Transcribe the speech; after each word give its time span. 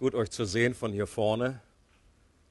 Gut, 0.00 0.14
euch 0.14 0.30
zu 0.30 0.46
sehen 0.46 0.72
von 0.72 0.94
hier 0.94 1.06
vorne. 1.06 1.60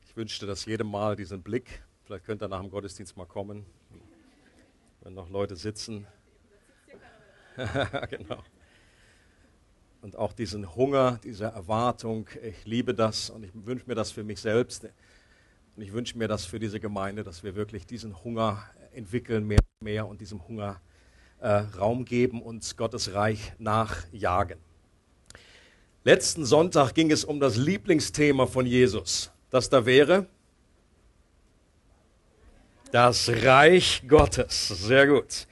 Ich 0.05 0.15
wünschte, 0.15 0.45
dass 0.45 0.65
jedem 0.65 0.91
Mal 0.91 1.15
diesen 1.15 1.41
Blick, 1.41 1.81
vielleicht 2.03 2.23
könnt 2.23 2.43
ihr 2.43 2.47
nach 2.47 2.61
dem 2.61 2.69
Gottesdienst 2.69 3.17
mal 3.17 3.25
kommen, 3.25 3.65
wenn 5.01 5.15
noch 5.15 5.31
Leute 5.31 5.55
sitzen. 5.55 6.05
genau. 8.11 8.43
Und 10.03 10.15
auch 10.15 10.31
diesen 10.31 10.75
Hunger, 10.75 11.19
diese 11.23 11.45
Erwartung, 11.45 12.29
ich 12.43 12.65
liebe 12.65 12.93
das 12.93 13.31
und 13.31 13.41
ich 13.41 13.49
wünsche 13.55 13.85
mir 13.87 13.95
das 13.95 14.11
für 14.11 14.23
mich 14.23 14.39
selbst. 14.39 14.87
Und 15.75 15.81
ich 15.81 15.91
wünsche 15.91 16.19
mir 16.19 16.27
das 16.27 16.45
für 16.45 16.59
diese 16.59 16.79
Gemeinde, 16.79 17.23
dass 17.23 17.43
wir 17.43 17.55
wirklich 17.55 17.87
diesen 17.87 18.23
Hunger 18.23 18.63
entwickeln, 18.93 19.47
mehr 19.47 19.57
und 19.57 19.83
mehr 19.83 20.07
und 20.07 20.21
diesem 20.21 20.47
Hunger 20.47 20.79
äh, 21.39 21.49
Raum 21.49 22.05
geben, 22.05 22.43
uns 22.43 22.77
Gottes 22.77 23.15
Reich 23.15 23.53
nachjagen. 23.57 24.68
Letzten 26.03 26.45
Sonntag 26.45 26.93
ging 26.93 27.11
es 27.11 27.25
um 27.25 27.39
das 27.39 27.57
Lieblingsthema 27.57 28.47
von 28.47 28.65
Jesus. 28.65 29.31
Das 29.49 29.69
da 29.69 29.85
wäre 29.85 30.27
das 32.91 33.29
Reich 33.29 34.03
Gottes. 34.07 34.67
Sehr 34.69 35.07
gut. 35.07 35.47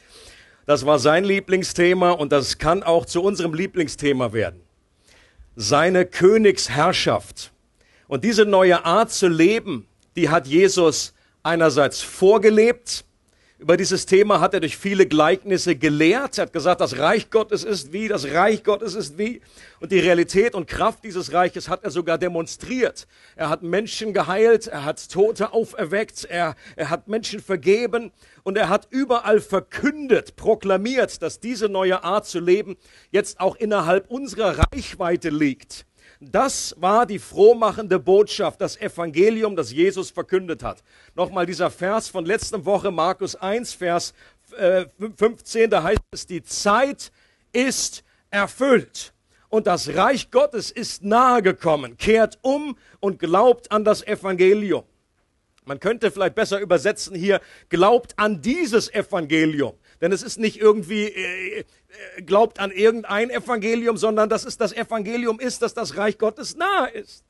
Das 0.66 0.86
war 0.86 1.00
sein 1.00 1.24
Lieblingsthema 1.24 2.12
und 2.12 2.32
das 2.32 2.58
kann 2.58 2.84
auch 2.84 3.06
zu 3.06 3.22
unserem 3.22 3.54
Lieblingsthema 3.54 4.34
werden. 4.34 4.62
Seine 5.56 6.06
Königsherrschaft. 6.06 7.52
Und 8.08 8.24
diese 8.24 8.46
neue 8.46 8.86
Art 8.86 9.12
zu 9.12 9.28
leben, 9.28 9.88
die 10.16 10.30
hat 10.30 10.48
Jesus 10.48 11.14
einerseits 11.44 12.02
vorgelebt 12.02 13.06
über 13.60 13.76
dieses 13.76 14.06
Thema 14.06 14.40
hat 14.40 14.54
er 14.54 14.60
durch 14.60 14.78
viele 14.78 15.08
Gleichnisse 15.08 15.76
gelehrt. 15.76 16.38
Er 16.38 16.44
hat 16.44 16.54
gesagt, 16.54 16.80
das 16.80 17.00
Reich 17.00 17.32
Gottes 17.32 17.64
ist 17.64 17.92
wie, 17.92 18.08
das 18.08 18.26
Reich 18.26 18.64
Gottes 18.64 18.94
ist 18.94 19.18
wie. 19.18 19.42
Und 19.80 19.92
die 19.92 19.98
Realität 19.98 20.54
und 20.54 20.68
Kraft 20.68 21.04
dieses 21.04 21.34
Reiches 21.34 21.68
hat 21.68 21.84
er 21.84 21.90
sogar 21.90 22.20
demonstriert. 22.20 23.08
Er 23.36 23.50
hat 23.50 23.64
Menschen 23.64 24.14
geheilt, 24.14 24.68
er 24.68 24.86
hat 24.86 25.10
Tote 25.10 25.54
auferweckt, 25.54 26.26
er, 26.26 26.56
er 26.76 26.92
hat 26.92 27.08
Menschen 27.08 27.40
vergeben 27.40 28.12
und 28.44 28.58
er 28.60 28.70
hat 28.70 28.88
überall 28.92 29.40
verkündet, 29.40 30.36
proklamiert, 30.36 31.24
dass 31.24 31.40
diese 31.40 31.68
neue 31.68 32.04
Art 32.04 32.28
zu 32.28 32.40
leben 32.40 32.78
jetzt 33.10 33.40
auch 33.40 33.56
innerhalb 33.56 34.12
unserer 34.12 34.68
Reichweite 34.72 35.30
liegt. 35.30 35.88
Das 36.20 36.76
war 36.80 37.06
die 37.06 37.20
frohmachende 37.20 38.00
Botschaft, 38.00 38.60
das 38.62 38.78
Evangelium, 38.78 39.56
das 39.56 39.72
Jesus 39.72 40.10
verkündet 40.10 40.64
hat. 40.64 40.84
Nochmal 41.16 41.46
dieser 41.46 41.70
Vers 41.70 42.10
von 42.10 42.26
letzter 42.26 42.66
Woche, 42.66 42.90
Markus 42.90 43.36
1, 43.36 43.74
Vers 43.74 44.14
15, 45.18 45.62
äh, 45.62 45.68
da 45.68 45.84
heißt 45.84 46.02
es, 46.12 46.26
die 46.26 46.42
Zeit 46.42 47.12
ist 47.52 48.04
erfüllt 48.32 49.14
und 49.50 49.68
das 49.68 49.96
Reich 49.96 50.32
Gottes 50.32 50.72
ist 50.72 51.04
nahe 51.04 51.42
gekommen. 51.42 51.98
Kehrt 51.98 52.40
um 52.42 52.78
und 53.00 53.20
glaubt 53.20 53.72
an 53.72 53.84
das 53.84 54.06
Evangelium. 54.06 54.84
Man 55.68 55.80
könnte 55.80 56.12
vielleicht 56.12 56.36
besser 56.36 56.60
übersetzen 56.60 57.16
hier, 57.16 57.42
glaubt 57.70 58.14
an 58.18 58.42
dieses 58.42 58.94
Evangelium. 58.94 59.74
Denn 60.02 60.12
es 60.12 60.24
ist 60.24 60.40
nicht 60.40 60.60
irgendwie, 60.60 61.06
äh, 61.06 61.60
äh, 61.60 62.22
glaubt 62.22 62.60
an 62.60 62.72
irgendein 62.72 63.30
Evangelium, 63.30 63.98
sondern 63.98 64.30
das 64.30 64.46
ist 64.46 64.62
das 64.62 64.74
Evangelium 64.74 65.40
ist, 65.40 65.62
dass 65.62 65.74
das 65.74 65.98
Reich 65.98 66.18
Gottes 66.18 66.56
nahe 66.56 66.90
ist. 66.92 67.24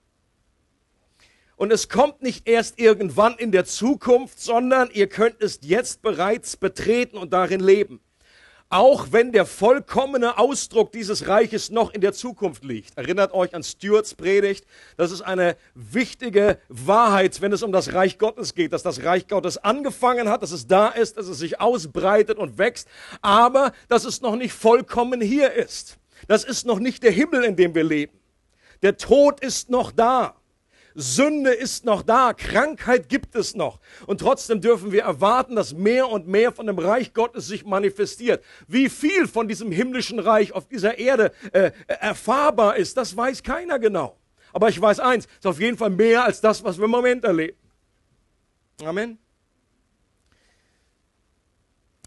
Und 1.55 1.73
es 1.73 1.89
kommt 1.89 2.21
nicht 2.21 2.47
erst 2.47 2.79
irgendwann 2.79 3.35
in 3.35 3.51
der 3.51 3.65
Zukunft, 3.65 4.39
sondern 4.39 4.91
ihr 4.93 5.07
könnt 5.07 5.41
es 5.41 5.59
jetzt 5.63 6.03
bereits 6.03 6.55
betreten 6.55 7.17
und 7.17 7.33
darin 7.33 7.59
leben 7.59 7.99
auch 8.69 9.07
wenn 9.11 9.31
der 9.31 9.45
vollkommene 9.45 10.37
Ausdruck 10.37 10.91
dieses 10.91 11.27
Reiches 11.27 11.69
noch 11.69 11.93
in 11.93 12.01
der 12.01 12.13
Zukunft 12.13 12.63
liegt. 12.65 12.97
Erinnert 12.97 13.33
euch 13.33 13.55
an 13.55 13.63
Stuarts 13.63 14.13
Predigt. 14.13 14.65
Das 14.97 15.11
ist 15.11 15.21
eine 15.21 15.55
wichtige 15.73 16.59
Wahrheit, 16.67 17.41
wenn 17.41 17.53
es 17.53 17.63
um 17.63 17.71
das 17.71 17.93
Reich 17.93 18.17
Gottes 18.17 18.55
geht, 18.55 18.73
dass 18.73 18.83
das 18.83 19.03
Reich 19.03 19.27
Gottes 19.27 19.57
angefangen 19.57 20.29
hat, 20.29 20.43
dass 20.43 20.51
es 20.51 20.67
da 20.67 20.89
ist, 20.89 21.17
dass 21.17 21.27
es 21.27 21.39
sich 21.39 21.61
ausbreitet 21.61 22.37
und 22.37 22.57
wächst, 22.57 22.87
aber 23.21 23.71
dass 23.87 24.05
es 24.05 24.21
noch 24.21 24.35
nicht 24.35 24.53
vollkommen 24.53 25.21
hier 25.21 25.53
ist. 25.53 25.97
Das 26.27 26.43
ist 26.43 26.65
noch 26.65 26.79
nicht 26.79 27.03
der 27.03 27.11
Himmel, 27.11 27.43
in 27.43 27.55
dem 27.55 27.73
wir 27.73 27.83
leben. 27.83 28.19
Der 28.81 28.97
Tod 28.97 29.39
ist 29.39 29.69
noch 29.69 29.91
da. 29.91 30.36
Sünde 30.99 31.53
ist 31.53 31.85
noch 31.85 32.01
da, 32.01 32.33
Krankheit 32.33 33.07
gibt 33.07 33.35
es 33.35 33.53
noch. 33.53 33.79
Und 34.07 34.19
trotzdem 34.19 34.61
dürfen 34.61 34.91
wir 34.91 35.03
erwarten, 35.03 35.55
dass 35.55 35.75
mehr 35.75 36.09
und 36.09 36.27
mehr 36.27 36.51
von 36.51 36.65
dem 36.65 36.79
Reich 36.79 37.13
Gottes 37.13 37.45
sich 37.45 37.65
manifestiert. 37.65 38.43
Wie 38.67 38.89
viel 38.89 39.27
von 39.27 39.47
diesem 39.47 39.71
himmlischen 39.71 40.17
Reich 40.17 40.53
auf 40.53 40.67
dieser 40.67 40.97
Erde 40.97 41.31
äh, 41.53 41.69
erfahrbar 41.85 42.77
ist, 42.77 42.97
das 42.97 43.15
weiß 43.15 43.43
keiner 43.43 43.77
genau. 43.77 44.17
Aber 44.53 44.69
ich 44.69 44.81
weiß 44.81 44.99
eins, 44.99 45.27
es 45.27 45.37
ist 45.37 45.45
auf 45.45 45.59
jeden 45.59 45.77
Fall 45.77 45.91
mehr 45.91 46.23
als 46.23 46.41
das, 46.41 46.63
was 46.63 46.79
wir 46.79 46.85
im 46.85 46.91
Moment 46.91 47.23
erleben. 47.23 47.57
Amen. 48.83 49.19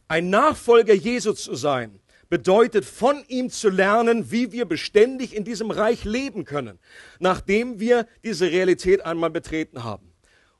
Ein 0.08 0.30
Nachfolger 0.30 0.94
Jesu 0.94 1.32
zu 1.34 1.54
sein, 1.54 2.00
bedeutet 2.30 2.84
von 2.86 3.22
ihm 3.28 3.50
zu 3.50 3.68
lernen, 3.68 4.30
wie 4.30 4.52
wir 4.52 4.64
beständig 4.64 5.36
in 5.36 5.44
diesem 5.44 5.70
Reich 5.70 6.04
leben 6.04 6.44
können, 6.46 6.78
nachdem 7.18 7.80
wir 7.80 8.06
diese 8.24 8.50
Realität 8.50 9.04
einmal 9.04 9.30
betreten 9.30 9.84
haben. 9.84 10.10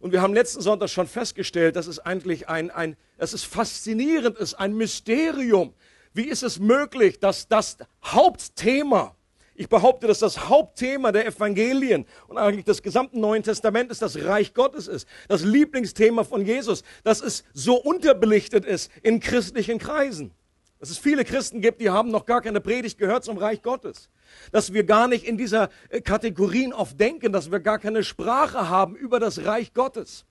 Und 0.00 0.12
wir 0.12 0.20
haben 0.20 0.34
letzten 0.34 0.60
Sonntag 0.60 0.90
schon 0.90 1.06
festgestellt, 1.06 1.76
dass 1.76 1.86
es 1.86 1.98
eigentlich 1.98 2.48
ein, 2.48 2.70
ein, 2.70 2.96
dass 3.18 3.32
es 3.32 3.44
faszinierend 3.44 4.36
ist, 4.38 4.54
ein 4.54 4.74
Mysterium. 4.74 5.74
Wie 6.12 6.24
ist 6.24 6.42
es 6.42 6.58
möglich, 6.58 7.20
dass 7.20 7.46
das 7.46 7.76
Hauptthema, 8.02 9.14
ich 9.54 9.68
behaupte, 9.68 10.06
dass 10.06 10.18
das 10.18 10.48
Hauptthema 10.48 11.12
der 11.12 11.26
Evangelien 11.26 12.06
und 12.28 12.38
eigentlich 12.38 12.64
des 12.64 12.82
gesamten 12.82 13.20
Neuen 13.20 13.42
Testamentes 13.42 13.98
das 13.98 14.16
Reich 14.24 14.54
Gottes 14.54 14.88
ist, 14.88 15.06
das 15.28 15.44
Lieblingsthema 15.44 16.24
von 16.24 16.44
Jesus, 16.44 16.82
dass 17.04 17.20
es 17.20 17.44
so 17.52 17.76
unterbelichtet 17.76 18.64
ist 18.64 18.90
in 19.02 19.20
christlichen 19.20 19.78
Kreisen. 19.78 20.32
Dass 20.80 20.88
es 20.88 20.98
viele 20.98 21.24
Christen 21.24 21.60
gibt, 21.60 21.82
die 21.82 21.90
haben 21.90 22.10
noch 22.10 22.24
gar 22.24 22.40
keine 22.40 22.60
Predigt 22.60 22.98
gehört 22.98 23.22
zum 23.22 23.36
Reich 23.36 23.62
Gottes. 23.62 24.08
Dass 24.50 24.72
wir 24.72 24.84
gar 24.84 25.08
nicht 25.08 25.26
in 25.26 25.36
dieser 25.36 25.68
äh, 25.90 26.00
Kategorien 26.00 26.72
oft 26.72 26.98
denken, 26.98 27.32
dass 27.32 27.52
wir 27.52 27.60
gar 27.60 27.78
keine 27.78 28.02
Sprache 28.02 28.70
haben 28.70 28.96
über 28.96 29.20
das 29.20 29.44
Reich 29.44 29.74
Gottes. 29.74 30.24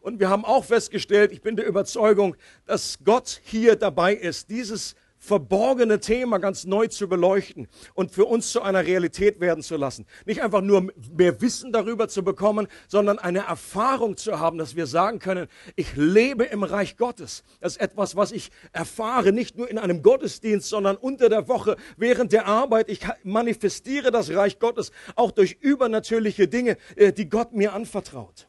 Und 0.00 0.18
wir 0.18 0.28
haben 0.28 0.44
auch 0.44 0.64
festgestellt, 0.64 1.32
ich 1.32 1.42
bin 1.42 1.54
der 1.56 1.66
Überzeugung, 1.66 2.36
dass 2.66 2.98
Gott 3.04 3.40
hier 3.44 3.76
dabei 3.76 4.14
ist, 4.14 4.50
dieses 4.50 4.96
verborgene 5.24 6.00
Thema 6.00 6.38
ganz 6.38 6.64
neu 6.64 6.86
zu 6.88 7.08
beleuchten 7.08 7.66
und 7.94 8.10
für 8.10 8.26
uns 8.26 8.52
zu 8.52 8.60
einer 8.60 8.84
Realität 8.84 9.40
werden 9.40 9.62
zu 9.62 9.76
lassen. 9.76 10.06
Nicht 10.26 10.42
einfach 10.42 10.60
nur 10.60 10.92
mehr 11.16 11.40
Wissen 11.40 11.72
darüber 11.72 12.08
zu 12.08 12.22
bekommen, 12.22 12.68
sondern 12.88 13.18
eine 13.18 13.40
Erfahrung 13.40 14.16
zu 14.16 14.38
haben, 14.38 14.58
dass 14.58 14.76
wir 14.76 14.86
sagen 14.86 15.18
können, 15.18 15.48
ich 15.76 15.96
lebe 15.96 16.44
im 16.44 16.62
Reich 16.62 16.96
Gottes. 16.96 17.42
Das 17.60 17.76
ist 17.76 17.80
etwas, 17.80 18.16
was 18.16 18.32
ich 18.32 18.50
erfahre, 18.72 19.32
nicht 19.32 19.56
nur 19.56 19.70
in 19.70 19.78
einem 19.78 20.02
Gottesdienst, 20.02 20.68
sondern 20.68 20.96
unter 20.96 21.28
der 21.28 21.48
Woche, 21.48 21.76
während 21.96 22.32
der 22.32 22.46
Arbeit. 22.46 22.90
Ich 22.90 23.00
manifestiere 23.22 24.10
das 24.10 24.30
Reich 24.30 24.58
Gottes 24.58 24.92
auch 25.16 25.30
durch 25.30 25.56
übernatürliche 25.60 26.48
Dinge, 26.48 26.76
äh, 26.96 27.12
die 27.12 27.28
Gott 27.28 27.54
mir 27.54 27.72
anvertraut. 27.72 28.46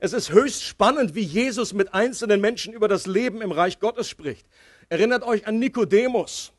Es 0.00 0.12
ist 0.12 0.30
höchst 0.30 0.62
spannend, 0.62 1.16
wie 1.16 1.22
Jesus 1.22 1.72
mit 1.72 1.92
einzelnen 1.92 2.40
Menschen 2.40 2.72
über 2.72 2.86
das 2.86 3.06
Leben 3.06 3.42
im 3.42 3.50
Reich 3.50 3.80
Gottes 3.80 4.08
spricht. 4.08 4.46
Erinnert 4.88 5.22
euch 5.22 5.46
an 5.46 5.58
Nikodemus. 5.58 6.52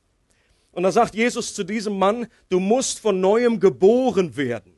Und 0.72 0.84
da 0.84 0.92
sagt 0.92 1.16
Jesus 1.16 1.54
zu 1.54 1.64
diesem 1.64 1.98
Mann, 1.98 2.28
du 2.50 2.60
musst 2.60 3.00
von 3.00 3.20
neuem 3.20 3.60
geboren 3.60 4.38
werden. 4.38 4.74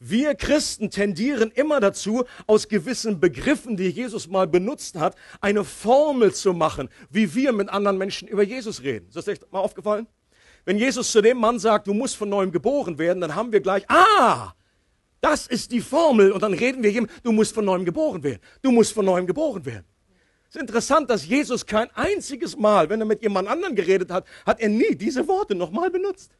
Wir 0.00 0.34
Christen 0.34 0.90
tendieren 0.90 1.52
immer 1.52 1.78
dazu, 1.78 2.24
aus 2.48 2.66
gewissen 2.66 3.20
Begriffen, 3.20 3.76
die 3.76 3.88
Jesus 3.88 4.26
mal 4.26 4.48
benutzt 4.48 4.98
hat, 4.98 5.14
eine 5.40 5.62
Formel 5.62 6.34
zu 6.34 6.52
machen, 6.52 6.88
wie 7.08 7.32
wir 7.36 7.52
mit 7.52 7.68
anderen 7.68 7.98
Menschen 7.98 8.26
über 8.26 8.42
Jesus 8.42 8.82
reden. 8.82 9.06
Ist 9.06 9.16
das 9.16 9.28
echt 9.28 9.52
mal 9.52 9.60
aufgefallen? 9.60 10.08
Wenn 10.64 10.78
Jesus 10.78 11.12
zu 11.12 11.20
dem 11.20 11.38
Mann 11.38 11.60
sagt, 11.60 11.86
du 11.86 11.94
musst 11.94 12.16
von 12.16 12.28
neuem 12.28 12.50
geboren 12.50 12.98
werden, 12.98 13.20
dann 13.20 13.36
haben 13.36 13.52
wir 13.52 13.60
gleich, 13.60 13.88
ah, 13.88 14.52
das 15.20 15.46
ist 15.46 15.70
die 15.70 15.80
Formel. 15.80 16.32
Und 16.32 16.42
dann 16.42 16.54
reden 16.54 16.82
wir 16.82 16.90
ihm, 16.90 17.06
du 17.22 17.30
musst 17.30 17.54
von 17.54 17.64
neuem 17.64 17.84
geboren 17.84 18.24
werden. 18.24 18.40
Du 18.60 18.72
musst 18.72 18.92
von 18.92 19.04
neuem 19.04 19.26
geboren 19.26 19.64
werden. 19.64 19.86
Es 20.52 20.56
ist 20.56 20.60
interessant, 20.60 21.08
dass 21.08 21.26
Jesus 21.26 21.64
kein 21.64 21.88
einziges 21.94 22.58
Mal, 22.58 22.90
wenn 22.90 23.00
er 23.00 23.06
mit 23.06 23.22
jemand 23.22 23.48
anderen 23.48 23.74
geredet 23.74 24.10
hat, 24.10 24.26
hat 24.44 24.60
er 24.60 24.68
nie 24.68 24.94
diese 24.94 25.26
Worte 25.26 25.54
nochmal 25.54 25.88
benutzt. 25.88 26.30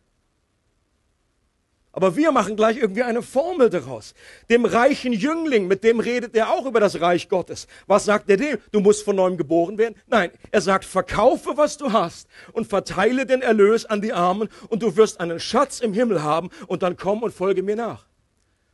Aber 1.93 2.15
wir 2.15 2.31
machen 2.31 2.55
gleich 2.55 2.77
irgendwie 2.77 3.05
eine 3.05 3.23
Formel 3.23 3.71
daraus. 3.71 4.13
Dem 4.51 4.67
reichen 4.67 5.15
Jüngling, 5.15 5.67
mit 5.67 5.83
dem 5.83 5.99
redet 5.99 6.37
er 6.37 6.51
auch 6.51 6.67
über 6.67 6.79
das 6.79 7.01
Reich 7.01 7.31
Gottes. 7.31 7.67
Was 7.87 8.05
sagt 8.05 8.29
er 8.29 8.37
dem? 8.37 8.59
Du 8.71 8.81
musst 8.81 9.03
von 9.03 9.17
neuem 9.17 9.39
geboren 9.39 9.79
werden? 9.79 9.95
Nein, 10.09 10.31
er 10.51 10.61
sagt, 10.61 10.85
verkaufe, 10.85 11.57
was 11.57 11.79
du 11.79 11.91
hast 11.91 12.29
und 12.53 12.67
verteile 12.67 13.25
den 13.25 13.41
Erlös 13.41 13.87
an 13.87 14.03
die 14.03 14.13
Armen 14.13 14.51
und 14.69 14.83
du 14.83 14.95
wirst 14.95 15.21
einen 15.21 15.41
Schatz 15.41 15.81
im 15.81 15.95
Himmel 15.95 16.23
haben 16.23 16.51
und 16.67 16.83
dann 16.83 16.99
komm 16.99 17.23
und 17.23 17.33
folge 17.33 17.63
mir 17.63 17.77
nach. 17.77 18.05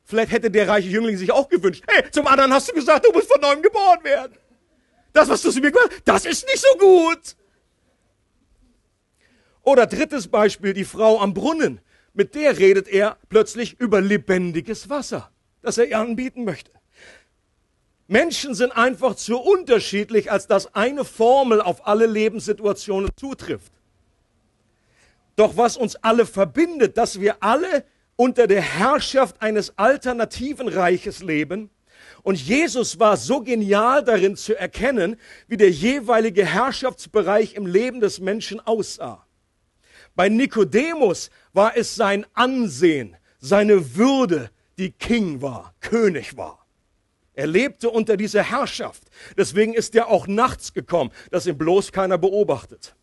Vielleicht 0.03 0.33
hätte 0.33 0.51
der 0.51 0.67
reiche 0.67 0.89
Jüngling 0.89 1.17
sich 1.17 1.31
auch 1.31 1.49
gewünscht, 1.49 1.85
hey, 1.87 2.11
zum 2.11 2.27
anderen 2.27 2.53
hast 2.53 2.69
du 2.69 2.75
gesagt, 2.75 3.07
du 3.07 3.13
musst 3.13 3.31
von 3.31 3.41
neuem 3.41 3.63
geboren 3.63 4.03
werden. 4.03 4.33
Das, 5.13 5.29
was 5.29 5.43
du 5.43 5.51
zu 5.51 5.61
mir 5.61 5.71
gesagt 5.71 5.93
hast, 5.93 6.03
das 6.05 6.25
ist 6.27 6.47
nicht 6.47 6.61
so 6.61 6.79
gut. 6.79 7.37
Oder 9.63 9.87
drittes 9.87 10.29
Beispiel, 10.29 10.73
die 10.73 10.85
Frau 10.85 11.21
am 11.21 11.35
Brunnen. 11.35 11.81
mit 12.15 12.35
der 12.35 12.59
redet 12.59 12.89
er 12.89 13.17
plötzlich 13.29 13.79
über 13.79 14.01
lebendiges 14.01 14.91
Wasser, 14.91 15.31
das 15.63 15.79
er 15.79 15.87
ihr 15.87 15.99
anbieten 15.99 16.45
möchte. 16.45 16.73
Menschen 18.09 18.55
sind 18.55 18.73
einfach 18.73 19.15
zu 19.15 19.39
unterschiedlich, 19.39 20.33
als 20.33 20.47
dass 20.47 20.75
eine 20.75 21.05
Formel 21.05 21.61
auf 21.61 21.87
alle 21.87 22.07
Lebenssituationen 22.07 23.11
zutrifft. 23.17 23.73
Doch 25.37 25.57
was 25.57 25.77
uns 25.77 25.95
alle 25.97 26.27
verbindet, 26.27 26.97
dass 26.97 27.21
wir 27.21 27.43
alle 27.43 27.85
unter 28.17 28.49
der 28.49 28.63
Herrschaft 28.63 29.41
eines 29.41 29.79
alternativen 29.79 30.67
Reiches 30.67 31.23
leben, 31.23 31.71
und 32.23 32.39
Jesus 32.39 32.99
war 32.99 33.17
so 33.17 33.41
genial 33.41 34.05
darin 34.05 34.37
zu 34.37 34.59
erkennen, 34.59 35.17
wie 35.47 35.57
der 35.57 35.71
jeweilige 35.71 36.45
Herrschaftsbereich 36.45 37.55
im 37.55 37.67
Leben 37.67 38.01
des 38.01 38.21
Menschen 38.21 38.61
aussah. 38.61 39.27
Bei 40.15 40.29
Nikodemus 40.29 41.31
war 41.53 41.77
es 41.77 41.95
sein 41.95 42.27
Ansehen, 42.35 43.17
seine 43.39 43.95
Würde, 43.97 44.51
die 44.79 44.91
King 44.91 45.43
war, 45.43 45.75
König 45.81 46.37
war. 46.37 46.67
Er 47.35 47.47
lebte 47.47 47.89
unter 47.89 48.17
dieser 48.17 48.43
Herrschaft. 48.43 49.05
Deswegen 49.37 49.73
ist 49.73 49.95
er 49.95 50.09
auch 50.09 50.27
nachts 50.27 50.73
gekommen, 50.73 51.13
dass 51.31 51.47
ihn 51.47 51.57
bloß 51.57 51.93
keiner 51.93 52.19
beobachtet. 52.19 52.97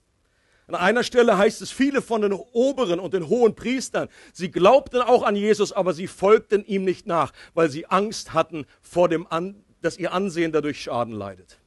An 0.67 0.75
einer 0.75 1.03
Stelle 1.03 1.37
heißt 1.37 1.61
es, 1.61 1.71
viele 1.71 2.01
von 2.01 2.21
den 2.21 2.33
Oberen 2.33 2.99
und 2.99 3.13
den 3.13 3.29
hohen 3.29 3.55
Priestern, 3.55 4.09
sie 4.33 4.49
glaubten 4.49 5.01
auch 5.01 5.23
an 5.23 5.35
Jesus, 5.35 5.71
aber 5.71 5.93
sie 5.93 6.07
folgten 6.07 6.65
ihm 6.65 6.83
nicht 6.83 7.05
nach, 7.05 7.33
weil 7.53 7.69
sie 7.69 7.85
Angst 7.85 8.33
hatten 8.33 8.65
vor 8.81 9.07
dem, 9.07 9.27
an, 9.27 9.63
dass 9.81 9.97
ihr 9.97 10.11
Ansehen 10.11 10.51
dadurch 10.51 10.81
Schaden 10.81 11.13
leidet. 11.13 11.59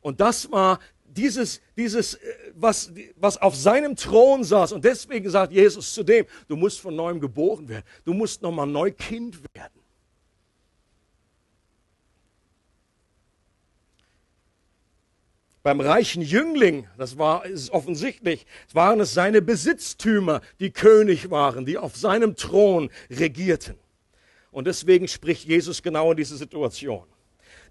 Und 0.00 0.20
das 0.20 0.50
war 0.50 0.80
dieses, 1.04 1.60
dieses, 1.76 2.14
äh, 2.14 2.34
was, 2.54 2.92
was 3.16 3.38
auf 3.38 3.54
seinem 3.56 3.96
Thron 3.96 4.44
saß. 4.44 4.72
Und 4.72 4.84
deswegen 4.84 5.28
sagt 5.30 5.52
Jesus 5.52 5.94
zu 5.94 6.02
dem, 6.02 6.26
du 6.48 6.56
musst 6.56 6.80
von 6.80 6.94
neuem 6.94 7.20
geboren 7.20 7.68
werden. 7.68 7.84
Du 8.04 8.12
musst 8.12 8.42
nochmal 8.42 8.66
neu 8.66 8.90
Kind 8.92 9.40
werden. 9.54 9.77
Beim 15.62 15.80
reichen 15.80 16.22
Jüngling, 16.22 16.86
das 16.96 17.18
war 17.18 17.44
ist 17.44 17.70
offensichtlich, 17.70 18.46
waren 18.72 19.00
es 19.00 19.12
seine 19.12 19.42
Besitztümer, 19.42 20.40
die 20.60 20.70
König 20.70 21.30
waren, 21.30 21.66
die 21.66 21.78
auf 21.78 21.96
seinem 21.96 22.36
Thron 22.36 22.90
regierten. 23.10 23.76
Und 24.50 24.66
deswegen 24.66 25.08
spricht 25.08 25.44
Jesus 25.46 25.82
genau 25.82 26.12
in 26.12 26.16
diese 26.16 26.36
Situation. 26.36 27.04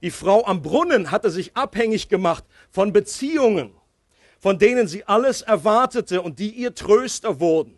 Die 0.02 0.12
Frau 0.12 0.46
am 0.46 0.62
Brunnen 0.62 1.12
hatte 1.12 1.32
sich 1.32 1.56
abhängig 1.56 2.08
gemacht 2.10 2.44
von 2.70 2.94
Beziehungen, 2.94 3.72
von 4.40 4.60
denen 4.60 4.88
sie 4.88 5.04
alles 5.06 5.42
erwartete 5.42 6.22
und 6.22 6.40
die 6.40 6.52
ihr 6.52 6.76
Tröster 6.76 7.40
wurden. 7.40 7.78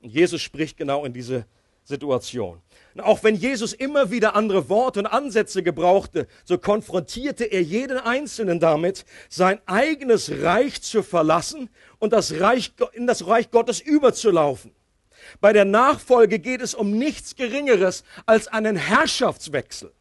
Und 0.00 0.10
Jesus 0.10 0.42
spricht 0.42 0.76
genau 0.76 1.04
in 1.04 1.12
diese 1.12 1.46
Situation. 1.84 2.60
Auch 2.98 3.24
wenn 3.24 3.34
Jesus 3.34 3.72
immer 3.72 4.10
wieder 4.10 4.34
andere 4.34 4.68
Worte 4.68 5.00
und 5.00 5.06
Ansätze 5.06 5.62
gebrauchte, 5.62 6.26
so 6.44 6.58
konfrontierte 6.58 7.44
er 7.44 7.62
jeden 7.62 7.96
Einzelnen 7.96 8.60
damit, 8.60 9.04
sein 9.30 9.60
eigenes 9.66 10.30
Reich 10.42 10.82
zu 10.82 11.02
verlassen 11.02 11.70
und 11.98 12.12
das 12.12 12.40
Reich, 12.40 12.72
in 12.92 13.06
das 13.06 13.26
Reich 13.26 13.50
Gottes 13.50 13.80
überzulaufen. 13.80 14.72
Bei 15.40 15.52
der 15.52 15.64
Nachfolge 15.64 16.38
geht 16.38 16.60
es 16.60 16.74
um 16.74 16.90
nichts 16.90 17.36
Geringeres 17.36 18.04
als 18.26 18.48
einen 18.48 18.76
Herrschaftswechsel. 18.76 19.92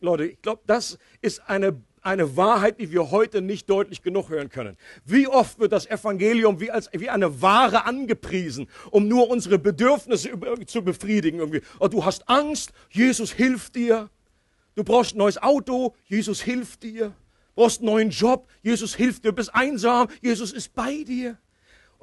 Leute, 0.00 0.26
ich 0.26 0.42
glaube, 0.42 0.62
das 0.66 0.98
ist 1.20 1.48
eine 1.48 1.80
eine 2.02 2.36
Wahrheit, 2.36 2.80
die 2.80 2.90
wir 2.90 3.10
heute 3.10 3.40
nicht 3.40 3.70
deutlich 3.70 4.02
genug 4.02 4.28
hören 4.28 4.50
können. 4.50 4.76
Wie 5.04 5.28
oft 5.28 5.58
wird 5.58 5.72
das 5.72 5.86
Evangelium 5.86 6.60
wie, 6.60 6.70
als, 6.70 6.90
wie 6.92 7.08
eine 7.08 7.40
Ware 7.40 7.84
angepriesen, 7.84 8.68
um 8.90 9.08
nur 9.08 9.30
unsere 9.30 9.58
Bedürfnisse 9.58 10.30
zu 10.66 10.82
befriedigen. 10.82 11.38
Irgendwie. 11.38 11.62
Oh, 11.78 11.88
du 11.88 12.04
hast 12.04 12.28
Angst, 12.28 12.72
Jesus 12.90 13.32
hilft 13.32 13.76
dir. 13.76 14.10
Du 14.74 14.84
brauchst 14.84 15.14
ein 15.14 15.18
neues 15.18 15.40
Auto, 15.40 15.94
Jesus 16.06 16.40
hilft 16.40 16.82
dir. 16.82 17.14
Du 17.54 17.62
brauchst 17.62 17.80
einen 17.80 17.86
neuen 17.86 18.10
Job, 18.10 18.48
Jesus 18.62 18.94
hilft 18.94 19.24
dir. 19.24 19.30
Du 19.30 19.36
bist 19.36 19.54
einsam, 19.54 20.08
Jesus 20.20 20.52
ist 20.52 20.74
bei 20.74 21.04
dir. 21.04 21.38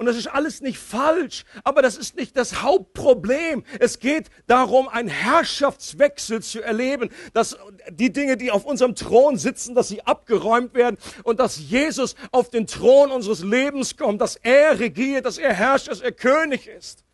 Und 0.00 0.06
das 0.06 0.16
ist 0.16 0.28
alles 0.28 0.62
nicht 0.62 0.78
falsch, 0.78 1.44
aber 1.62 1.82
das 1.82 1.98
ist 1.98 2.16
nicht 2.16 2.34
das 2.34 2.62
Hauptproblem. 2.62 3.64
Es 3.80 3.98
geht 3.98 4.30
darum, 4.46 4.88
einen 4.88 5.10
Herrschaftswechsel 5.10 6.42
zu 6.42 6.62
erleben, 6.62 7.10
dass 7.34 7.58
die 7.90 8.10
Dinge, 8.10 8.38
die 8.38 8.50
auf 8.50 8.64
unserem 8.64 8.94
Thron 8.94 9.36
sitzen, 9.36 9.74
dass 9.74 9.88
sie 9.88 10.00
abgeräumt 10.00 10.72
werden 10.72 10.96
und 11.22 11.38
dass 11.38 11.58
Jesus 11.58 12.14
auf 12.30 12.48
den 12.48 12.66
Thron 12.66 13.10
unseres 13.10 13.42
Lebens 13.42 13.98
kommt, 13.98 14.22
dass 14.22 14.36
er 14.36 14.80
regiert, 14.80 15.26
dass 15.26 15.36
er 15.36 15.52
herrscht, 15.52 15.88
dass 15.88 16.00
er 16.00 16.12
König 16.12 16.66
ist. 16.66 17.04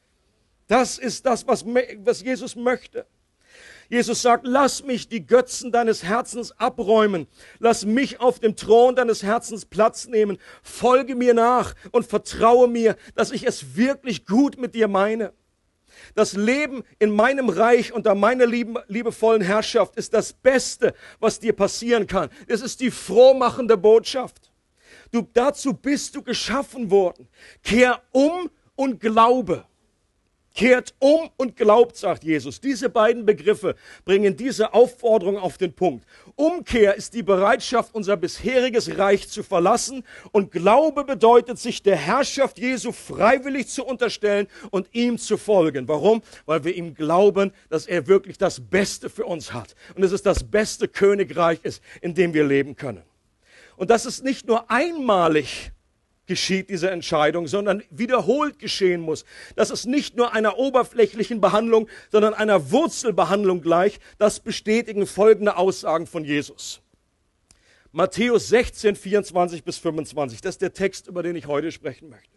Das 0.68 0.96
ist 0.96 1.26
das, 1.26 1.44
was, 1.48 1.66
was 1.66 2.22
Jesus 2.22 2.54
möchte. 2.54 3.04
Jesus 3.88 4.22
sagt, 4.22 4.46
lass 4.46 4.84
mich 4.84 5.08
die 5.08 5.26
Götzen 5.26 5.72
deines 5.72 6.02
Herzens 6.02 6.52
abräumen. 6.58 7.26
Lass 7.58 7.84
mich 7.84 8.20
auf 8.20 8.40
dem 8.40 8.56
Thron 8.56 8.96
deines 8.96 9.22
Herzens 9.22 9.64
Platz 9.64 10.06
nehmen. 10.06 10.38
Folge 10.62 11.14
mir 11.14 11.34
nach 11.34 11.74
und 11.92 12.06
vertraue 12.06 12.68
mir, 12.68 12.96
dass 13.14 13.30
ich 13.30 13.46
es 13.46 13.76
wirklich 13.76 14.26
gut 14.26 14.58
mit 14.58 14.74
dir 14.74 14.88
meine. 14.88 15.32
Das 16.14 16.34
Leben 16.34 16.82
in 16.98 17.10
meinem 17.10 17.48
Reich 17.48 17.92
unter 17.92 18.14
meiner 18.14 18.46
lieben, 18.46 18.76
liebevollen 18.88 19.42
Herrschaft 19.42 19.96
ist 19.96 20.14
das 20.14 20.32
Beste, 20.32 20.94
was 21.20 21.40
dir 21.40 21.52
passieren 21.52 22.06
kann. 22.06 22.30
Es 22.46 22.60
ist 22.60 22.80
die 22.80 22.90
frohmachende 22.90 23.76
Botschaft. 23.76 24.52
Du, 25.12 25.26
dazu 25.32 25.72
bist 25.72 26.14
du 26.14 26.22
geschaffen 26.22 26.90
worden. 26.90 27.28
Kehr 27.62 28.02
um 28.12 28.50
und 28.74 29.00
glaube. 29.00 29.64
Kehrt 30.56 30.94
um 30.98 31.28
und 31.36 31.54
glaubt, 31.54 31.96
sagt 31.98 32.24
Jesus. 32.24 32.62
Diese 32.62 32.88
beiden 32.88 33.26
Begriffe 33.26 33.76
bringen 34.06 34.38
diese 34.38 34.72
Aufforderung 34.72 35.36
auf 35.36 35.58
den 35.58 35.74
Punkt. 35.74 36.06
Umkehr 36.34 36.94
ist 36.94 37.12
die 37.12 37.22
Bereitschaft, 37.22 37.94
unser 37.94 38.16
bisheriges 38.16 38.96
Reich 38.96 39.28
zu 39.28 39.42
verlassen 39.42 40.02
und 40.32 40.50
Glaube 40.50 41.04
bedeutet, 41.04 41.58
sich 41.58 41.82
der 41.82 41.96
Herrschaft 41.96 42.58
Jesu 42.58 42.92
freiwillig 42.92 43.68
zu 43.68 43.84
unterstellen 43.84 44.48
und 44.70 44.88
ihm 44.92 45.18
zu 45.18 45.36
folgen. 45.36 45.88
Warum? 45.88 46.22
Weil 46.46 46.64
wir 46.64 46.74
ihm 46.74 46.94
glauben, 46.94 47.52
dass 47.68 47.86
er 47.86 48.06
wirklich 48.06 48.38
das 48.38 48.58
Beste 48.58 49.10
für 49.10 49.26
uns 49.26 49.52
hat 49.52 49.74
und 49.94 50.02
es 50.02 50.12
ist 50.12 50.24
das 50.24 50.42
beste 50.42 50.88
Königreich 50.88 51.60
ist, 51.64 51.82
in 52.00 52.14
dem 52.14 52.32
wir 52.32 52.44
leben 52.44 52.76
können. 52.76 53.02
Und 53.76 53.90
das 53.90 54.06
ist 54.06 54.24
nicht 54.24 54.46
nur 54.46 54.70
einmalig 54.70 55.72
geschieht 56.26 56.70
diese 56.70 56.90
Entscheidung, 56.90 57.46
sondern 57.46 57.82
wiederholt 57.90 58.58
geschehen 58.58 59.00
muss. 59.00 59.24
Das 59.54 59.70
ist 59.70 59.86
nicht 59.86 60.16
nur 60.16 60.32
einer 60.32 60.58
oberflächlichen 60.58 61.40
Behandlung, 61.40 61.88
sondern 62.10 62.34
einer 62.34 62.70
Wurzelbehandlung 62.70 63.62
gleich. 63.62 63.98
Das 64.18 64.40
bestätigen 64.40 65.06
folgende 65.06 65.56
Aussagen 65.56 66.06
von 66.06 66.24
Jesus. 66.24 66.80
Matthäus 67.92 68.48
16, 68.48 68.96
24 68.96 69.64
bis 69.64 69.78
25. 69.78 70.40
Das 70.40 70.56
ist 70.56 70.62
der 70.62 70.72
Text, 70.72 71.06
über 71.06 71.22
den 71.22 71.36
ich 71.36 71.46
heute 71.46 71.72
sprechen 71.72 72.08
möchte. 72.08 72.36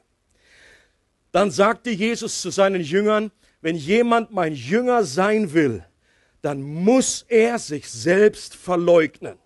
Dann 1.32 1.52
sagte 1.52 1.90
Jesus 1.90 2.42
zu 2.42 2.50
seinen 2.50 2.82
Jüngern, 2.82 3.32
wenn 3.62 3.76
jemand 3.76 4.32
mein 4.32 4.54
Jünger 4.54 5.04
sein 5.04 5.54
will, 5.54 5.84
dann 6.42 6.62
muss 6.62 7.26
er 7.28 7.60
sich 7.60 7.90
selbst 7.90 8.56
verleugnen, 8.56 9.38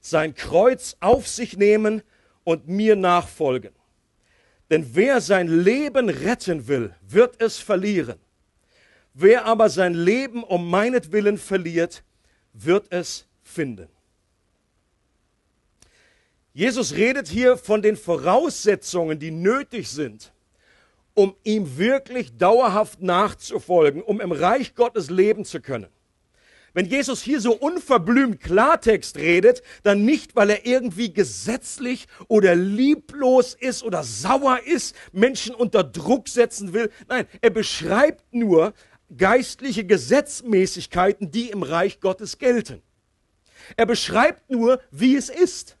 sein 0.00 0.34
Kreuz 0.34 0.96
auf 1.00 1.26
sich 1.26 1.56
nehmen 1.56 2.02
und 2.44 2.68
mir 2.68 2.96
nachfolgen. 2.96 3.72
Denn 4.70 4.94
wer 4.94 5.20
sein 5.20 5.48
Leben 5.48 6.08
retten 6.08 6.66
will, 6.66 6.94
wird 7.06 7.40
es 7.42 7.58
verlieren. 7.58 8.18
Wer 9.14 9.44
aber 9.44 9.68
sein 9.68 9.94
Leben 9.94 10.42
um 10.42 10.70
meinetwillen 10.70 11.36
verliert, 11.36 12.02
wird 12.54 12.86
es 12.90 13.26
finden. 13.42 13.88
Jesus 16.54 16.94
redet 16.94 17.28
hier 17.28 17.56
von 17.56 17.82
den 17.82 17.96
Voraussetzungen, 17.96 19.18
die 19.18 19.30
nötig 19.30 19.88
sind, 19.88 20.32
um 21.14 21.34
ihm 21.44 21.78
wirklich 21.78 22.36
dauerhaft 22.36 23.00
nachzufolgen, 23.02 24.02
um 24.02 24.20
im 24.20 24.32
Reich 24.32 24.74
Gottes 24.74 25.10
leben 25.10 25.44
zu 25.44 25.60
können. 25.60 25.88
Wenn 26.74 26.86
Jesus 26.86 27.22
hier 27.22 27.40
so 27.40 27.52
unverblümt 27.52 28.40
Klartext 28.40 29.18
redet, 29.18 29.62
dann 29.82 30.04
nicht, 30.04 30.34
weil 30.36 30.50
er 30.50 30.64
irgendwie 30.66 31.12
gesetzlich 31.12 32.06
oder 32.28 32.54
lieblos 32.54 33.54
ist 33.54 33.82
oder 33.82 34.02
sauer 34.02 34.60
ist, 34.64 34.96
Menschen 35.12 35.54
unter 35.54 35.84
Druck 35.84 36.28
setzen 36.28 36.72
will. 36.72 36.90
Nein, 37.08 37.26
er 37.42 37.50
beschreibt 37.50 38.32
nur 38.32 38.72
geistliche 39.16 39.84
Gesetzmäßigkeiten, 39.84 41.30
die 41.30 41.50
im 41.50 41.62
Reich 41.62 42.00
Gottes 42.00 42.38
gelten. 42.38 42.80
Er 43.76 43.86
beschreibt 43.86 44.50
nur, 44.50 44.80
wie 44.90 45.16
es 45.16 45.28
ist. 45.28 45.76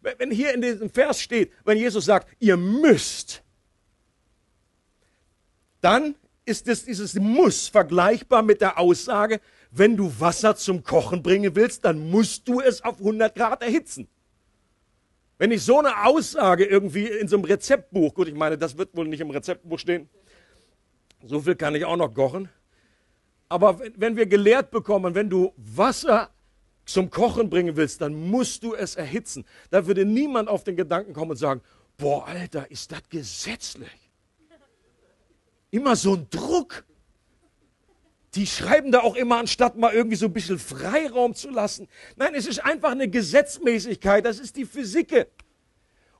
Wenn 0.00 0.30
hier 0.30 0.54
in 0.54 0.62
diesem 0.62 0.90
Vers 0.90 1.20
steht, 1.20 1.52
wenn 1.64 1.76
Jesus 1.76 2.04
sagt, 2.04 2.28
ihr 2.38 2.56
müsst, 2.56 3.42
dann 5.80 6.14
ist 6.44 6.68
es, 6.68 6.84
dieses 6.84 7.14
Muss 7.14 7.68
vergleichbar 7.68 8.42
mit 8.42 8.60
der 8.60 8.78
Aussage, 8.78 9.40
wenn 9.70 9.96
du 9.96 10.12
Wasser 10.18 10.56
zum 10.56 10.82
Kochen 10.82 11.22
bringen 11.22 11.54
willst, 11.54 11.84
dann 11.84 12.10
musst 12.10 12.48
du 12.48 12.60
es 12.60 12.82
auf 12.82 12.98
100 12.98 13.34
Grad 13.34 13.62
erhitzen. 13.62 14.08
Wenn 15.38 15.52
ich 15.52 15.62
so 15.62 15.78
eine 15.78 16.04
Aussage 16.04 16.64
irgendwie 16.64 17.06
in 17.06 17.28
so 17.28 17.36
einem 17.36 17.44
Rezeptbuch, 17.44 18.14
gut, 18.14 18.28
ich 18.28 18.34
meine, 18.34 18.58
das 18.58 18.76
wird 18.76 18.96
wohl 18.96 19.06
nicht 19.06 19.20
im 19.20 19.30
Rezeptbuch 19.30 19.78
stehen, 19.78 20.08
so 21.22 21.40
viel 21.40 21.54
kann 21.54 21.74
ich 21.74 21.84
auch 21.84 21.96
noch 21.96 22.12
kochen. 22.12 22.48
Aber 23.48 23.80
wenn 23.96 24.16
wir 24.16 24.26
gelehrt 24.26 24.70
bekommen, 24.70 25.14
wenn 25.14 25.30
du 25.30 25.52
Wasser 25.56 26.30
zum 26.84 27.10
Kochen 27.10 27.50
bringen 27.50 27.76
willst, 27.76 28.00
dann 28.00 28.14
musst 28.14 28.62
du 28.62 28.74
es 28.74 28.96
erhitzen. 28.96 29.44
Da 29.70 29.86
würde 29.86 30.04
niemand 30.04 30.48
auf 30.48 30.64
den 30.64 30.76
Gedanken 30.76 31.12
kommen 31.12 31.32
und 31.32 31.36
sagen, 31.36 31.60
boah, 31.96 32.26
Alter, 32.26 32.70
ist 32.70 32.90
das 32.92 33.02
gesetzlich? 33.08 34.10
Immer 35.70 35.96
so 35.96 36.14
ein 36.14 36.26
Druck. 36.30 36.84
Die 38.38 38.46
schreiben 38.46 38.92
da 38.92 39.00
auch 39.00 39.16
immer, 39.16 39.38
anstatt 39.38 39.76
mal 39.76 39.92
irgendwie 39.92 40.14
so 40.14 40.26
ein 40.26 40.32
bisschen 40.32 40.60
Freiraum 40.60 41.34
zu 41.34 41.50
lassen. 41.50 41.88
Nein, 42.14 42.36
es 42.36 42.46
ist 42.46 42.64
einfach 42.64 42.92
eine 42.92 43.08
Gesetzmäßigkeit, 43.08 44.24
das 44.24 44.38
ist 44.38 44.54
die 44.54 44.64
Physik. 44.64 45.26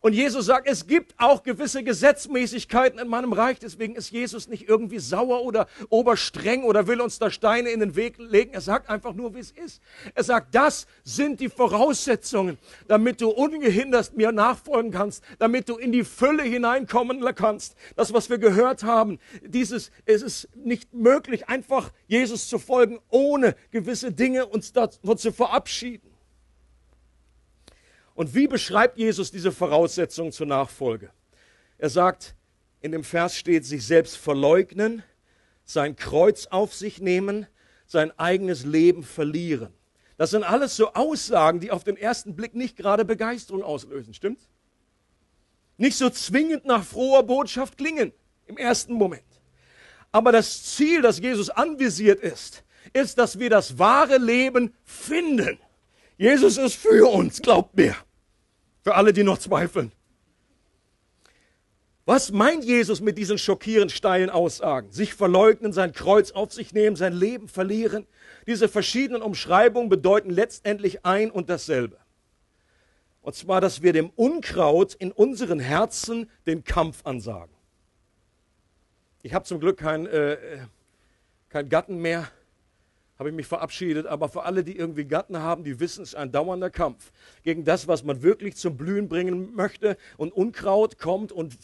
Und 0.00 0.12
Jesus 0.12 0.46
sagt, 0.46 0.68
es 0.68 0.86
gibt 0.86 1.14
auch 1.18 1.42
gewisse 1.42 1.82
Gesetzmäßigkeiten 1.82 2.98
in 2.98 3.08
meinem 3.08 3.32
Reich. 3.32 3.58
Deswegen 3.58 3.96
ist 3.96 4.10
Jesus 4.10 4.48
nicht 4.48 4.68
irgendwie 4.68 4.98
sauer 4.98 5.42
oder 5.42 5.66
oberstreng 5.88 6.62
oder 6.62 6.86
will 6.86 7.00
uns 7.00 7.18
da 7.18 7.30
Steine 7.30 7.70
in 7.70 7.80
den 7.80 7.96
Weg 7.96 8.16
legen. 8.18 8.52
Er 8.52 8.60
sagt 8.60 8.90
einfach 8.90 9.14
nur, 9.14 9.34
wie 9.34 9.40
es 9.40 9.50
ist. 9.50 9.82
Er 10.14 10.22
sagt, 10.22 10.54
das 10.54 10.86
sind 11.02 11.40
die 11.40 11.48
Voraussetzungen, 11.48 12.58
damit 12.86 13.20
du 13.20 13.30
ungehindert 13.30 14.16
mir 14.16 14.30
nachfolgen 14.30 14.92
kannst, 14.92 15.24
damit 15.38 15.68
du 15.68 15.76
in 15.76 15.92
die 15.92 16.04
Fülle 16.04 16.44
hineinkommen 16.44 17.24
kannst. 17.34 17.74
Das, 17.96 18.12
was 18.12 18.30
wir 18.30 18.38
gehört 18.38 18.84
haben, 18.84 19.18
dieses, 19.42 19.90
es 20.06 20.22
ist 20.22 20.48
nicht 20.56 20.94
möglich, 20.94 21.48
einfach 21.48 21.90
Jesus 22.06 22.48
zu 22.48 22.58
folgen, 22.58 22.98
ohne 23.08 23.56
gewisse 23.70 24.12
Dinge 24.12 24.46
uns 24.46 24.72
davon 24.72 25.18
zu 25.18 25.32
verabschieden. 25.32 26.07
Und 28.18 28.34
wie 28.34 28.48
beschreibt 28.48 28.98
Jesus 28.98 29.30
diese 29.30 29.52
Voraussetzungen 29.52 30.32
zur 30.32 30.48
Nachfolge? 30.48 31.12
Er 31.78 31.88
sagt, 31.88 32.34
in 32.80 32.90
dem 32.90 33.04
Vers 33.04 33.36
steht, 33.36 33.64
sich 33.64 33.86
selbst 33.86 34.16
verleugnen, 34.16 35.04
sein 35.62 35.94
Kreuz 35.94 36.46
auf 36.46 36.74
sich 36.74 37.00
nehmen, 37.00 37.46
sein 37.86 38.10
eigenes 38.18 38.64
Leben 38.64 39.04
verlieren. 39.04 39.72
Das 40.16 40.30
sind 40.30 40.42
alles 40.42 40.74
so 40.74 40.94
Aussagen, 40.94 41.60
die 41.60 41.70
auf 41.70 41.84
den 41.84 41.96
ersten 41.96 42.34
Blick 42.34 42.56
nicht 42.56 42.76
gerade 42.76 43.04
Begeisterung 43.04 43.62
auslösen, 43.62 44.12
stimmt's? 44.14 44.48
Nicht 45.76 45.96
so 45.96 46.10
zwingend 46.10 46.64
nach 46.64 46.82
froher 46.82 47.22
Botschaft 47.22 47.78
klingen 47.78 48.12
im 48.48 48.56
ersten 48.56 48.94
Moment. 48.94 49.22
Aber 50.10 50.32
das 50.32 50.64
Ziel, 50.64 51.02
das 51.02 51.20
Jesus 51.20 51.50
anvisiert 51.50 52.18
ist, 52.18 52.64
ist, 52.92 53.16
dass 53.16 53.38
wir 53.38 53.48
das 53.48 53.78
wahre 53.78 54.18
Leben 54.18 54.74
finden. 54.82 55.60
Jesus 56.16 56.56
ist 56.56 56.74
für 56.74 57.08
uns, 57.08 57.40
glaubt 57.40 57.76
mir. 57.76 57.94
Für 58.82 58.94
alle, 58.94 59.12
die 59.12 59.22
noch 59.22 59.38
zweifeln. 59.38 59.92
Was 62.04 62.32
meint 62.32 62.64
Jesus 62.64 63.02
mit 63.02 63.18
diesen 63.18 63.36
schockierend 63.36 63.92
steilen 63.92 64.30
Aussagen? 64.30 64.90
Sich 64.90 65.12
verleugnen, 65.12 65.74
sein 65.74 65.92
Kreuz 65.92 66.30
auf 66.30 66.54
sich 66.54 66.72
nehmen, 66.72 66.96
sein 66.96 67.12
Leben 67.12 67.48
verlieren. 67.48 68.06
Diese 68.46 68.66
verschiedenen 68.66 69.20
Umschreibungen 69.20 69.90
bedeuten 69.90 70.30
letztendlich 70.30 71.04
ein 71.04 71.30
und 71.30 71.50
dasselbe. 71.50 71.98
Und 73.20 73.34
zwar, 73.34 73.60
dass 73.60 73.82
wir 73.82 73.92
dem 73.92 74.08
Unkraut 74.16 74.94
in 74.94 75.12
unseren 75.12 75.60
Herzen 75.60 76.30
den 76.46 76.64
Kampf 76.64 77.04
ansagen. 77.04 77.54
Ich 79.22 79.34
habe 79.34 79.44
zum 79.44 79.60
Glück 79.60 79.76
keinen 79.76 80.06
äh, 80.06 80.38
kein 81.50 81.68
Gatten 81.68 81.98
mehr 81.98 82.30
habe 83.18 83.30
ich 83.30 83.34
mich 83.34 83.46
verabschiedet. 83.46 84.06
Aber 84.06 84.28
für 84.28 84.44
alle, 84.44 84.62
die 84.62 84.76
irgendwie 84.76 85.04
Gatten 85.04 85.38
haben, 85.38 85.64
die 85.64 85.80
wissen, 85.80 86.02
es 86.02 86.10
ist 86.10 86.14
ein 86.14 86.30
dauernder 86.30 86.70
Kampf 86.70 87.12
gegen 87.42 87.64
das, 87.64 87.88
was 87.88 88.04
man 88.04 88.22
wirklich 88.22 88.56
zum 88.56 88.76
Blühen 88.76 89.08
bringen 89.08 89.54
möchte. 89.54 89.96
Und 90.16 90.32
Unkraut 90.32 90.98
kommt 90.98 91.32
und 91.32 91.58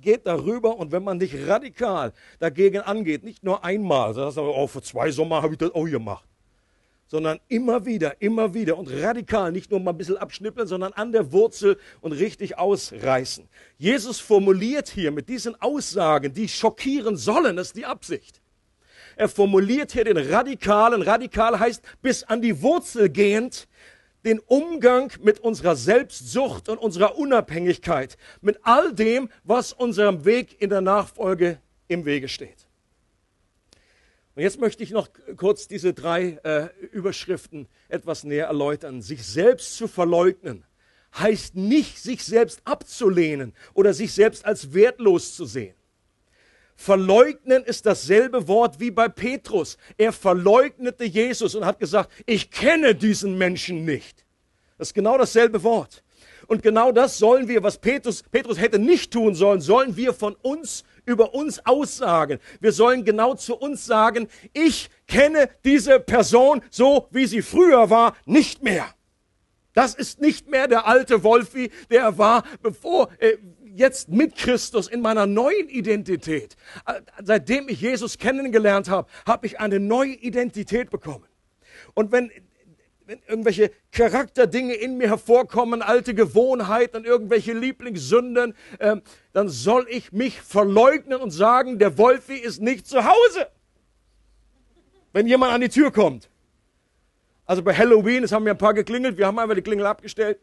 geht 0.00 0.26
darüber. 0.26 0.76
Und 0.76 0.92
wenn 0.92 1.02
man 1.02 1.18
nicht 1.18 1.34
radikal 1.48 2.12
dagegen 2.38 2.80
angeht, 2.80 3.24
nicht 3.24 3.42
nur 3.42 3.64
einmal, 3.64 4.14
sondern 4.14 4.54
oh, 4.54 4.66
vor 4.66 4.82
zwei 4.82 5.10
Sommer 5.10 5.42
habe 5.42 5.54
ich 5.54 5.58
das 5.58 5.74
auch 5.74 5.86
gemacht 5.86 6.28
sondern 7.10 7.40
immer 7.48 7.86
wieder, 7.86 8.20
immer 8.20 8.52
wieder 8.52 8.76
und 8.76 8.88
radikal, 8.88 9.50
nicht 9.50 9.70
nur 9.70 9.80
mal 9.80 9.92
ein 9.92 9.96
bisschen 9.96 10.18
abschnippeln, 10.18 10.68
sondern 10.68 10.92
an 10.92 11.10
der 11.10 11.32
Wurzel 11.32 11.78
und 12.02 12.12
richtig 12.12 12.58
ausreißen. 12.58 13.48
Jesus 13.78 14.20
formuliert 14.20 14.90
hier 14.90 15.10
mit 15.10 15.28
diesen 15.30 15.58
Aussagen, 15.60 16.34
die 16.34 16.48
schockieren 16.48 17.16
sollen, 17.16 17.56
das 17.56 17.68
ist 17.68 17.76
die 17.76 17.86
Absicht. 17.86 18.42
Er 19.18 19.28
formuliert 19.28 19.90
hier 19.90 20.04
den 20.04 20.16
radikalen, 20.16 21.02
radikal 21.02 21.58
heißt 21.58 21.82
bis 22.02 22.22
an 22.22 22.40
die 22.40 22.62
Wurzel 22.62 23.08
gehend, 23.08 23.66
den 24.24 24.38
Umgang 24.38 25.12
mit 25.20 25.40
unserer 25.40 25.74
Selbstsucht 25.74 26.68
und 26.68 26.78
unserer 26.78 27.18
Unabhängigkeit, 27.18 28.16
mit 28.42 28.60
all 28.62 28.94
dem, 28.94 29.28
was 29.42 29.72
unserem 29.72 30.24
Weg 30.24 30.62
in 30.62 30.70
der 30.70 30.82
Nachfolge 30.82 31.60
im 31.88 32.04
Wege 32.04 32.28
steht. 32.28 32.68
Und 34.36 34.42
jetzt 34.44 34.60
möchte 34.60 34.84
ich 34.84 34.92
noch 34.92 35.08
kurz 35.36 35.66
diese 35.66 35.94
drei 35.94 36.38
äh, 36.44 36.68
Überschriften 36.92 37.66
etwas 37.88 38.22
näher 38.22 38.46
erläutern. 38.46 39.02
Sich 39.02 39.26
selbst 39.26 39.76
zu 39.76 39.88
verleugnen 39.88 40.64
heißt 41.18 41.56
nicht, 41.56 41.98
sich 41.98 42.24
selbst 42.24 42.60
abzulehnen 42.64 43.52
oder 43.74 43.92
sich 43.94 44.12
selbst 44.12 44.44
als 44.44 44.74
wertlos 44.74 45.34
zu 45.34 45.44
sehen. 45.44 45.74
Verleugnen 46.80 47.64
ist 47.64 47.86
dasselbe 47.86 48.46
Wort 48.46 48.78
wie 48.78 48.92
bei 48.92 49.08
Petrus. 49.08 49.78
Er 49.96 50.12
verleugnete 50.12 51.02
Jesus 51.02 51.56
und 51.56 51.66
hat 51.66 51.80
gesagt, 51.80 52.12
ich 52.24 52.52
kenne 52.52 52.94
diesen 52.94 53.36
Menschen 53.36 53.84
nicht. 53.84 54.24
Das 54.78 54.90
ist 54.90 54.94
genau 54.94 55.18
dasselbe 55.18 55.64
Wort. 55.64 56.04
Und 56.46 56.62
genau 56.62 56.92
das 56.92 57.18
sollen 57.18 57.48
wir, 57.48 57.64
was 57.64 57.78
Petrus, 57.78 58.22
Petrus 58.22 58.60
hätte 58.60 58.78
nicht 58.78 59.12
tun 59.12 59.34
sollen, 59.34 59.60
sollen 59.60 59.96
wir 59.96 60.14
von 60.14 60.36
uns 60.36 60.84
über 61.04 61.34
uns 61.34 61.66
aussagen. 61.66 62.38
Wir 62.60 62.70
sollen 62.70 63.04
genau 63.04 63.34
zu 63.34 63.56
uns 63.56 63.84
sagen, 63.84 64.28
ich 64.52 64.88
kenne 65.08 65.50
diese 65.64 65.98
Person 65.98 66.62
so, 66.70 67.08
wie 67.10 67.26
sie 67.26 67.42
früher 67.42 67.90
war, 67.90 68.16
nicht 68.24 68.62
mehr. 68.62 68.86
Das 69.74 69.94
ist 69.94 70.20
nicht 70.20 70.48
mehr 70.48 70.68
der 70.68 70.86
alte 70.86 71.24
Wolfi, 71.24 71.72
der 71.90 72.02
er 72.02 72.18
war, 72.18 72.44
bevor, 72.62 73.08
äh, 73.18 73.36
jetzt 73.78 74.08
mit 74.08 74.36
Christus 74.36 74.88
in 74.88 75.00
meiner 75.00 75.26
neuen 75.26 75.68
Identität. 75.68 76.56
Äh, 76.86 77.00
seitdem 77.24 77.68
ich 77.68 77.80
Jesus 77.80 78.18
kennengelernt 78.18 78.90
habe, 78.90 79.08
habe 79.26 79.46
ich 79.46 79.60
eine 79.60 79.80
neue 79.80 80.12
Identität 80.12 80.90
bekommen. 80.90 81.24
Und 81.94 82.12
wenn, 82.12 82.30
wenn 83.06 83.20
irgendwelche 83.26 83.70
Charakterdinge 83.92 84.74
in 84.74 84.98
mir 84.98 85.08
hervorkommen, 85.08 85.80
alte 85.80 86.14
Gewohnheiten, 86.14 87.04
irgendwelche 87.04 87.52
Lieblingssünden, 87.52 88.54
äh, 88.78 88.96
dann 89.32 89.48
soll 89.48 89.86
ich 89.88 90.12
mich 90.12 90.40
verleugnen 90.40 91.20
und 91.20 91.30
sagen, 91.30 91.78
der 91.78 91.96
Wolfi 91.96 92.36
ist 92.36 92.60
nicht 92.60 92.86
zu 92.86 93.04
Hause. 93.04 93.48
Wenn 95.12 95.26
jemand 95.26 95.52
an 95.52 95.60
die 95.60 95.70
Tür 95.70 95.90
kommt. 95.90 96.28
Also 97.46 97.62
bei 97.62 97.74
Halloween, 97.74 98.24
es 98.24 98.32
haben 98.32 98.44
mir 98.44 98.50
ein 98.50 98.58
paar 98.58 98.74
geklingelt, 98.74 99.16
wir 99.16 99.26
haben 99.26 99.38
einfach 99.38 99.54
die 99.54 99.62
Klingel 99.62 99.86
abgestellt. 99.86 100.38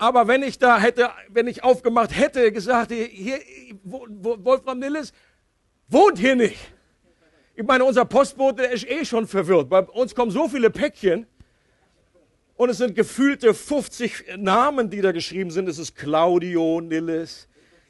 Aber 0.00 0.26
wenn 0.26 0.42
ich 0.42 0.58
da 0.58 0.80
hätte, 0.80 1.10
wenn 1.28 1.46
ich 1.46 1.62
aufgemacht 1.62 2.16
hätte, 2.16 2.50
gesagt, 2.52 2.90
hier, 2.90 3.38
Wolfram 3.84 4.78
Nilles 4.78 5.12
wohnt 5.88 6.18
hier 6.18 6.34
nicht. 6.36 6.56
Ich 7.54 7.66
meine, 7.66 7.84
unser 7.84 8.06
Postbote 8.06 8.62
ist 8.62 8.88
eh 8.88 9.04
schon 9.04 9.26
verwirrt. 9.26 9.68
Bei 9.68 9.80
uns 9.80 10.14
kommen 10.14 10.30
so 10.30 10.48
viele 10.48 10.70
Päckchen 10.70 11.26
und 12.56 12.70
es 12.70 12.78
sind 12.78 12.94
gefühlte 12.94 13.52
50 13.52 14.38
Namen, 14.38 14.88
die 14.88 15.02
da 15.02 15.12
geschrieben 15.12 15.50
sind. 15.50 15.68
Es 15.68 15.76
ist 15.76 15.94
Claudio 15.94 16.80
Nilles, 16.80 17.46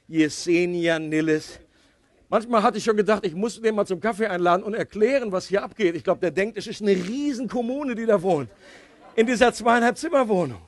Yesenia 0.09 0.99
Nilles. 0.99 1.61
Manchmal 2.29 2.64
hatte 2.64 2.79
ich 2.79 2.83
schon 2.83 2.97
gedacht, 2.97 3.25
ich 3.25 3.37
muss 3.37 3.62
den 3.62 3.76
mal 3.76 3.87
zum 3.87 4.00
Kaffee 4.00 4.26
einladen 4.26 4.64
und 4.64 4.75
erklären, 4.75 5.31
was 5.31 5.47
hier 5.47 5.62
abgeht. 5.62 5.95
Ich 5.95 6.02
glaube, 6.02 6.19
der 6.19 6.33
denkt, 6.33 6.59
es 6.59 6.67
ist 6.67 6.83
eine 6.83 6.90
Riesenkommune, 6.90 7.95
die 7.95 8.07
da 8.07 8.21
wohnt. 8.21 8.50
In 9.14 9.29
dieser 9.29 9.52
zweieinhalb 9.52 9.97
Zimmerwohnung. 9.97 10.61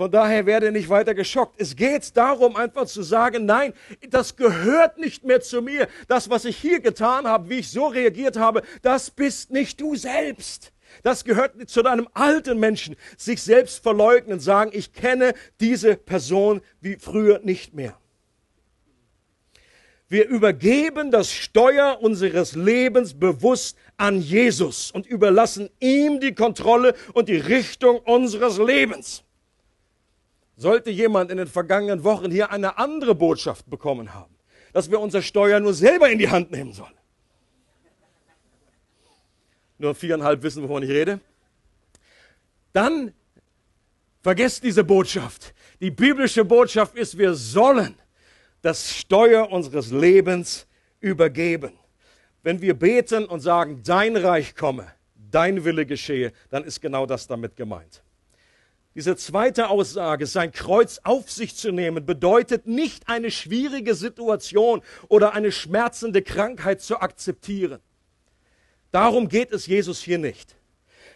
Von 0.00 0.10
daher 0.10 0.46
werde 0.46 0.72
nicht 0.72 0.88
weiter 0.88 1.14
geschockt. 1.14 1.60
Es 1.60 1.76
geht 1.76 2.16
darum, 2.16 2.56
einfach 2.56 2.86
zu 2.86 3.02
sagen, 3.02 3.44
nein, 3.44 3.74
das 4.08 4.34
gehört 4.34 4.96
nicht 4.96 5.24
mehr 5.24 5.42
zu 5.42 5.60
mir. 5.60 5.88
Das, 6.08 6.30
was 6.30 6.46
ich 6.46 6.56
hier 6.56 6.80
getan 6.80 7.26
habe, 7.26 7.50
wie 7.50 7.58
ich 7.58 7.68
so 7.68 7.86
reagiert 7.86 8.38
habe, 8.38 8.62
das 8.80 9.10
bist 9.10 9.50
nicht 9.50 9.78
du 9.78 9.96
selbst. 9.96 10.72
Das 11.02 11.22
gehört 11.22 11.68
zu 11.68 11.82
deinem 11.82 12.08
alten 12.14 12.58
Menschen. 12.58 12.96
Sich 13.18 13.42
selbst 13.42 13.82
verleugnen, 13.82 14.40
sagen, 14.40 14.70
ich 14.72 14.94
kenne 14.94 15.34
diese 15.60 15.96
Person 15.96 16.62
wie 16.80 16.96
früher 16.96 17.40
nicht 17.40 17.74
mehr. 17.74 17.94
Wir 20.08 20.26
übergeben 20.28 21.10
das 21.10 21.30
Steuer 21.30 21.98
unseres 22.00 22.56
Lebens 22.56 23.12
bewusst 23.12 23.76
an 23.98 24.18
Jesus 24.22 24.92
und 24.92 25.06
überlassen 25.06 25.68
ihm 25.78 26.20
die 26.20 26.34
Kontrolle 26.34 26.94
und 27.12 27.28
die 27.28 27.36
Richtung 27.36 27.98
unseres 27.98 28.56
Lebens. 28.56 29.24
Sollte 30.60 30.90
jemand 30.90 31.30
in 31.30 31.38
den 31.38 31.46
vergangenen 31.46 32.04
Wochen 32.04 32.30
hier 32.30 32.50
eine 32.50 32.76
andere 32.76 33.14
Botschaft 33.14 33.70
bekommen 33.70 34.12
haben, 34.12 34.36
dass 34.74 34.90
wir 34.90 35.00
unser 35.00 35.22
Steuer 35.22 35.58
nur 35.58 35.72
selber 35.72 36.10
in 36.10 36.18
die 36.18 36.28
Hand 36.28 36.50
nehmen 36.50 36.74
sollen. 36.74 36.92
Nur 39.78 39.94
viereinhalb 39.94 40.42
wissen, 40.42 40.62
wovon 40.62 40.82
ich 40.82 40.90
rede. 40.90 41.18
dann 42.74 43.14
vergesst 44.22 44.62
diese 44.62 44.84
Botschaft. 44.84 45.54
Die 45.80 45.90
biblische 45.90 46.44
Botschaft 46.44 46.94
ist, 46.94 47.16
wir 47.16 47.32
sollen 47.32 47.94
das 48.60 48.94
Steuer 48.94 49.50
unseres 49.50 49.90
Lebens 49.90 50.66
übergeben. 51.00 51.72
Wenn 52.42 52.60
wir 52.60 52.78
beten 52.78 53.24
und 53.24 53.40
sagen, 53.40 53.80
dein 53.82 54.14
Reich 54.14 54.54
komme, 54.54 54.92
dein 55.14 55.64
Wille 55.64 55.86
geschehe, 55.86 56.34
dann 56.50 56.64
ist 56.64 56.82
genau 56.82 57.06
das 57.06 57.26
damit 57.26 57.56
gemeint. 57.56 58.02
Diese 59.00 59.16
zweite 59.16 59.70
Aussage, 59.70 60.26
sein 60.26 60.52
Kreuz 60.52 61.00
auf 61.04 61.30
sich 61.30 61.56
zu 61.56 61.72
nehmen, 61.72 62.04
bedeutet 62.04 62.66
nicht 62.66 63.08
eine 63.08 63.30
schwierige 63.30 63.94
Situation 63.94 64.82
oder 65.08 65.32
eine 65.32 65.52
schmerzende 65.52 66.20
Krankheit 66.20 66.82
zu 66.82 67.00
akzeptieren. 67.00 67.80
Darum 68.90 69.30
geht 69.30 69.52
es 69.52 69.66
Jesus 69.66 70.02
hier 70.02 70.18
nicht. 70.18 70.54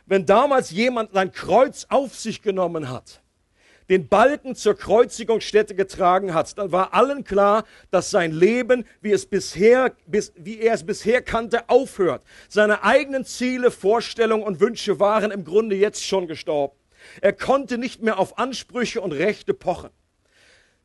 Wenn 0.07 0.25
damals 0.25 0.71
jemand 0.71 1.13
sein 1.13 1.31
Kreuz 1.31 1.85
auf 1.91 2.15
sich 2.19 2.41
genommen 2.41 2.89
hat, 2.89 3.21
den 3.91 4.09
Balken 4.09 4.55
zur 4.55 4.79
Kreuzigungsstätte 4.79 5.75
getragen 5.75 6.33
hat, 6.33 6.57
dann 6.57 6.73
war 6.73 6.95
allen 6.95 7.23
klar, 7.23 7.65
dass 7.91 8.09
sein 8.09 8.33
Leben, 8.33 8.87
wie, 9.03 9.13
es 9.13 9.27
bisher, 9.27 9.95
bis, 10.07 10.33
wie 10.37 10.59
er 10.59 10.73
es 10.73 10.87
bisher 10.87 11.21
kannte, 11.21 11.69
aufhört. 11.69 12.23
Seine 12.49 12.83
eigenen 12.83 13.27
Ziele, 13.27 13.71
Vorstellungen 13.71 14.43
und 14.43 14.61
Wünsche 14.61 15.01
waren 15.01 15.31
im 15.31 15.45
Grunde 15.45 15.77
jetzt 15.77 16.03
schon 16.03 16.27
gestorben. 16.27 16.75
Er 17.21 17.33
konnte 17.33 17.79
nicht 17.79 18.03
mehr 18.03 18.19
auf 18.19 18.39
Ansprüche 18.39 19.01
und 19.01 19.13
Rechte 19.13 19.55
pochen. 19.55 19.91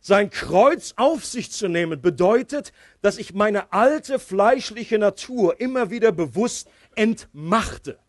Sein 0.02 0.30
Kreuz 0.30 0.94
auf 0.96 1.26
sich 1.26 1.52
zu 1.52 1.68
nehmen 1.68 2.02
bedeutet, 2.02 2.72
dass 3.02 3.18
ich 3.18 3.34
meine 3.34 3.74
alte 3.74 4.18
fleischliche 4.18 4.98
Natur 4.98 5.60
immer 5.60 5.90
wieder 5.90 6.12
bewusst 6.12 6.70
entmachte. 6.96 8.00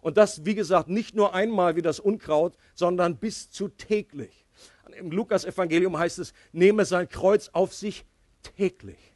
Und 0.00 0.16
das, 0.16 0.44
wie 0.44 0.54
gesagt, 0.54 0.88
nicht 0.88 1.14
nur 1.14 1.34
einmal 1.34 1.76
wie 1.76 1.82
das 1.82 1.98
Unkraut, 1.98 2.56
sondern 2.74 3.16
bis 3.16 3.50
zu 3.50 3.68
täglich. 3.68 4.44
Im 4.96 5.10
Lukas-Evangelium 5.10 5.98
heißt 5.98 6.20
es, 6.20 6.34
nehme 6.52 6.84
sein 6.84 7.08
Kreuz 7.08 7.50
auf 7.52 7.74
sich 7.74 8.04
täglich. 8.56 9.14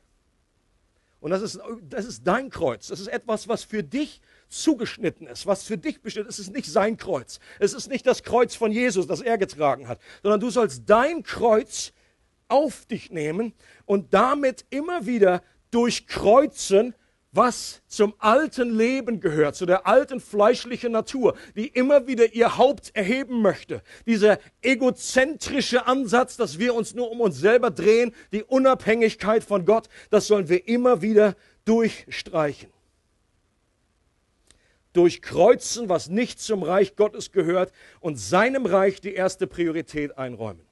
Und 1.20 1.30
das 1.30 1.42
ist, 1.42 1.60
das 1.88 2.04
ist 2.04 2.26
dein 2.26 2.50
Kreuz. 2.50 2.88
Das 2.88 3.00
ist 3.00 3.08
etwas, 3.08 3.48
was 3.48 3.64
für 3.64 3.82
dich 3.82 4.20
zugeschnitten 4.48 5.26
ist, 5.26 5.46
was 5.46 5.64
für 5.64 5.78
dich 5.78 6.00
bestimmt 6.00 6.28
ist. 6.28 6.38
Ist 6.38 6.52
nicht 6.52 6.70
sein 6.70 6.96
Kreuz. 6.96 7.38
Es 7.58 7.74
ist 7.74 7.88
nicht 7.88 8.06
das 8.06 8.22
Kreuz 8.22 8.54
von 8.54 8.72
Jesus, 8.72 9.06
das 9.06 9.20
er 9.20 9.38
getragen 9.38 9.88
hat, 9.88 10.00
sondern 10.22 10.40
du 10.40 10.50
sollst 10.50 10.84
dein 10.86 11.22
Kreuz 11.22 11.92
auf 12.48 12.86
dich 12.86 13.10
nehmen 13.10 13.52
und 13.84 14.14
damit 14.14 14.64
immer 14.70 15.06
wieder 15.06 15.42
durchkreuzen, 15.70 16.94
was 17.30 17.82
zum 17.86 18.14
alten 18.18 18.74
Leben 18.76 19.20
gehört, 19.20 19.54
zu 19.54 19.66
der 19.66 19.86
alten 19.86 20.18
fleischlichen 20.18 20.92
Natur, 20.92 21.36
die 21.56 21.66
immer 21.66 22.06
wieder 22.06 22.32
ihr 22.32 22.56
Haupt 22.56 22.90
erheben 22.94 23.42
möchte. 23.42 23.82
Dieser 24.06 24.38
egozentrische 24.62 25.86
Ansatz, 25.86 26.38
dass 26.38 26.58
wir 26.58 26.74
uns 26.74 26.94
nur 26.94 27.10
um 27.10 27.20
uns 27.20 27.38
selber 27.38 27.70
drehen, 27.70 28.14
die 28.32 28.42
Unabhängigkeit 28.42 29.44
von 29.44 29.66
Gott, 29.66 29.88
das 30.10 30.26
sollen 30.26 30.48
wir 30.48 30.66
immer 30.68 31.02
wieder 31.02 31.36
durchstreichen. 31.66 32.70
Durchkreuzen, 34.92 35.88
was 35.88 36.08
nicht 36.08 36.40
zum 36.40 36.62
Reich 36.62 36.96
Gottes 36.96 37.32
gehört 37.32 37.72
und 38.00 38.18
seinem 38.18 38.66
Reich 38.66 39.00
die 39.00 39.14
erste 39.14 39.46
Priorität 39.46 40.16
einräumen. 40.18 40.66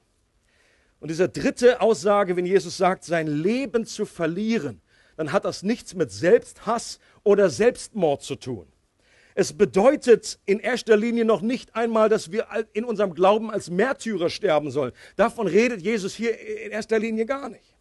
Und 0.99 1.09
diese 1.09 1.29
dritte 1.29 1.81
Aussage, 1.81 2.35
wenn 2.35 2.45
Jesus 2.45 2.77
sagt, 2.77 3.03
sein 3.03 3.27
Leben 3.27 3.85
zu 3.85 4.05
verlieren, 4.05 4.81
dann 5.15 5.31
hat 5.31 5.45
das 5.45 5.63
nichts 5.63 5.93
mit 5.95 6.11
Selbsthass 6.11 6.99
oder 7.23 7.49
Selbstmord 7.49 8.23
zu 8.23 8.35
tun. 8.35 8.67
Es 9.35 9.53
bedeutet 9.53 10.39
in 10.45 10.59
erster 10.59 10.97
Linie 10.97 11.23
noch 11.23 11.41
nicht 11.41 11.75
einmal, 11.75 12.09
dass 12.09 12.31
wir 12.31 12.47
in 12.73 12.83
unserem 12.83 13.13
Glauben 13.13 13.51
als 13.51 13.69
Märtyrer 13.69 14.31
sterben 14.31 14.71
sollen. 14.71 14.93
Davon 15.15 15.45
redet 15.45 15.81
Jesus 15.81 16.15
hier 16.15 16.39
in 16.39 16.71
erster 16.71 16.97
Linie 16.97 17.27
gar 17.27 17.49
nicht. 17.49 17.76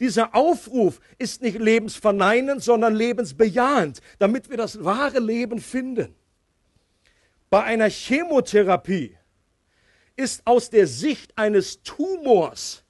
Dieser 0.00 0.34
Aufruf 0.34 1.00
ist 1.18 1.42
nicht 1.42 1.58
lebensverneinend, 1.58 2.62
sondern 2.62 2.94
lebensbejahend, 2.94 4.00
damit 4.18 4.50
wir 4.50 4.56
das 4.56 4.84
wahre 4.84 5.18
Leben 5.18 5.60
finden. 5.60 6.14
Bei 7.50 7.62
einer 7.62 7.88
Chemotherapie 7.88 9.16
ist 10.16 10.46
aus 10.46 10.70
der 10.70 10.86
Sicht 10.86 11.36
eines 11.36 11.82
Tumors 11.82 12.84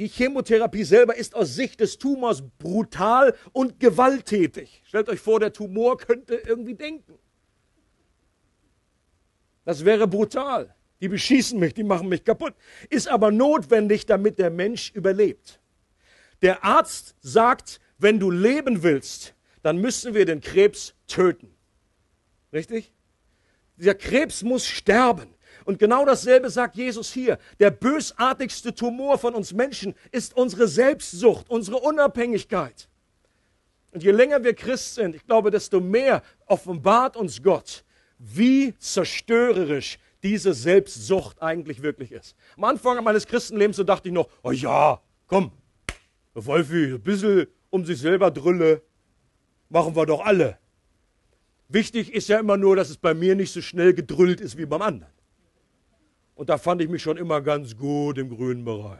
die 0.00 0.08
Chemotherapie 0.08 0.84
selber 0.84 1.14
ist 1.14 1.34
aus 1.34 1.54
Sicht 1.54 1.80
des 1.80 1.98
Tumors 1.98 2.42
brutal 2.58 3.34
und 3.52 3.80
gewalttätig. 3.80 4.82
Stellt 4.86 5.10
euch 5.10 5.20
vor, 5.20 5.40
der 5.40 5.52
Tumor 5.52 5.98
könnte 5.98 6.36
irgendwie 6.36 6.74
denken. 6.74 7.18
Das 9.66 9.84
wäre 9.84 10.08
brutal. 10.08 10.74
Die 11.00 11.08
beschießen 11.08 11.58
mich, 11.58 11.74
die 11.74 11.82
machen 11.82 12.08
mich 12.08 12.24
kaputt. 12.24 12.54
Ist 12.90 13.08
aber 13.08 13.30
notwendig, 13.30 14.06
damit 14.06 14.38
der 14.38 14.50
Mensch 14.50 14.90
überlebt. 14.94 15.60
Der 16.42 16.64
Arzt 16.64 17.14
sagt, 17.20 17.80
wenn 17.98 18.18
du 18.18 18.30
leben 18.30 18.82
willst, 18.82 19.34
dann 19.62 19.78
müssen 19.78 20.14
wir 20.14 20.24
den 20.24 20.40
Krebs 20.40 20.94
töten. 21.06 21.54
Richtig? 22.52 22.92
Dieser 23.76 23.94
Krebs 23.94 24.42
muss 24.42 24.66
sterben. 24.66 25.34
Und 25.64 25.78
genau 25.78 26.04
dasselbe 26.04 26.50
sagt 26.50 26.76
Jesus 26.76 27.12
hier. 27.12 27.38
Der 27.58 27.70
bösartigste 27.70 28.74
Tumor 28.74 29.18
von 29.18 29.34
uns 29.34 29.52
Menschen 29.52 29.94
ist 30.10 30.36
unsere 30.36 30.68
Selbstsucht, 30.68 31.48
unsere 31.48 31.78
Unabhängigkeit. 31.78 32.88
Und 33.92 34.02
je 34.02 34.12
länger 34.12 34.44
wir 34.44 34.54
Christ 34.54 34.94
sind, 34.94 35.14
ich 35.14 35.26
glaube, 35.26 35.50
desto 35.50 35.80
mehr 35.80 36.22
offenbart 36.46 37.16
uns 37.16 37.42
Gott, 37.42 37.84
wie 38.18 38.74
zerstörerisch 38.78 39.98
diese 40.22 40.54
Selbstsucht 40.54 41.40
eigentlich 41.42 41.82
wirklich 41.82 42.12
ist. 42.12 42.36
Am 42.56 42.64
Anfang 42.64 43.02
meines 43.02 43.26
Christenlebens 43.26 43.76
so 43.76 43.84
dachte 43.84 44.08
ich 44.08 44.14
noch, 44.14 44.28
oh 44.42 44.50
ja, 44.50 45.00
komm, 45.26 45.52
Wolfi, 46.34 46.94
ein 46.94 47.00
bisschen 47.00 47.46
um 47.70 47.84
sich 47.84 47.98
selber 47.98 48.30
drülle, 48.30 48.82
machen 49.68 49.94
wir 49.94 50.06
doch 50.06 50.24
alle. 50.24 50.58
Wichtig 51.68 52.12
ist 52.12 52.28
ja 52.28 52.40
immer 52.40 52.56
nur, 52.56 52.76
dass 52.76 52.90
es 52.90 52.96
bei 52.96 53.14
mir 53.14 53.34
nicht 53.34 53.52
so 53.52 53.62
schnell 53.62 53.94
gedrüllt 53.94 54.40
ist 54.40 54.58
wie 54.58 54.66
beim 54.66 54.82
anderen. 54.82 55.12
Und 56.34 56.48
da 56.48 56.58
fand 56.58 56.82
ich 56.82 56.88
mich 56.88 57.02
schon 57.02 57.16
immer 57.16 57.40
ganz 57.40 57.76
gut 57.76 58.18
im 58.18 58.28
grünen 58.28 58.64
Bereich. 58.64 58.98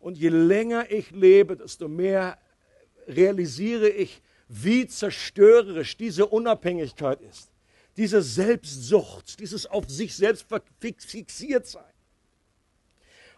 Und 0.00 0.18
je 0.18 0.28
länger 0.28 0.90
ich 0.90 1.10
lebe, 1.12 1.56
desto 1.56 1.88
mehr 1.88 2.38
realisiere 3.06 3.88
ich, 3.88 4.20
wie 4.48 4.86
zerstörerisch 4.86 5.96
diese 5.96 6.26
Unabhängigkeit 6.26 7.20
ist. 7.22 7.50
Diese 7.96 8.22
Selbstsucht, 8.22 9.40
dieses 9.40 9.66
auf 9.66 9.88
sich 9.88 10.14
selbst 10.16 10.46
fixiert 10.78 11.66
sein. 11.66 11.84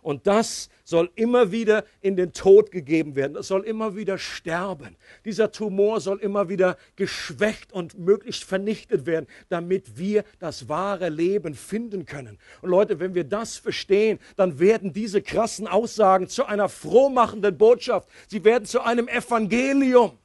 Und 0.03 0.27
das 0.27 0.69
soll 0.83 1.11
immer 1.15 1.53
wieder 1.53 1.85
in 2.01 2.17
den 2.17 2.33
Tod 2.33 2.73
gegeben 2.73 3.15
werden. 3.15 3.35
Das 3.35 3.47
soll 3.47 3.63
immer 3.63 3.95
wieder 3.95 4.19
sterben. 4.19 4.97
Dieser 5.25 5.53
Tumor 5.53 6.01
soll 6.01 6.19
immer 6.19 6.49
wieder 6.49 6.77
geschwächt 6.97 7.73
und 7.73 7.97
möglichst 8.01 8.43
vernichtet 8.43 9.07
werden, 9.07 9.29
damit 9.49 9.97
wir 9.97 10.25
das 10.41 10.69
wahre 10.69 11.09
Leben 11.09 11.55
finden 11.55 12.05
können. 12.05 12.39
Und 12.63 12.71
Leute, 12.71 12.99
wenn 12.99 13.15
wir 13.15 13.23
das 13.23 13.57
verstehen, 13.59 14.19
dann 14.35 14.59
werden 14.59 14.93
diese 14.93 15.23
krassen 15.23 15.69
Aussagen 15.69 16.29
zu 16.29 16.45
einer 16.47 16.69
frohmachenden 16.69 17.57
Botschaft. 17.57 18.09
Sie 18.27 18.43
werden 18.43 18.65
zu 18.65 18.81
einem 18.81 19.07
Evangelium. 19.07 20.19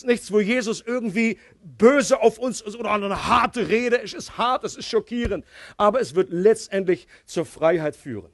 Ist 0.00 0.06
nichts, 0.06 0.32
wo 0.32 0.40
Jesus 0.40 0.80
irgendwie 0.80 1.36
böse 1.62 2.22
auf 2.22 2.38
uns 2.38 2.62
ist 2.62 2.74
oder 2.74 2.90
eine 2.92 3.26
harte 3.26 3.68
Rede. 3.68 4.00
Es 4.00 4.14
ist 4.14 4.38
hart, 4.38 4.64
es 4.64 4.74
ist 4.74 4.88
schockierend, 4.88 5.44
aber 5.76 6.00
es 6.00 6.14
wird 6.14 6.30
letztendlich 6.30 7.06
zur 7.26 7.44
Freiheit 7.44 7.96
führen. 7.96 8.30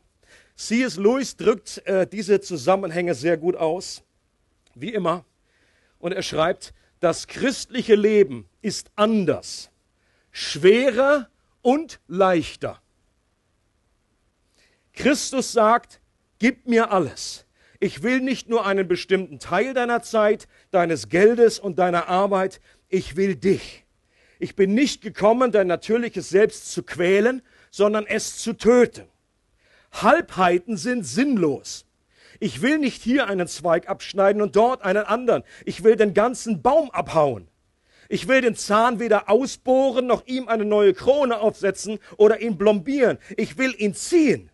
C.S. 0.54 0.96
Lewis 0.96 1.36
drückt 1.36 1.84
äh, 1.84 2.06
diese 2.06 2.40
Zusammenhänge 2.40 3.16
sehr 3.16 3.36
gut 3.36 3.56
aus, 3.56 4.04
wie 4.76 4.94
immer. 4.94 5.24
Und 5.98 6.12
er 6.12 6.22
schreibt, 6.22 6.72
das 7.00 7.26
christliche 7.26 7.96
Leben 7.96 8.48
ist 8.62 8.92
anders, 8.94 9.68
schwerer 10.30 11.28
und 11.62 11.98
leichter. 12.06 12.80
Christus 14.92 15.50
sagt, 15.50 16.00
gib 16.38 16.68
mir 16.68 16.92
alles. 16.92 17.44
Ich 17.80 18.02
will 18.02 18.20
nicht 18.20 18.48
nur 18.48 18.66
einen 18.66 18.88
bestimmten 18.88 19.38
Teil 19.38 19.74
deiner 19.74 20.02
Zeit, 20.02 20.48
deines 20.70 21.08
Geldes 21.08 21.58
und 21.58 21.78
deiner 21.78 22.08
Arbeit, 22.08 22.60
ich 22.88 23.16
will 23.16 23.36
dich. 23.36 23.84
Ich 24.38 24.54
bin 24.54 24.74
nicht 24.74 25.02
gekommen, 25.02 25.52
dein 25.52 25.66
natürliches 25.66 26.28
Selbst 26.28 26.72
zu 26.72 26.82
quälen, 26.82 27.42
sondern 27.70 28.06
es 28.06 28.38
zu 28.38 28.52
töten. 28.52 29.06
Halbheiten 29.92 30.76
sind 30.76 31.04
sinnlos. 31.04 31.86
Ich 32.38 32.60
will 32.60 32.78
nicht 32.78 33.02
hier 33.02 33.28
einen 33.28 33.48
Zweig 33.48 33.88
abschneiden 33.88 34.42
und 34.42 34.56
dort 34.56 34.82
einen 34.82 35.04
anderen. 35.04 35.42
Ich 35.64 35.84
will 35.84 35.96
den 35.96 36.12
ganzen 36.12 36.60
Baum 36.60 36.90
abhauen. 36.90 37.48
Ich 38.08 38.28
will 38.28 38.40
den 38.40 38.54
Zahn 38.54 39.00
weder 39.00 39.28
ausbohren 39.28 40.06
noch 40.06 40.26
ihm 40.26 40.48
eine 40.48 40.64
neue 40.64 40.94
Krone 40.94 41.40
aufsetzen 41.40 41.98
oder 42.16 42.40
ihn 42.40 42.56
blombieren. 42.56 43.18
Ich 43.36 43.58
will 43.58 43.74
ihn 43.76 43.94
ziehen. 43.94 44.50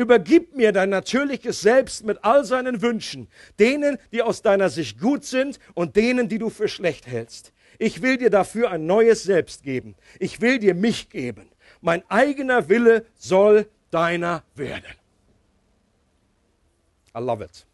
Übergib 0.00 0.56
mir 0.56 0.72
dein 0.72 0.88
natürliches 0.88 1.60
Selbst 1.60 2.06
mit 2.06 2.24
all 2.24 2.46
seinen 2.46 2.80
Wünschen, 2.80 3.28
denen, 3.58 3.98
die 4.12 4.22
aus 4.22 4.40
deiner 4.40 4.70
Sicht 4.70 4.98
gut 4.98 5.26
sind 5.26 5.58
und 5.74 5.94
denen, 5.94 6.26
die 6.26 6.38
du 6.38 6.48
für 6.48 6.68
schlecht 6.68 7.06
hältst. 7.06 7.52
Ich 7.78 8.00
will 8.00 8.16
dir 8.16 8.30
dafür 8.30 8.70
ein 8.70 8.86
neues 8.86 9.24
Selbst 9.24 9.62
geben. 9.62 9.94
Ich 10.18 10.40
will 10.40 10.58
dir 10.58 10.74
mich 10.74 11.10
geben. 11.10 11.50
Mein 11.82 12.02
eigener 12.08 12.70
Wille 12.70 13.04
soll 13.14 13.68
deiner 13.90 14.42
werden. 14.54 14.94
I 17.14 17.18
love 17.18 17.44
it. 17.44 17.66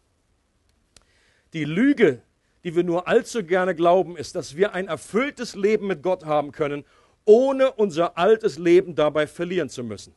Die 1.53 1.63
Lüge, 1.63 2.21
die 2.65 2.75
wir 2.75 2.83
nur 2.83 3.07
allzu 3.07 3.45
gerne 3.45 3.73
glauben, 3.73 4.17
ist, 4.17 4.35
dass 4.35 4.57
wir 4.57 4.73
ein 4.73 4.89
erfülltes 4.89 5.55
Leben 5.55 5.87
mit 5.87 6.03
Gott 6.03 6.25
haben 6.25 6.51
können, 6.51 6.83
ohne 7.23 7.71
unser 7.71 8.17
altes 8.17 8.57
Leben 8.57 8.95
dabei 8.95 9.27
verlieren 9.27 9.69
zu 9.69 9.85
müssen. 9.85 10.13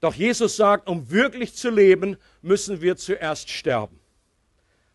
Doch 0.00 0.14
Jesus 0.14 0.56
sagt, 0.56 0.88
um 0.88 1.10
wirklich 1.10 1.54
zu 1.54 1.70
leben, 1.70 2.16
müssen 2.40 2.80
wir 2.80 2.96
zuerst 2.96 3.50
sterben. 3.50 3.98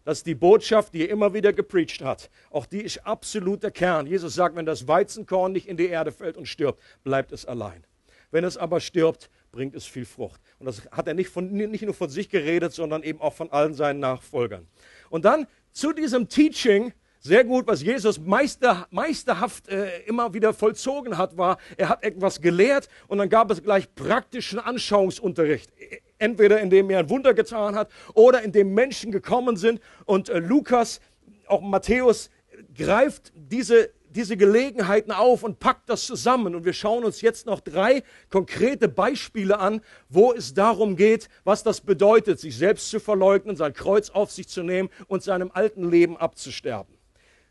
Das 0.06 0.20
ist 0.20 0.28
die 0.28 0.36
Botschaft, 0.36 0.94
die 0.94 1.02
er 1.02 1.10
immer 1.10 1.34
wieder 1.34 1.54
gepreacht 1.54 2.02
hat. 2.02 2.30
Auch 2.52 2.66
die 2.66 2.82
ist 2.82 3.06
absoluter 3.06 3.72
Kern. 3.72 4.06
Jesus 4.06 4.36
sagt, 4.36 4.56
wenn 4.56 4.66
das 4.66 4.88
Weizenkorn 4.88 5.54
nicht 5.54 5.68
in 5.68 5.78
die 5.78 5.88
Erde 5.88 6.12
fällt 6.12 6.36
und 6.36 6.46
stirbt, 6.46 6.82
bleibt 7.04 7.32
es 7.32 7.46
allein. 7.46 7.86
Wenn 8.32 8.44
es 8.44 8.58
aber 8.58 8.80
stirbt, 8.82 9.30
bringt 9.52 9.76
es 9.76 9.86
viel 9.86 10.06
Frucht. 10.06 10.42
Und 10.60 10.66
das 10.66 10.82
hat 10.92 11.08
er 11.08 11.14
nicht, 11.14 11.30
von, 11.30 11.52
nicht 11.52 11.84
nur 11.84 11.94
von 11.94 12.10
sich 12.10 12.30
geredet, 12.30 12.74
sondern 12.74 13.04
eben 13.04 13.22
auch 13.22 13.34
von 13.34 13.52
allen 13.52 13.76
seinen 13.76 14.00
Nachfolgern. 14.00 14.68
Und 15.10 15.24
dann 15.24 15.48
zu 15.72 15.94
diesem 15.94 16.28
Teaching 16.28 16.94
sehr 17.26 17.46
gut, 17.46 17.66
was 17.68 17.82
Jesus 17.82 18.20
meister, 18.20 18.86
meisterhaft 18.92 19.70
äh, 19.70 20.02
immer 20.02 20.34
wieder 20.34 20.54
vollzogen 20.54 21.18
hat, 21.18 21.38
war, 21.38 21.58
er 21.78 21.88
hat 21.88 22.04
etwas 22.04 22.42
gelehrt 22.42 22.90
und 23.08 23.18
dann 23.18 23.30
gab 23.30 23.50
es 23.50 23.64
gleich 23.64 23.96
praktischen 23.96 24.60
Anschauungsunterricht. 24.60 25.72
Entweder 26.20 26.60
indem 26.60 26.90
er 26.90 27.00
ein 27.00 27.10
Wunder 27.10 27.34
getan 27.34 27.76
hat 27.76 27.90
oder 28.14 28.42
indem 28.42 28.74
Menschen 28.74 29.14
gekommen 29.14 29.56
sind 29.56 29.80
und 30.04 30.28
äh, 30.28 30.40
Lukas, 30.40 31.00
auch 31.48 31.62
Matthäus, 31.62 32.30
greift 32.76 33.32
diese 33.36 33.92
diese 34.10 34.38
Gelegenheiten 34.38 35.12
auf 35.12 35.42
und 35.42 35.60
packt 35.60 35.90
das 35.90 36.06
zusammen. 36.06 36.54
Und 36.54 36.66
wir 36.66 36.74
schauen 36.74 37.04
uns 37.04 37.22
jetzt 37.22 37.48
noch 37.48 37.62
drei 37.62 38.04
konkrete 38.30 38.88
Beispiele 38.88 39.58
an, 39.58 39.82
wo 40.08 40.34
es 40.34 40.54
darum 40.54 40.96
geht, 40.96 41.30
was 41.46 41.64
das 41.64 41.82
bedeutet, 41.82 42.40
sich 42.40 42.56
selbst 42.56 42.92
zu 42.92 43.00
verleugnen, 43.00 43.56
sein 43.56 43.74
Kreuz 43.74 44.12
auf 44.12 44.32
sich 44.32 44.48
zu 44.48 44.62
nehmen 44.62 44.90
und 45.08 45.24
seinem 45.24 45.50
alten 45.52 45.90
Leben 45.90 46.16
abzusterben. 46.16 46.93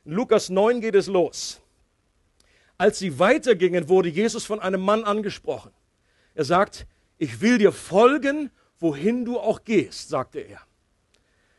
In 0.04 0.12
Lukas 0.12 0.48
9 0.48 0.80
geht 0.80 0.94
es 0.94 1.06
los. 1.06 1.60
Als 2.76 2.98
sie 2.98 3.18
weitergingen, 3.18 3.88
wurde 3.88 4.08
Jesus 4.08 4.44
von 4.44 4.60
einem 4.60 4.80
Mann 4.80 5.04
angesprochen. 5.04 5.70
Er 6.34 6.44
sagt, 6.44 6.86
ich 7.18 7.40
will 7.40 7.58
dir 7.58 7.72
folgen, 7.72 8.50
wohin 8.80 9.24
du 9.24 9.38
auch 9.38 9.62
gehst, 9.64 10.08
sagte 10.08 10.40
er. 10.40 10.60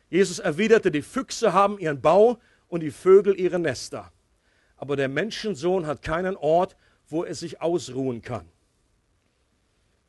Jesus 0.10 0.40
erwiderte, 0.40 0.92
die 0.92 1.02
Füchse 1.02 1.54
haben 1.54 1.80
ihren 1.80 2.02
Bau 2.02 2.40
und 2.68 2.82
die 2.82 2.92
Vögel 2.92 3.40
ihre 3.40 3.60
Nester. 3.60 4.12
Aber 4.76 4.96
der 4.96 5.08
Menschensohn 5.08 5.88
hat 5.88 6.02
keinen 6.02 6.36
Ort, 6.36 6.76
wo 7.08 7.24
er 7.24 7.36
sich 7.36 7.62
ausruhen 7.62 8.22
kann. 8.22 8.46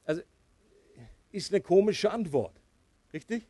Also, 0.04 0.22
ist 1.30 1.52
eine 1.52 1.60
komische 1.60 2.10
Antwort. 2.10 2.54
Richtig? 3.12 3.46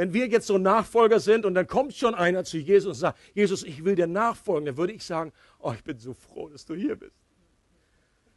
Wenn 0.00 0.14
wir 0.14 0.28
jetzt 0.28 0.46
so 0.46 0.56
Nachfolger 0.56 1.20
sind 1.20 1.44
und 1.44 1.52
dann 1.52 1.66
kommt 1.66 1.92
schon 1.94 2.14
einer 2.14 2.42
zu 2.42 2.56
Jesus 2.56 2.86
und 2.86 2.94
sagt, 2.94 3.18
Jesus, 3.34 3.62
ich 3.62 3.84
will 3.84 3.96
dir 3.96 4.06
nachfolgen, 4.06 4.64
dann 4.64 4.78
würde 4.78 4.94
ich 4.94 5.04
sagen, 5.04 5.30
oh, 5.58 5.74
ich 5.76 5.84
bin 5.84 5.98
so 5.98 6.14
froh, 6.14 6.48
dass 6.48 6.64
du 6.64 6.74
hier 6.74 6.96
bist. 6.96 7.14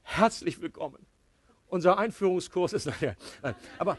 Herzlich 0.02 0.62
willkommen. 0.62 1.06
Unser 1.68 1.98
Einführungskurs 1.98 2.74
ist 2.74 2.86
nachher. 2.88 3.16
Aber 3.80 3.98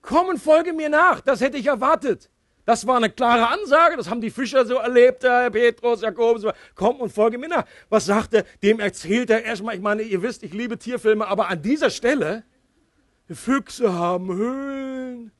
komm 0.00 0.28
und 0.28 0.38
folge 0.38 0.72
mir 0.72 0.88
nach, 0.88 1.20
das 1.20 1.42
hätte 1.42 1.58
ich 1.58 1.66
erwartet. 1.66 2.30
Das 2.64 2.86
war 2.86 2.96
eine 2.96 3.10
klare 3.10 3.46
Ansage, 3.48 3.98
das 3.98 4.08
haben 4.08 4.22
die 4.22 4.30
Fischer 4.30 4.64
so 4.64 4.76
erlebt, 4.76 5.24
Herr 5.24 5.50
Petrus, 5.50 6.00
Jakobus, 6.00 6.54
komm 6.74 7.00
und 7.00 7.12
folge 7.12 7.36
mir 7.36 7.50
nach. 7.50 7.66
Was 7.90 8.06
sagt 8.06 8.32
er? 8.32 8.44
Dem 8.62 8.80
erzählt 8.80 9.28
er 9.28 9.44
erstmal, 9.44 9.74
ich 9.74 9.82
meine, 9.82 10.00
ihr 10.00 10.22
wisst, 10.22 10.42
ich 10.42 10.54
liebe 10.54 10.78
Tierfilme, 10.78 11.28
aber 11.28 11.48
an 11.48 11.60
dieser 11.60 11.90
Stelle, 11.90 12.44
Füchse 13.28 13.92
haben 13.92 14.32
Höhlen, 14.32 15.32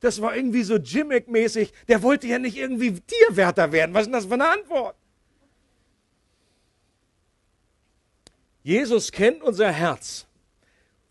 das 0.00 0.20
war 0.20 0.34
irgendwie 0.34 0.62
so 0.62 0.76
Jimmick-mäßig. 0.76 1.72
Der 1.88 2.02
wollte 2.02 2.26
ja 2.26 2.38
nicht 2.38 2.56
irgendwie 2.56 3.00
Tierwärter 3.00 3.70
werden. 3.72 3.94
Was 3.94 4.02
ist 4.02 4.06
denn 4.06 4.12
das 4.14 4.26
für 4.26 4.34
eine 4.34 4.48
Antwort? 4.48 4.96
Jesus 8.62 9.12
kennt 9.12 9.42
unser 9.42 9.70
Herz. 9.70 10.26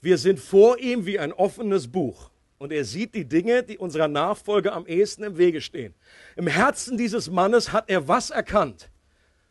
Wir 0.02 0.18
sind 0.18 0.40
vor 0.40 0.80
ihm 0.80 1.06
wie 1.06 1.20
ein 1.20 1.34
offenes 1.34 1.88
Buch. 1.88 2.32
Und 2.58 2.74
er 2.74 2.84
sieht 2.84 3.16
die 3.16 3.26
Dinge, 3.26 3.64
die 3.64 3.78
unserer 3.78 4.08
Nachfolge 4.08 4.74
am 4.74 4.86
ehesten 4.86 5.24
im 5.24 5.38
Wege 5.38 5.62
stehen. 5.62 5.94
Im 6.36 6.48
Herzen 6.48 6.98
dieses 6.98 7.30
Mannes 7.30 7.72
hat 7.72 7.90
er 7.90 8.08
was 8.08 8.32
erkannt? 8.32 8.90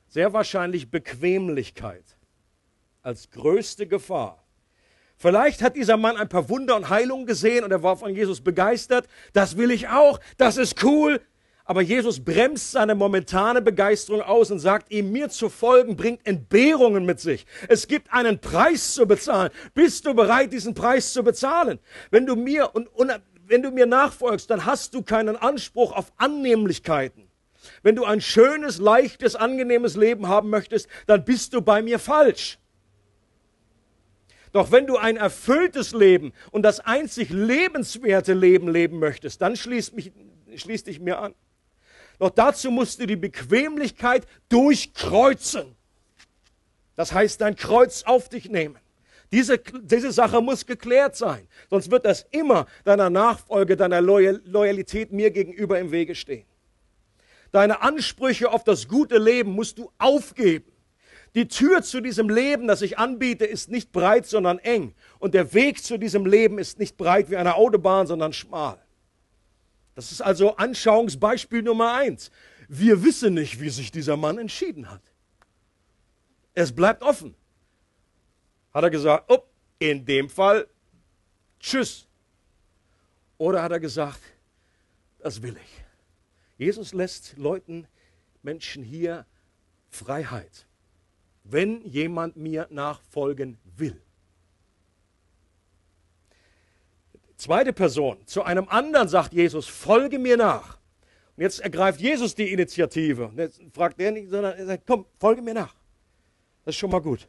Sehr 0.09 0.33
wahrscheinlich 0.33 0.91
Bequemlichkeit 0.91 2.05
als 3.03 3.31
größte 3.31 3.87
Gefahr. 3.87 4.45
Vielleicht 5.19 5.63
hat 5.63 5.75
dieser 5.75 5.97
Mann 5.97 6.17
ein 6.17 6.29
paar 6.29 6.49
Wunder 6.49 6.77
und 6.77 6.91
Heilungen 6.91 7.27
gesehen 7.27 7.65
und 7.65 7.73
er 7.73 7.83
war 7.83 7.97
von 7.97 8.15
Jesus 8.15 8.41
begeistert. 8.41 9.09
Das 9.33 9.57
will 9.57 9.73
ich 9.73 9.89
auch. 9.89 10.21
Das 10.37 10.57
ist 10.57 10.85
cool. 10.85 11.21
Aber 11.65 11.83
Jesus 11.83 12.25
bremst 12.25 12.71
seine 12.71 12.95
momentane 12.95 13.61
Begeisterung 13.61 14.23
aus 14.23 14.51
und 14.51 14.61
sagt 14.61 14.91
ihm, 14.91 15.11
mir 15.11 15.29
zu 15.29 15.51
folgen 15.51 15.97
bringt 15.97 16.27
Entbehrungen 16.27 17.05
mit 17.05 17.21
sich. 17.21 17.47
Es 17.69 17.89
gibt 17.89 18.11
einen 18.13 18.39
Preis 18.41 18.95
zu 18.95 19.07
bezahlen. 19.07 19.51
Bist 19.75 20.07
du 20.07 20.15
bereit, 20.15 20.53
diesen 20.53 20.73
Preis 20.73 21.13
zu 21.13 21.23
bezahlen? 21.23 21.79
Wenn 22.11 22.25
du 22.25 22.37
mir 22.37 22.75
und, 22.75 22.87
und 22.95 23.13
wenn 23.47 23.63
du 23.63 23.71
mir 23.71 23.87
nachfolgst, 23.87 24.49
dann 24.49 24.65
hast 24.65 24.95
du 24.95 25.03
keinen 25.03 25.37
Anspruch 25.37 25.93
auf 25.93 26.13
Annehmlichkeiten. 26.17 27.29
Wenn 27.83 27.97
du 27.97 28.05
ein 28.05 28.21
schönes, 28.21 28.79
leichtes, 28.79 29.35
angenehmes 29.35 29.97
Leben 29.97 30.29
haben 30.29 30.49
möchtest, 30.49 30.89
dann 31.07 31.25
bist 31.25 31.53
du 31.55 31.61
bei 31.61 31.83
mir 31.83 31.99
falsch. 31.99 32.59
Doch 34.53 34.73
wenn 34.73 34.87
du 34.87 34.97
ein 34.97 35.17
erfülltes 35.17 35.93
Leben 35.93 36.33
und 36.51 36.63
das 36.63 36.81
einzig 36.81 37.31
lebenswerte 37.31 38.35
Leben 38.35 38.69
leben 38.69 38.99
möchtest, 38.99 39.41
dann 39.43 39.57
schließ, 39.57 39.93
mich, 39.93 40.13
schließ 40.55 40.85
dich 40.85 41.01
mir 41.01 41.19
an. 41.19 41.35
Doch 42.19 42.31
dazu 42.31 42.71
musst 42.71 43.01
du 43.01 43.07
die 43.07 43.17
Bequemlichkeit 43.17 44.27
durchkreuzen. 44.49 45.77
Das 46.97 47.13
heißt, 47.13 47.41
dein 47.41 47.55
Kreuz 47.55 48.03
auf 48.03 48.29
dich 48.29 48.51
nehmen. 48.51 48.79
Diese, 49.31 49.59
diese 49.59 50.11
Sache 50.11 50.41
muss 50.41 50.67
geklärt 50.67 51.15
sein. 51.15 51.47
Sonst 51.69 51.91
wird 51.91 52.07
das 52.07 52.27
immer 52.31 52.67
deiner 52.85 53.11
Nachfolge, 53.11 53.77
deiner 53.77 54.01
Loyalität 54.01 55.13
mir 55.13 55.31
gegenüber 55.31 55.79
im 55.79 55.93
Wege 55.93 56.15
stehen. 56.15 56.47
Deine 57.53 57.83
Ansprüche 57.83 58.51
auf 58.51 58.65
das 58.65 58.89
gute 58.89 59.19
Leben 59.19 59.53
musst 59.53 59.79
du 59.79 59.93
aufgeben. 59.99 60.71
Die 61.35 61.49
Tür 61.49 61.83
zu 61.83 62.01
diesem 62.01 62.29
Leben, 62.29 62.67
das 62.67 62.83
ich 62.83 62.99
anbiete, 62.99 63.45
ist 63.45 63.71
nicht 63.71 63.93
breit, 63.93 64.27
sondern 64.27 64.59
eng. 64.59 64.95
Und 65.19 65.35
der 65.35 65.53
Weg 65.53 65.83
zu 65.83 65.99
diesem 65.99 66.25
Leben 66.25 66.59
ist 66.59 66.79
nicht 66.79 66.97
breit 66.97 67.31
wie 67.31 67.37
eine 67.37 67.57
Autobahn, 67.57 68.07
sondern 68.07 68.33
schmal. 68.33 68.83
Das 69.95 70.13
ist 70.13 70.21
also 70.21 70.57
Anschauungsbeispiel 70.57 71.63
Nummer 71.63 71.95
eins. 71.95 72.31
Wir 72.69 73.03
wissen 73.03 73.35
nicht, 73.35 73.61
wie 73.61 73.69
sich 73.69 73.91
dieser 73.91 74.17
Mann 74.17 74.39
entschieden 74.39 74.91
hat. 74.91 75.03
Es 76.55 76.75
bleibt 76.75 77.03
offen. 77.03 77.35
Hat 78.73 78.85
er 78.85 78.91
gesagt, 78.91 79.31
oh, 79.31 79.43
in 79.79 80.05
dem 80.05 80.29
Fall, 80.29 80.69
tschüss. 81.61 82.07
Oder 83.39 83.63
hat 83.63 83.73
er 83.73 83.81
gesagt, 83.81 84.21
das 85.19 85.43
will 85.43 85.57
ich. 85.57 85.85
Jesus 86.59 86.93
lässt 86.93 87.37
Leuten, 87.37 87.87
Menschen 88.43 88.83
hier 88.83 89.27
Freiheit 89.91 90.68
wenn 91.51 91.83
jemand 91.83 92.37
mir 92.37 92.67
nachfolgen 92.71 93.59
will. 93.77 94.01
Zweite 97.37 97.73
Person, 97.73 98.19
zu 98.27 98.43
einem 98.43 98.69
anderen 98.69 99.09
sagt 99.09 99.33
Jesus, 99.33 99.67
folge 99.67 100.19
mir 100.19 100.37
nach. 100.37 100.79
Und 101.37 101.43
jetzt 101.43 101.61
ergreift 101.61 102.01
Jesus 102.01 102.35
die 102.35 102.53
Initiative. 102.53 103.29
Und 103.29 103.39
jetzt 103.39 103.61
fragt 103.73 104.01
er 104.01 104.11
nicht, 104.11 104.29
sondern 104.29 104.59
er 104.59 104.67
sagt, 104.67 104.85
komm, 104.87 105.07
folge 105.21 105.41
mir 105.41 105.55
nach. 105.55 105.75
Das 106.65 106.75
ist 106.75 106.81
schon 106.81 106.91
mal 106.91 107.01
gut. 107.01 107.29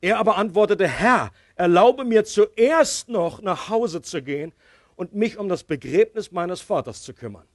Er 0.00 0.18
aber 0.18 0.36
antwortete, 0.36 0.88
Herr, 0.88 1.30
erlaube 1.54 2.04
mir 2.04 2.24
zuerst 2.24 3.08
noch 3.08 3.40
nach 3.40 3.68
Hause 3.68 4.02
zu 4.02 4.20
gehen 4.20 4.52
und 4.96 5.14
mich 5.14 5.38
um 5.38 5.48
das 5.48 5.62
Begräbnis 5.64 6.32
meines 6.32 6.60
Vaters 6.60 7.02
zu 7.02 7.14
kümmern. 7.14 7.46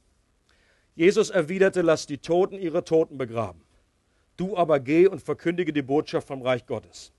Jesus 0.95 1.29
erwiderte, 1.29 1.81
lass 1.81 2.07
die 2.07 2.17
Toten 2.17 2.55
ihre 2.55 2.83
Toten 2.83 3.17
begraben. 3.17 3.61
Du 4.39 4.55
aber 4.55 4.79
geh 4.79 5.05
und 5.05 5.21
verkündige 5.21 5.73
die 5.73 5.81
Botschaft 5.81 6.25
vom 6.25 6.41
Reich 6.41 6.65
Gottes. 6.65 7.11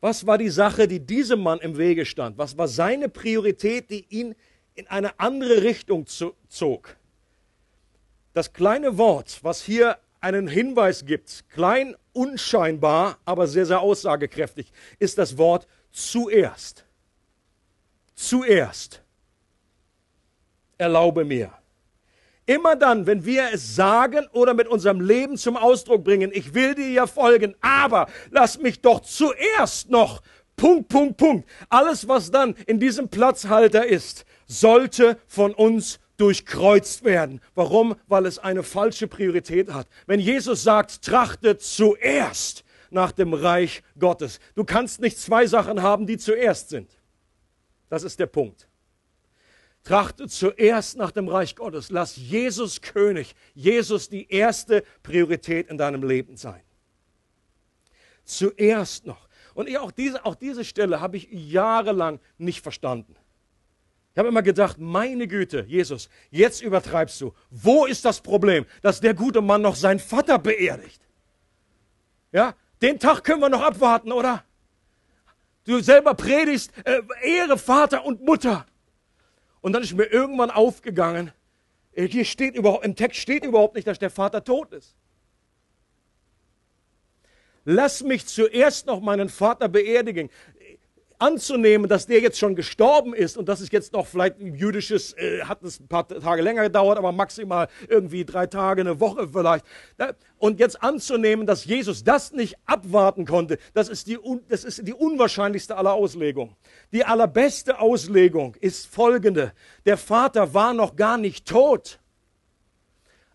Was 0.00 0.26
war 0.26 0.36
die 0.36 0.48
Sache, 0.48 0.88
die 0.88 0.98
diesem 0.98 1.40
Mann 1.40 1.60
im 1.60 1.78
Wege 1.78 2.04
stand? 2.04 2.38
Was 2.38 2.58
war 2.58 2.66
seine 2.66 3.08
Priorität, 3.08 3.88
die 3.88 4.04
ihn 4.08 4.34
in 4.74 4.88
eine 4.88 5.20
andere 5.20 5.62
Richtung 5.62 6.06
zog? 6.08 6.96
Das 8.32 8.52
kleine 8.52 8.98
Wort, 8.98 9.38
was 9.44 9.62
hier 9.62 9.96
einen 10.20 10.48
Hinweis 10.48 11.06
gibt, 11.06 11.48
klein, 11.50 11.94
unscheinbar, 12.12 13.18
aber 13.24 13.46
sehr, 13.46 13.66
sehr 13.66 13.80
aussagekräftig, 13.80 14.72
ist 14.98 15.18
das 15.18 15.38
Wort 15.38 15.68
zuerst. 15.92 16.84
Zuerst. 18.16 19.04
Erlaube 20.78 21.24
mir. 21.24 21.52
Immer 22.46 22.76
dann, 22.76 23.06
wenn 23.06 23.24
wir 23.24 23.50
es 23.52 23.74
sagen 23.74 24.26
oder 24.32 24.52
mit 24.52 24.68
unserem 24.68 25.00
Leben 25.00 25.36
zum 25.36 25.56
Ausdruck 25.56 26.04
bringen, 26.04 26.30
ich 26.32 26.52
will 26.52 26.74
dir 26.74 26.90
ja 26.90 27.06
folgen, 27.06 27.54
aber 27.60 28.06
lass 28.30 28.58
mich 28.58 28.80
doch 28.80 29.00
zuerst 29.00 29.88
noch, 29.88 30.20
Punkt, 30.56 30.88
Punkt, 30.88 31.16
Punkt. 31.16 31.48
Alles, 31.68 32.06
was 32.06 32.30
dann 32.30 32.54
in 32.66 32.78
diesem 32.78 33.08
Platzhalter 33.08 33.86
ist, 33.86 34.24
sollte 34.46 35.18
von 35.26 35.52
uns 35.52 35.98
durchkreuzt 36.16 37.04
werden. 37.04 37.40
Warum? 37.54 37.96
Weil 38.06 38.26
es 38.26 38.38
eine 38.38 38.62
falsche 38.62 39.08
Priorität 39.08 39.72
hat. 39.72 39.88
Wenn 40.06 40.20
Jesus 40.20 40.62
sagt, 40.62 41.02
trachtet 41.02 41.62
zuerst 41.62 42.64
nach 42.90 43.10
dem 43.10 43.34
Reich 43.34 43.82
Gottes. 43.98 44.38
Du 44.54 44.64
kannst 44.64 45.00
nicht 45.00 45.18
zwei 45.18 45.46
Sachen 45.46 45.82
haben, 45.82 46.06
die 46.06 46.18
zuerst 46.18 46.68
sind. 46.68 46.90
Das 47.88 48.04
ist 48.04 48.20
der 48.20 48.26
Punkt. 48.26 48.68
Trachte 49.84 50.28
zuerst 50.28 50.96
nach 50.96 51.10
dem 51.10 51.28
Reich 51.28 51.54
Gottes. 51.56 51.90
Lass 51.90 52.16
Jesus 52.16 52.80
König, 52.80 53.34
Jesus 53.54 54.08
die 54.08 54.30
erste 54.30 54.82
Priorität 55.02 55.68
in 55.68 55.76
deinem 55.76 56.02
Leben 56.02 56.36
sein. 56.36 56.62
Zuerst 58.24 59.04
noch. 59.04 59.28
Und 59.52 59.74
auch 59.76 59.90
diese, 59.92 60.24
auch 60.24 60.34
diese 60.34 60.64
Stelle 60.64 61.00
habe 61.00 61.18
ich 61.18 61.28
jahrelang 61.30 62.18
nicht 62.38 62.62
verstanden. 62.62 63.14
Ich 64.14 64.18
habe 64.18 64.28
immer 64.28 64.42
gedacht, 64.42 64.78
meine 64.78 65.28
Güte, 65.28 65.64
Jesus, 65.68 66.08
jetzt 66.30 66.62
übertreibst 66.62 67.20
du. 67.20 67.34
Wo 67.50 67.84
ist 67.84 68.04
das 68.04 68.20
Problem, 68.20 68.64
dass 68.80 69.00
der 69.00 69.12
gute 69.12 69.42
Mann 69.42 69.60
noch 69.60 69.76
seinen 69.76 69.98
Vater 69.98 70.38
beerdigt? 70.38 71.02
Ja, 72.32 72.54
den 72.80 72.98
Tag 72.98 73.22
können 73.22 73.40
wir 73.40 73.48
noch 73.48 73.62
abwarten, 73.62 74.12
oder? 74.12 74.44
Du 75.64 75.80
selber 75.80 76.14
predigst, 76.14 76.72
äh, 76.84 77.02
Ehre 77.22 77.58
Vater 77.58 78.04
und 78.04 78.22
Mutter. 78.22 78.66
Und 79.64 79.72
dann 79.72 79.82
ist 79.82 79.94
mir 79.94 80.04
irgendwann 80.04 80.50
aufgegangen, 80.50 81.32
äh, 81.94 82.06
hier 82.06 82.26
steht 82.26 82.54
überhaupt, 82.54 82.84
im 82.84 82.96
Text 82.96 83.18
steht 83.18 83.46
überhaupt 83.46 83.76
nicht, 83.76 83.86
dass 83.86 83.98
der 83.98 84.10
Vater 84.10 84.44
tot 84.44 84.74
ist. 84.74 84.94
Lass 87.64 88.02
mich 88.02 88.26
zuerst 88.26 88.84
noch 88.84 89.00
meinen 89.00 89.30
Vater 89.30 89.70
beerdigen 89.70 90.28
anzunehmen, 91.18 91.88
dass 91.88 92.06
der 92.06 92.20
jetzt 92.20 92.38
schon 92.38 92.54
gestorben 92.54 93.14
ist 93.14 93.36
und 93.36 93.48
das 93.48 93.60
ist 93.60 93.72
jetzt 93.72 93.92
noch 93.92 94.06
vielleicht 94.06 94.40
ein 94.40 94.54
jüdisches, 94.54 95.12
äh, 95.14 95.42
hat 95.42 95.62
es 95.62 95.80
ein 95.80 95.88
paar 95.88 96.06
Tage 96.06 96.42
länger 96.42 96.62
gedauert, 96.62 96.98
aber 96.98 97.12
maximal 97.12 97.68
irgendwie 97.88 98.24
drei 98.24 98.46
Tage, 98.46 98.80
eine 98.80 99.00
Woche 99.00 99.28
vielleicht. 99.32 99.64
Und 100.38 100.60
jetzt 100.60 100.82
anzunehmen, 100.82 101.46
dass 101.46 101.64
Jesus 101.64 102.04
das 102.04 102.32
nicht 102.32 102.56
abwarten 102.66 103.26
konnte, 103.26 103.58
das 103.72 103.88
ist 103.88 104.06
die, 104.06 104.18
das 104.48 104.64
ist 104.64 104.86
die 104.86 104.94
unwahrscheinlichste 104.94 105.76
aller 105.76 105.92
Auslegungen. 105.92 106.56
Die 106.92 107.04
allerbeste 107.04 107.78
Auslegung 107.78 108.56
ist 108.60 108.86
folgende. 108.86 109.52
Der 109.86 109.96
Vater 109.96 110.54
war 110.54 110.74
noch 110.74 110.96
gar 110.96 111.18
nicht 111.18 111.46
tot. 111.46 112.00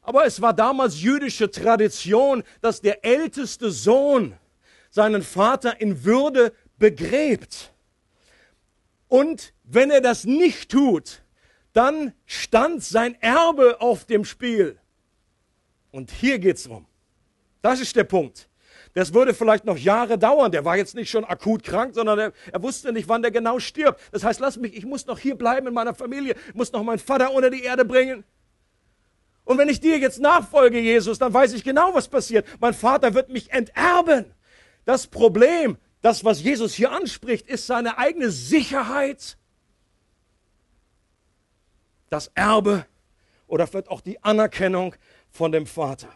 Aber 0.01 0.25
es 0.25 0.41
war 0.41 0.53
damals 0.53 1.01
jüdische 1.01 1.51
Tradition, 1.51 2.43
dass 2.61 2.81
der 2.81 3.05
älteste 3.05 3.69
Sohn 3.69 4.35
seinen 4.89 5.21
Vater 5.21 5.79
in 5.79 6.03
Würde 6.03 6.51
begräbt. 6.79 7.73
Und 9.07 9.53
wenn 9.63 9.91
er 9.91 10.01
das 10.01 10.23
nicht 10.23 10.71
tut, 10.71 11.21
dann 11.73 12.13
stand 12.25 12.83
sein 12.83 13.15
Erbe 13.21 13.81
auf 13.81 14.05
dem 14.05 14.25
Spiel. 14.25 14.79
Und 15.91 16.11
hier 16.11 16.39
geht's 16.39 16.63
drum. 16.63 16.85
Das 17.61 17.79
ist 17.79 17.95
der 17.95 18.03
Punkt. 18.03 18.49
Das 18.93 19.13
würde 19.13 19.33
vielleicht 19.33 19.65
noch 19.65 19.77
Jahre 19.77 20.17
dauern. 20.17 20.51
Der 20.51 20.65
war 20.65 20.77
jetzt 20.77 20.95
nicht 20.95 21.09
schon 21.09 21.23
akut 21.23 21.63
krank, 21.63 21.93
sondern 21.93 22.19
er, 22.19 22.33
er, 22.51 22.63
wusste 22.63 22.91
nicht, 22.91 23.07
wann 23.07 23.21
der 23.21 23.31
genau 23.31 23.59
stirbt. 23.59 23.99
Das 24.11 24.23
heißt, 24.23 24.39
lass 24.39 24.57
mich, 24.57 24.75
ich 24.75 24.85
muss 24.85 25.05
noch 25.05 25.19
hier 25.19 25.35
bleiben 25.35 25.67
in 25.67 25.73
meiner 25.73 25.93
Familie, 25.93 26.35
muss 26.53 26.71
noch 26.71 26.83
meinen 26.83 26.99
Vater 26.99 27.31
unter 27.31 27.49
die 27.49 27.63
Erde 27.63 27.85
bringen. 27.85 28.23
Und 29.43 29.57
wenn 29.57 29.69
ich 29.69 29.79
dir 29.79 29.97
jetzt 29.97 30.19
nachfolge, 30.19 30.79
Jesus, 30.79 31.17
dann 31.17 31.33
weiß 31.33 31.53
ich 31.53 31.63
genau, 31.63 31.93
was 31.93 32.07
passiert. 32.07 32.45
Mein 32.59 32.73
Vater 32.73 33.13
wird 33.13 33.29
mich 33.29 33.51
enterben. 33.51 34.25
Das 34.85 35.07
Problem 35.07 35.77
das, 36.01 36.23
was 36.23 36.41
Jesus 36.41 36.73
hier 36.73 36.91
anspricht, 36.91 37.47
ist 37.47 37.67
seine 37.67 37.97
eigene 37.97 38.31
Sicherheit, 38.31 39.37
das 42.09 42.31
Erbe 42.33 42.85
oder 43.47 43.67
vielleicht 43.67 43.89
auch 43.89 44.01
die 44.01 44.23
Anerkennung 44.23 44.95
von 45.29 45.51
dem 45.51 45.65
Vater. 45.65 46.09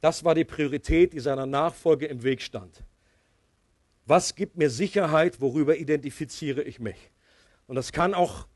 Das 0.00 0.24
war 0.24 0.34
die 0.34 0.44
Priorität, 0.44 1.12
die 1.12 1.20
seiner 1.20 1.46
Nachfolge 1.46 2.06
im 2.06 2.22
Weg 2.22 2.40
stand. 2.40 2.82
Was 4.06 4.34
gibt 4.34 4.56
mir 4.56 4.70
Sicherheit? 4.70 5.40
Worüber 5.40 5.76
identifiziere 5.76 6.62
ich 6.62 6.78
mich? 6.78 7.10
Und 7.66 7.76
das 7.76 7.92
kann 7.92 8.14
auch, 8.14 8.46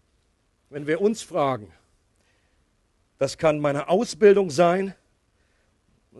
wenn 0.71 0.87
wir 0.87 1.01
uns 1.01 1.21
fragen, 1.21 1.73
das 3.19 3.39
kann 3.39 3.61
meine 3.61 3.89
Ausbildung 3.89 4.51
sein, 4.51 4.95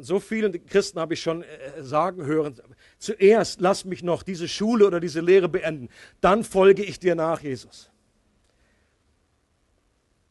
so 0.01 0.21
vielen 0.21 0.65
Christen 0.67 1.01
habe 1.01 1.15
ich 1.15 1.23
schon 1.23 1.43
äh, 1.43 1.83
sagen 1.83 2.25
hören, 2.25 2.61
zuerst 2.99 3.61
lass 3.61 3.85
mich 3.85 4.03
noch 4.03 4.23
diese 4.23 4.49
Schule 4.49 4.87
oder 4.87 5.01
diese 5.01 5.21
Lehre 5.21 5.49
beenden, 5.49 5.89
dann 6.21 6.45
folge 6.45 6.83
ich 6.83 6.99
dir 6.99 7.15
nach, 7.15 7.41
Jesus. 7.41 7.91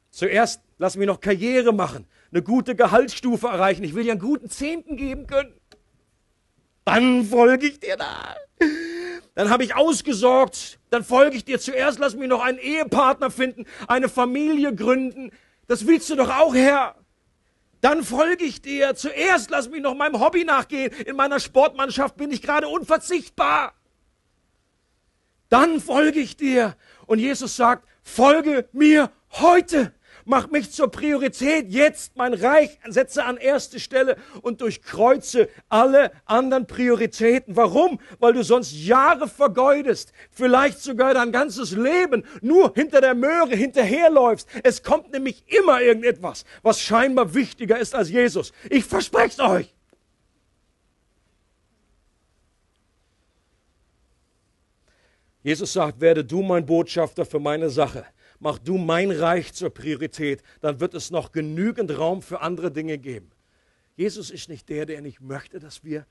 Zuerst 0.10 0.62
lass 0.78 0.97
mich 0.97 1.08
noch 1.08 1.21
Karriere 1.21 1.74
machen, 1.74 2.06
eine 2.32 2.41
gute 2.41 2.76
Gehaltsstufe 2.76 3.47
erreichen, 3.47 3.84
ich 3.84 3.93
will 3.93 4.04
dir 4.04 4.12
einen 4.12 4.21
guten 4.21 4.50
Zehnten 4.50 4.97
geben 4.97 5.28
können. 5.28 5.54
Dann 6.84 7.24
folge 7.26 7.67
ich 7.67 7.80
dir 7.80 7.95
nach. 7.97 8.36
Dann 9.36 9.50
habe 9.50 9.63
ich 9.63 9.76
ausgesorgt, 9.76 10.80
dann 10.89 11.04
folge 11.04 11.38
ich 11.38 11.45
dir 11.45 11.60
zuerst, 11.60 12.00
lass 12.00 12.15
mich 12.15 12.28
noch 12.28 12.43
einen 12.43 12.58
Ehepartner 12.58 13.32
finden, 13.32 13.65
eine 13.88 14.10
Familie 14.10 14.76
gründen. 14.76 15.32
Das 15.67 15.88
willst 15.88 16.10
du 16.10 16.15
doch 16.15 16.30
auch, 16.30 16.54
Herr 16.54 16.95
dann 17.82 18.04
folge 18.04 18.46
ich 18.46 18.62
dir. 18.62 18.96
Zuerst 18.96 19.50
lass 19.50 19.70
mich 19.70 19.82
noch 19.82 19.96
meinem 19.96 20.20
Hobby 20.20 20.44
nachgehen. 20.44 20.91
In 21.06 21.15
meiner 21.15 21.39
Sportmannschaft 21.39 22.15
bin 22.15 22.32
ich 22.32 22.41
gerade 22.41 22.67
unverzichtbar. 22.67 23.74
Dann 25.50 25.82
folge 25.82 26.20
ich 26.20 26.38
dir. 26.38 26.76
Und 27.08 27.20
Jesus 27.20 27.56
sagt, 27.56 27.88
folge 28.04 28.70
mir 28.72 29.12
heute. 29.32 29.94
Mach 30.32 30.50
mich 30.50 30.72
zur 30.72 30.89
Priorität 30.89 31.67
jetzt, 31.67 32.15
mein 32.15 32.34
Reich, 32.34 32.80
setze 32.88 33.26
an 33.26 33.36
erste 33.36 33.82
Stelle 33.82 34.15
und 34.41 34.62
durchkreuze 34.62 35.50
alle 35.67 36.13
anderen 36.24 36.67
Prioritäten. 36.67 37.58
Warum? 37.58 38.00
Weil 38.17 38.32
du 38.32 38.41
sonst 38.41 38.72
Jahre 38.72 39.28
vergeudest, 39.28 40.13
vielleicht 40.32 40.80
sogar 40.80 41.13
dein 41.13 41.34
ganzes 41.34 41.72
Leben 41.72 42.24
nur 42.39 42.74
hinter 42.76 43.02
der 43.02 43.13
Möhre 43.13 43.58
hinterherläufst. 43.58 44.48
Es 44.63 44.84
kommt 44.84 45.12
nämlich 45.12 45.44
immer 45.48 45.82
irgendetwas, 45.82 46.46
was 46.62 46.80
scheinbar 46.80 47.34
wichtiger 47.34 47.78
ist 47.78 47.94
als 47.94 48.10
Jesus. 48.10 48.54
Ich 48.70 48.86
verspreche 48.86 49.34
es 49.38 49.39
euch. 49.41 49.76
Jesus 55.44 55.74
sagt, 55.74 56.00
werde 56.00 56.24
du 56.24 56.41
mein 56.41 56.65
Botschafter 56.65 57.26
für 57.26 57.39
meine 57.41 57.70
Sache 57.70 58.06
mach 58.42 58.58
du 58.58 58.78
mein 58.78 59.12
Reich 59.12 59.54
zur 59.54 59.70
Priorität, 59.70 60.44
dann 60.60 60.82
wird 60.82 60.94
es 60.94 61.12
noch 61.12 61.32
genügend 61.32 61.98
Raum 61.98 62.22
für 62.22 62.42
andere 62.42 62.72
Dinge 62.72 62.98
geben. 62.98 63.32
Jesus 63.96 64.32
ist 64.32 64.50
nicht 64.50 64.68
der, 64.68 64.86
der 64.86 65.02
nicht 65.02 65.22
möchte, 65.22 65.60
dass 65.60 65.84
wir 65.84 66.06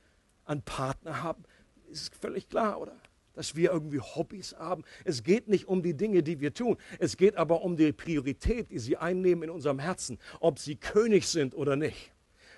einen 0.45 0.63
Partner 0.63 1.23
haben. 1.23 1.43
Ist 1.91 2.15
völlig 2.15 2.49
klar, 2.49 2.81
oder? 2.81 2.97
Dass 3.35 3.57
wir 3.57 3.73
irgendwie 3.73 4.01
Hobbys 4.01 4.55
haben. 4.59 4.85
Es 5.05 5.23
geht 5.25 5.49
nicht 5.49 5.67
um 5.67 5.83
die 5.83 5.97
Dinge, 5.97 6.23
die 6.23 6.41
wir 6.41 6.55
tun. 6.55 6.77
Es 6.99 7.17
geht 7.17 7.37
aber 7.37 7.63
um 7.63 7.77
die 7.77 7.93
Priorität, 7.93 8.71
die 8.71 8.79
sie 8.79 8.97
einnehmen 8.97 9.45
in 9.45 9.51
unserem 9.51 9.81
Herzen, 9.81 10.19
ob 10.39 10.59
sie 10.59 10.77
König 10.77 11.27
sind 11.27 11.55
oder 11.55 11.77
nicht. 11.77 12.13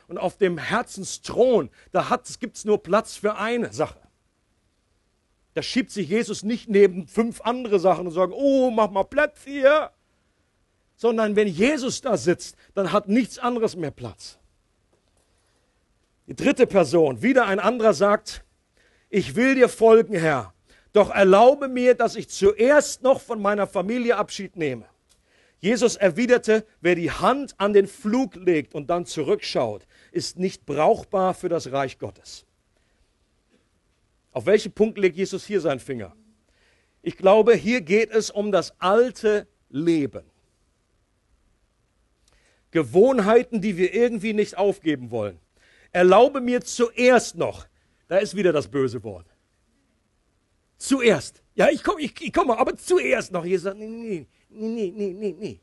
Und 0.06 0.18
auf 0.18 0.36
dem 0.36 0.58
Herzensthron, 0.58 1.70
da 1.92 2.20
gibt 2.40 2.56
es 2.56 2.64
nur 2.66 2.82
Platz 2.82 3.16
für 3.16 3.36
eine 3.36 3.72
Sache. 3.72 4.00
Da 5.54 5.62
schiebt 5.62 5.90
sich 5.90 6.08
Jesus 6.08 6.42
nicht 6.42 6.68
neben 6.68 7.06
fünf 7.06 7.40
andere 7.42 7.78
Sachen 7.78 8.06
und 8.06 8.12
sagt, 8.12 8.32
oh, 8.34 8.70
mach 8.70 8.90
mal 8.90 9.04
Platz 9.04 9.40
hier. 9.44 9.90
Sondern 10.96 11.36
wenn 11.36 11.48
Jesus 11.48 12.00
da 12.00 12.16
sitzt, 12.16 12.56
dann 12.74 12.92
hat 12.92 13.08
nichts 13.08 13.38
anderes 13.38 13.76
mehr 13.76 13.90
Platz. 13.90 14.38
Die 16.26 16.36
dritte 16.36 16.66
Person, 16.66 17.22
wieder 17.22 17.46
ein 17.46 17.60
anderer 17.60 17.92
sagt, 17.92 18.44
ich 19.10 19.34
will 19.36 19.54
dir 19.54 19.68
folgen, 19.68 20.14
Herr, 20.14 20.54
doch 20.92 21.10
erlaube 21.10 21.68
mir, 21.68 21.94
dass 21.94 22.16
ich 22.16 22.28
zuerst 22.28 23.02
noch 23.02 23.20
von 23.20 23.42
meiner 23.42 23.66
Familie 23.66 24.16
Abschied 24.16 24.56
nehme. 24.56 24.86
Jesus 25.58 25.96
erwiderte, 25.96 26.66
wer 26.80 26.94
die 26.94 27.10
Hand 27.10 27.54
an 27.58 27.72
den 27.72 27.86
Flug 27.86 28.34
legt 28.34 28.74
und 28.74 28.90
dann 28.90 29.06
zurückschaut, 29.06 29.86
ist 30.10 30.38
nicht 30.38 30.66
brauchbar 30.66 31.34
für 31.34 31.48
das 31.48 31.70
Reich 31.72 31.98
Gottes. 31.98 32.46
Auf 34.32 34.46
welchen 34.46 34.72
Punkt 34.72 34.98
legt 34.98 35.16
Jesus 35.16 35.46
hier 35.46 35.60
seinen 35.60 35.80
Finger? 35.80 36.16
Ich 37.02 37.16
glaube, 37.16 37.54
hier 37.54 37.80
geht 37.80 38.10
es 38.10 38.30
um 38.30 38.50
das 38.50 38.74
alte 38.80 39.46
Leben. 39.68 40.24
Gewohnheiten, 42.70 43.60
die 43.60 43.76
wir 43.76 43.92
irgendwie 43.92 44.32
nicht 44.32 44.56
aufgeben 44.56 45.10
wollen. 45.10 45.38
Erlaube 45.92 46.40
mir 46.40 46.62
zuerst 46.62 47.36
noch, 47.36 47.66
da 48.08 48.16
ist 48.16 48.34
wieder 48.34 48.52
das 48.52 48.68
böse 48.68 49.02
Wort. 49.04 49.26
Zuerst. 50.78 51.42
Ja, 51.54 51.68
ich 51.68 51.82
komme, 51.84 52.00
ich, 52.00 52.18
ich 52.20 52.32
komme, 52.32 52.56
aber 52.58 52.76
zuerst 52.76 53.30
noch. 53.30 53.44
Jesus 53.44 53.64
sagt, 53.64 53.78
nee, 53.78 53.86
nee, 53.86 54.26
nee, 54.48 54.92
nee, 54.96 55.12
nee, 55.12 55.36
nee. 55.38 55.60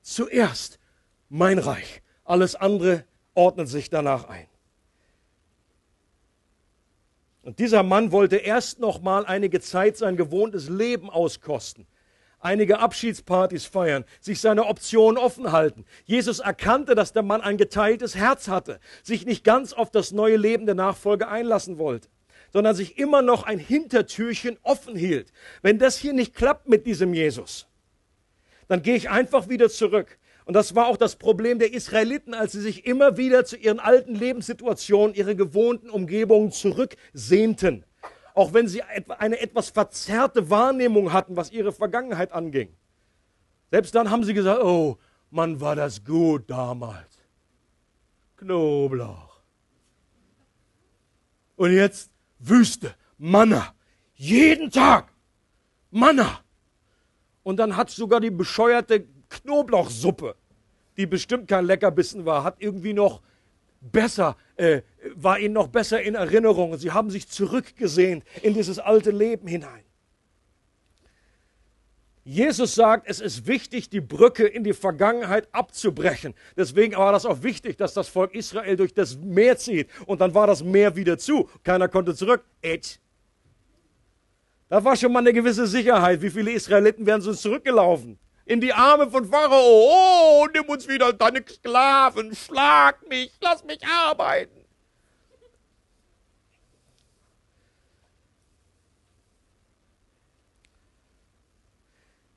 Zuerst 0.00 0.78
mein 1.28 1.58
Reich. 1.58 2.02
Alles 2.24 2.54
andere 2.54 3.04
ordnet 3.34 3.68
sich 3.68 3.90
danach 3.90 4.24
ein. 4.28 4.46
Und 7.50 7.58
dieser 7.58 7.82
Mann 7.82 8.12
wollte 8.12 8.36
erst 8.36 8.78
noch 8.78 9.00
mal 9.00 9.26
einige 9.26 9.60
Zeit 9.60 9.96
sein 9.96 10.16
gewohntes 10.16 10.68
Leben 10.68 11.10
auskosten 11.10 11.84
einige 12.38 12.78
Abschiedspartys 12.78 13.64
feiern, 13.64 14.04
sich 14.20 14.40
seine 14.40 14.66
Optionen 14.66 15.18
offen 15.18 15.50
halten. 15.50 15.84
Jesus 16.04 16.38
erkannte, 16.38 16.94
dass 16.94 17.12
der 17.12 17.24
Mann 17.24 17.40
ein 17.40 17.56
geteiltes 17.56 18.14
Herz 18.14 18.46
hatte, 18.46 18.78
sich 19.02 19.26
nicht 19.26 19.42
ganz 19.42 19.72
auf 19.72 19.90
das 19.90 20.12
neue 20.12 20.36
Leben 20.36 20.64
der 20.64 20.76
Nachfolge 20.76 21.26
einlassen 21.26 21.76
wollte, 21.76 22.08
sondern 22.52 22.76
sich 22.76 22.98
immer 22.98 23.20
noch 23.20 23.42
ein 23.42 23.58
Hintertürchen 23.58 24.56
offen 24.62 24.94
hielt. 24.94 25.32
Wenn 25.60 25.80
das 25.80 25.98
hier 25.98 26.12
nicht 26.12 26.36
klappt 26.36 26.68
mit 26.68 26.86
diesem 26.86 27.12
Jesus, 27.12 27.66
dann 28.68 28.80
gehe 28.80 28.94
ich 28.94 29.10
einfach 29.10 29.48
wieder 29.48 29.68
zurück. 29.68 30.19
Und 30.50 30.54
das 30.54 30.74
war 30.74 30.88
auch 30.88 30.96
das 30.96 31.14
Problem 31.14 31.60
der 31.60 31.72
Israeliten, 31.72 32.34
als 32.34 32.50
sie 32.50 32.60
sich 32.60 32.84
immer 32.84 33.16
wieder 33.16 33.44
zu 33.44 33.56
ihren 33.56 33.78
alten 33.78 34.16
Lebenssituationen, 34.16 35.14
ihre 35.14 35.36
gewohnten 35.36 35.88
Umgebungen 35.88 36.50
zurücksehnten 36.50 37.84
auch 38.34 38.52
wenn 38.52 38.66
sie 38.68 38.82
eine 38.82 39.38
etwas 39.38 39.68
verzerrte 39.70 40.50
Wahrnehmung 40.50 41.12
hatten, 41.12 41.36
was 41.36 41.52
ihre 41.52 41.72
Vergangenheit 41.72 42.32
anging. 42.32 42.74
Selbst 43.70 43.94
dann 43.94 44.10
haben 44.10 44.24
sie 44.24 44.34
gesagt, 44.34 44.62
oh, 44.62 44.98
Mann, 45.30 45.60
war 45.60 45.76
das 45.76 46.04
gut 46.04 46.50
damals. 46.50 47.18
Knoblauch. 48.36 49.42
Und 51.56 51.72
jetzt 51.72 52.10
Wüste, 52.38 52.94
Manna, 53.18 53.74
jeden 54.14 54.70
Tag 54.70 55.12
Manna. 55.90 56.40
Und 57.42 57.58
dann 57.58 57.76
hat 57.76 57.90
sogar 57.90 58.20
die 58.20 58.30
bescheuerte 58.30 59.06
Knoblauchsuppe, 59.28 60.34
die 61.00 61.06
bestimmt 61.06 61.48
kein 61.48 61.64
Leckerbissen 61.64 62.26
war, 62.26 62.44
hat 62.44 62.56
irgendwie 62.58 62.92
noch 62.92 63.22
besser, 63.80 64.36
äh, 64.56 64.82
war 65.14 65.38
ihnen 65.38 65.54
noch 65.54 65.68
besser 65.68 66.02
in 66.02 66.14
Erinnerung. 66.14 66.76
Sie 66.76 66.90
haben 66.90 67.08
sich 67.08 67.26
zurückgesehen 67.26 68.22
in 68.42 68.52
dieses 68.52 68.78
alte 68.78 69.10
Leben 69.10 69.48
hinein. 69.48 69.82
Jesus 72.22 72.74
sagt, 72.74 73.08
es 73.08 73.18
ist 73.18 73.46
wichtig, 73.46 73.88
die 73.88 74.02
Brücke 74.02 74.46
in 74.46 74.62
die 74.62 74.74
Vergangenheit 74.74 75.48
abzubrechen. 75.52 76.34
Deswegen 76.54 76.94
war 76.96 77.12
das 77.12 77.24
auch 77.24 77.42
wichtig, 77.42 77.78
dass 77.78 77.94
das 77.94 78.08
Volk 78.08 78.34
Israel 78.34 78.76
durch 78.76 78.92
das 78.92 79.16
Meer 79.16 79.56
zieht. 79.56 79.88
Und 80.04 80.20
dann 80.20 80.34
war 80.34 80.46
das 80.46 80.62
Meer 80.62 80.96
wieder 80.96 81.16
zu. 81.16 81.48
Keiner 81.64 81.88
konnte 81.88 82.14
zurück. 82.14 82.44
Ätsch. 82.60 82.98
Da 84.68 84.84
war 84.84 84.94
schon 84.96 85.14
mal 85.14 85.20
eine 85.20 85.32
gewisse 85.32 85.66
Sicherheit. 85.66 86.20
Wie 86.20 86.28
viele 86.28 86.52
Israeliten 86.52 87.06
wären 87.06 87.22
sonst 87.22 87.40
zurückgelaufen? 87.40 88.18
In 88.50 88.60
die 88.60 88.72
Arme 88.72 89.08
von 89.08 89.24
Pharao. 89.26 89.92
Oh, 89.92 90.48
nimm 90.52 90.64
uns 90.64 90.88
wieder 90.88 91.12
deine 91.12 91.44
Sklaven, 91.48 92.34
schlag 92.34 93.08
mich, 93.08 93.30
lass 93.40 93.62
mich 93.62 93.78
arbeiten. 93.86 94.64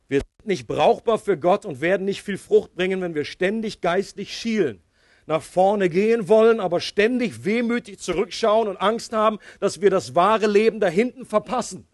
Wir 0.07 0.19
sind 0.19 0.45
nicht 0.45 0.67
brauchbar 0.67 1.17
für 1.17 1.35
Gott 1.35 1.65
und 1.65 1.81
werden 1.81 2.05
nicht 2.05 2.21
viel 2.21 2.37
Frucht 2.37 2.75
bringen, 2.75 3.01
wenn 3.01 3.15
wir 3.15 3.25
ständig 3.25 3.81
geistlich 3.81 4.37
schielen, 4.37 4.83
nach 5.25 5.41
vorne 5.41 5.89
gehen 5.89 6.27
wollen, 6.27 6.59
aber 6.59 6.79
ständig 6.79 7.43
wehmütig 7.43 7.97
zurückschauen 7.97 8.67
und 8.67 8.77
Angst 8.77 9.13
haben, 9.13 9.39
dass 9.59 9.81
wir 9.81 9.89
das 9.89 10.13
wahre 10.13 10.45
Leben 10.45 10.79
da 10.79 10.89
hinten 10.89 11.25
verpassen. 11.25 11.87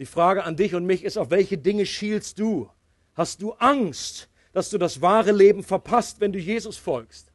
Die 0.00 0.06
Frage 0.06 0.44
an 0.44 0.56
dich 0.56 0.74
und 0.74 0.86
mich 0.86 1.04
ist, 1.04 1.18
auf 1.18 1.28
welche 1.28 1.58
Dinge 1.58 1.84
schielst 1.84 2.38
du? 2.38 2.70
Hast 3.14 3.42
du 3.42 3.52
Angst, 3.52 4.30
dass 4.54 4.70
du 4.70 4.78
das 4.78 5.02
wahre 5.02 5.30
Leben 5.30 5.62
verpasst, 5.62 6.22
wenn 6.22 6.32
du 6.32 6.38
Jesus 6.38 6.78
folgst? 6.78 7.30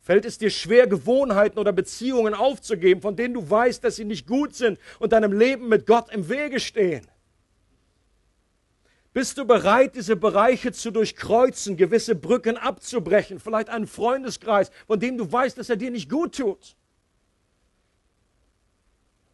Fällt 0.00 0.24
es 0.24 0.38
dir 0.38 0.50
schwer, 0.50 0.88
Gewohnheiten 0.88 1.56
oder 1.56 1.70
Beziehungen 1.70 2.34
aufzugeben, 2.34 3.00
von 3.00 3.14
denen 3.14 3.34
du 3.34 3.48
weißt, 3.48 3.84
dass 3.84 3.94
sie 3.94 4.04
nicht 4.04 4.26
gut 4.26 4.56
sind 4.56 4.80
und 4.98 5.12
deinem 5.12 5.32
Leben 5.32 5.68
mit 5.68 5.86
Gott 5.86 6.12
im 6.12 6.28
Wege 6.28 6.58
stehen? 6.58 7.06
Bist 9.12 9.38
du 9.38 9.44
bereit, 9.44 9.94
diese 9.94 10.16
Bereiche 10.16 10.72
zu 10.72 10.90
durchkreuzen, 10.90 11.76
gewisse 11.76 12.16
Brücken 12.16 12.56
abzubrechen, 12.56 13.38
vielleicht 13.38 13.68
einen 13.68 13.86
Freundeskreis, 13.86 14.72
von 14.88 14.98
dem 14.98 15.16
du 15.16 15.30
weißt, 15.30 15.58
dass 15.58 15.70
er 15.70 15.76
dir 15.76 15.92
nicht 15.92 16.10
gut 16.10 16.34
tut? 16.34 16.74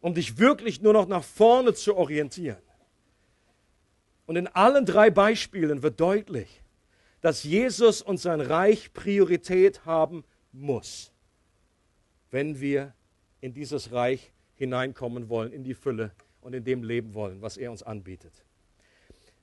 Um 0.07 0.13
dich 0.13 0.37
wirklich 0.37 0.81
nur 0.81 0.93
noch 0.93 1.05
nach 1.05 1.25
vorne 1.25 1.73
zu 1.73 1.97
orientieren. 1.97 2.61
Und 4.25 4.37
in 4.37 4.47
allen 4.47 4.85
drei 4.85 5.09
Beispielen 5.09 5.83
wird 5.83 5.99
deutlich, 5.99 6.61
dass 7.19 7.43
Jesus 7.43 8.01
und 8.01 8.17
sein 8.17 8.39
Reich 8.39 8.93
Priorität 8.93 9.85
haben 9.85 10.23
muss, 10.53 11.11
wenn 12.31 12.61
wir 12.61 12.93
in 13.41 13.53
dieses 13.53 13.91
Reich 13.91 14.31
hineinkommen 14.55 15.27
wollen, 15.27 15.51
in 15.51 15.65
die 15.65 15.73
Fülle 15.73 16.11
und 16.39 16.53
in 16.53 16.63
dem 16.63 16.83
leben 16.83 17.13
wollen, 17.13 17.41
was 17.41 17.57
er 17.57 17.69
uns 17.69 17.83
anbietet. 17.83 18.45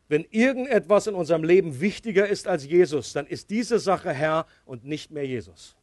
Wenn 0.09 0.25
irgendetwas 0.31 1.07
in 1.07 1.15
unserem 1.15 1.45
Leben 1.45 1.83
wichtiger 1.83 2.27
ist 2.27 2.49
als 2.49 2.65
Jesus, 2.65 3.13
dann 3.13 3.27
ist 3.27 3.51
diese 3.51 3.79
Sache 3.79 4.15
Herr 4.15 4.47
und 4.65 4.87
nicht 4.87 5.11
mehr 5.11 5.27
Jesus 5.27 5.77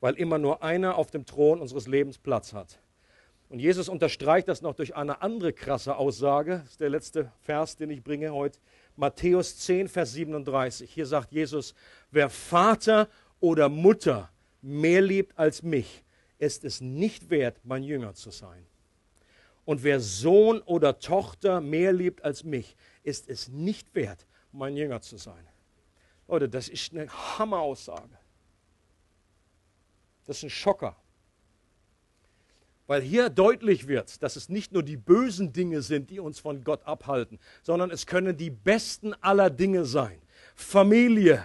weil 0.00 0.14
immer 0.14 0.38
nur 0.38 0.62
einer 0.62 0.96
auf 0.96 1.10
dem 1.10 1.26
Thron 1.26 1.60
unseres 1.60 1.86
Lebens 1.86 2.18
Platz 2.18 2.52
hat. 2.52 2.78
Und 3.48 3.60
Jesus 3.60 3.88
unterstreicht 3.88 4.48
das 4.48 4.60
noch 4.60 4.74
durch 4.74 4.94
eine 4.94 5.22
andere 5.22 5.52
krasse 5.52 5.96
Aussage. 5.96 6.58
Das 6.62 6.72
ist 6.72 6.80
der 6.80 6.90
letzte 6.90 7.32
Vers, 7.40 7.76
den 7.76 7.90
ich 7.90 8.02
bringe 8.02 8.30
heute. 8.32 8.58
Matthäus 8.96 9.56
10, 9.58 9.88
Vers 9.88 10.12
37. 10.12 10.92
Hier 10.92 11.06
sagt 11.06 11.32
Jesus, 11.32 11.74
wer 12.10 12.28
Vater 12.28 13.08
oder 13.40 13.68
Mutter 13.68 14.30
mehr 14.60 15.00
liebt 15.00 15.38
als 15.38 15.62
mich, 15.62 16.04
ist 16.38 16.64
es 16.64 16.80
nicht 16.80 17.30
wert, 17.30 17.58
mein 17.64 17.82
Jünger 17.82 18.14
zu 18.14 18.30
sein. 18.30 18.66
Und 19.64 19.82
wer 19.82 20.00
Sohn 20.00 20.60
oder 20.62 20.98
Tochter 20.98 21.60
mehr 21.60 21.92
liebt 21.92 22.24
als 22.24 22.44
mich, 22.44 22.76
ist 23.02 23.28
es 23.28 23.48
nicht 23.48 23.94
wert, 23.94 24.26
mein 24.52 24.76
Jünger 24.76 25.00
zu 25.00 25.16
sein. 25.16 25.46
Leute, 26.26 26.48
das 26.48 26.68
ist 26.68 26.92
eine 26.92 27.08
Hammeraussage. 27.08 28.18
Das 30.26 30.38
ist 30.38 30.44
ein 30.44 30.50
Schocker. 30.50 30.96
Weil 32.88 33.02
hier 33.02 33.28
deutlich 33.28 33.86
wird, 33.86 34.22
dass 34.22 34.34
es 34.34 34.48
nicht 34.48 34.72
nur 34.72 34.82
die 34.82 34.96
bösen 34.96 35.52
Dinge 35.52 35.82
sind, 35.82 36.08
die 36.08 36.20
uns 36.20 36.40
von 36.40 36.64
Gott 36.64 36.84
abhalten, 36.86 37.38
sondern 37.62 37.90
es 37.90 38.06
können 38.06 38.36
die 38.36 38.50
besten 38.50 39.12
aller 39.20 39.50
Dinge 39.50 39.84
sein. 39.84 40.18
Familie, 40.56 41.44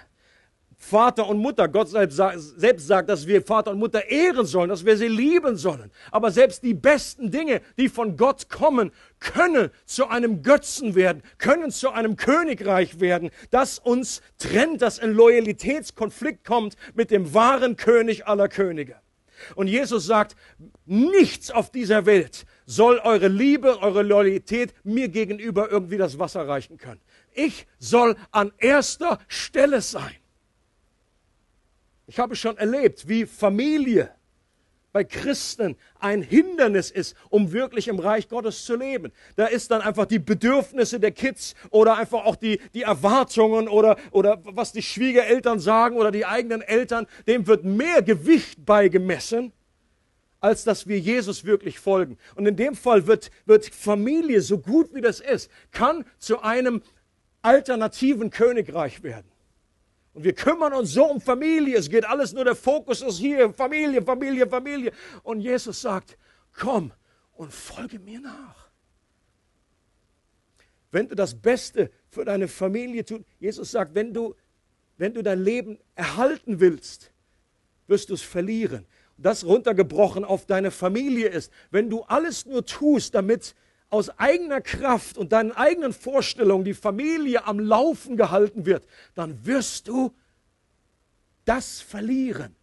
Vater 0.78 1.28
und 1.28 1.40
Mutter. 1.40 1.68
Gott 1.68 1.90
selbst 1.90 2.88
sagt, 2.88 3.10
dass 3.10 3.28
wir 3.28 3.42
Vater 3.42 3.72
und 3.72 3.80
Mutter 3.80 4.10
ehren 4.10 4.46
sollen, 4.46 4.70
dass 4.70 4.86
wir 4.86 4.96
sie 4.96 5.10
lieben 5.10 5.58
sollen. 5.58 5.92
Aber 6.12 6.32
selbst 6.32 6.64
die 6.64 6.74
besten 6.74 7.30
Dinge, 7.30 7.62
die 7.78 7.90
von 7.90 8.16
Gott 8.16 8.50
kommen, 8.50 8.92
können 9.20 9.70
zu 9.86 10.08
einem 10.08 10.44
Götzen 10.44 10.96
werden, 10.96 11.24
können 11.40 11.72
zu 11.72 11.92
einem 11.92 12.16
Königreich 12.16 13.02
werden, 13.02 13.32
das 13.52 13.80
uns 13.80 14.22
trennt, 14.38 14.82
das 14.82 14.98
in 14.98 15.12
Loyalitätskonflikt 15.12 16.46
kommt 16.46 16.78
mit 16.94 17.12
dem 17.12 17.34
wahren 17.34 17.76
König 17.76 18.28
aller 18.28 18.48
Könige. 18.48 19.03
Und 19.56 19.68
Jesus 19.68 20.06
sagt, 20.06 20.36
nichts 20.86 21.52
auf 21.52 21.72
dieser 21.72 22.06
Welt 22.06 22.46
soll 22.66 23.00
eure 23.00 23.28
Liebe, 23.28 23.82
eure 23.82 24.04
Loyalität 24.04 24.74
mir 24.84 25.10
gegenüber 25.10 25.70
irgendwie 25.70 25.98
das 25.98 26.20
Wasser 26.20 26.48
reichen 26.48 26.78
können. 26.78 27.02
Ich 27.34 27.68
soll 27.80 28.16
an 28.32 28.52
erster 28.58 29.20
Stelle 29.28 29.82
sein. 29.82 30.16
Ich 32.08 32.20
habe 32.20 32.36
schon 32.36 32.58
erlebt, 32.58 33.08
wie 33.08 33.26
Familie 33.26 34.14
bei 34.94 35.04
Christen 35.04 35.76
ein 36.00 36.22
Hindernis 36.22 36.92
ist, 36.92 37.18
um 37.30 37.52
wirklich 37.52 37.88
im 37.90 38.00
Reich 38.00 38.30
Gottes 38.30 38.64
zu 38.64 38.76
leben. 38.78 39.12
Da 39.36 39.48
ist 39.48 39.72
dann 39.72 39.82
einfach 39.82 40.06
die 40.06 40.20
Bedürfnisse 40.20 41.00
der 41.00 41.12
Kids 41.12 41.56
oder 41.72 41.98
einfach 41.98 42.24
auch 42.26 42.36
die, 42.36 42.62
die 42.74 42.84
Erwartungen 42.84 43.68
oder, 43.68 43.98
oder 44.12 44.40
was 44.44 44.72
die 44.72 44.84
Schwiegereltern 44.84 45.60
sagen 45.60 45.98
oder 45.98 46.12
die 46.12 46.26
eigenen 46.26 46.62
Eltern, 46.62 47.08
dem 47.28 47.48
wird 47.48 47.66
mehr 47.66 48.04
Gewicht 48.04 48.66
beigemessen, 48.66 49.52
als 50.40 50.64
dass 50.64 50.88
wir 50.88 51.00
Jesus 51.00 51.44
wirklich 51.44 51.80
folgen. 51.80 52.18
Und 52.36 52.46
in 52.46 52.56
dem 52.56 52.76
Fall 52.76 53.08
wird, 53.08 53.32
wird 53.46 53.66
Familie, 53.66 54.42
so 54.42 54.60
gut 54.60 54.94
wie 54.94 55.02
das 55.02 55.20
ist, 55.20 55.50
kann 55.72 56.06
zu 56.20 56.42
einem 56.42 56.84
alternativen 57.42 58.30
Königreich 58.30 59.02
werden. 59.02 59.33
Und 60.14 60.24
wir 60.24 60.34
kümmern 60.34 60.74
uns 60.74 60.92
so 60.92 61.06
um 61.06 61.20
Familie. 61.20 61.78
Es 61.78 61.90
geht 61.90 62.06
alles 62.06 62.34
nur, 62.34 62.46
der 62.46 62.56
Fokus 62.56 63.02
ist 63.02 63.18
hier, 63.18 63.54
Familie, 63.54 64.02
Familie, 64.02 64.48
Familie. 64.48 64.92
Und 65.24 65.42
Jesus 65.42 65.82
sagt, 65.82 66.18
komm 66.54 66.92
und 67.34 67.52
folge 67.52 68.00
mir 68.00 68.20
nach. 68.20 68.64
wenn 70.94 71.10
du 71.10 71.16
das 71.16 71.34
Beste 71.34 71.90
für 72.08 72.24
deine 72.24 72.48
Familie 72.48 73.04
tust. 73.04 73.24
Jesus 73.40 73.72
sagt, 73.72 73.96
wenn 73.96 74.14
du, 74.14 74.36
wenn 74.98 75.14
du 75.14 75.24
dein 75.24 75.44
Leben 75.44 75.80
erhalten 75.96 76.60
willst, 76.60 77.12
wirst 77.88 78.10
du 78.10 78.14
es 78.14 78.22
verlieren. 78.22 78.86
Das 79.18 79.44
runtergebrochen 79.44 80.24
auf 80.24 80.46
deine 80.46 80.70
Familie 80.70 81.30
ist. 81.30 81.52
Wenn 81.72 81.90
du 81.90 82.04
alles 82.04 82.46
nur 82.46 82.66
tust, 82.66 83.16
damit 83.16 83.56
aus 83.94 84.10
eigener 84.18 84.60
Kraft 84.60 85.20
und 85.20 85.34
deinen 85.34 85.52
eigenen 85.52 85.94
Vorstellungen 85.94 86.64
die 86.64 86.74
Familie 86.74 87.46
am 87.46 87.60
Laufen 87.60 88.18
gehalten 88.18 88.66
wird, 88.66 88.88
dann 89.14 89.46
wirst 89.46 89.88
du 89.88 90.12
das 91.46 91.80
verlieren. 91.80 92.56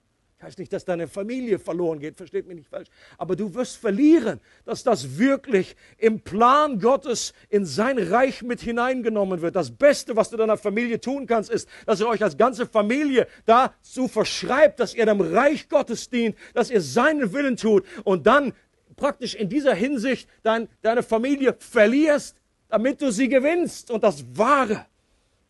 Heißt 0.43 0.59
nicht, 0.59 0.73
dass 0.73 0.85
deine 0.85 1.07
Familie 1.07 1.61
verloren 1.61 2.01
geht, 2.01 2.17
versteht 2.17 2.49
mich 2.49 2.57
nicht 2.57 2.69
falsch. 2.69 2.89
Aber 3.17 3.37
du 3.37 3.55
wirst 3.55 3.77
verlieren, 3.77 4.41
dass 4.65 4.83
das 4.83 5.19
wirklich 5.19 5.77
im 5.99 6.21
Plan 6.21 6.81
Gottes 6.81 7.33
in 7.49 7.65
sein 7.65 7.99
Reich 7.99 8.43
mit 8.43 8.61
hineingenommen 8.61 9.41
wird. 9.41 9.55
Das 9.55 9.71
Beste, 9.71 10.17
was 10.17 10.31
du 10.31 10.37
deiner 10.37 10.57
Familie 10.57 11.01
tun 11.01 11.29
kannst, 11.29 11.51
ist, 11.51 11.69
dass 11.87 12.01
ihr 12.01 12.09
euch 12.09 12.25
als 12.25 12.39
ganze 12.39 12.67
Familie 12.67 13.29
dazu 13.47 14.09
verschreibt, 14.09 14.81
dass 14.81 14.95
ihr 14.97 15.07
dem 15.07 15.21
Reich 15.21 15.69
Gottes 15.69 16.11
dient, 16.11 16.37
dass 16.55 16.73
ihr 16.73 16.81
seinen 16.81 17.33
Willen 17.33 17.57
tut 17.57 17.85
und 18.03 18.27
dann 18.27 18.53
praktisch 19.01 19.35
in 19.35 19.49
dieser 19.49 19.75
Hinsicht 19.75 20.29
dein, 20.45 20.69
deine 20.83 21.03
Familie 21.03 21.57
verlierst, 21.59 22.37
damit 22.69 23.03
du 23.03 23.11
sie 23.11 23.29
gewinnst 23.29 23.91
und 23.91 24.05
das 24.05 24.25
Wahre 24.37 24.87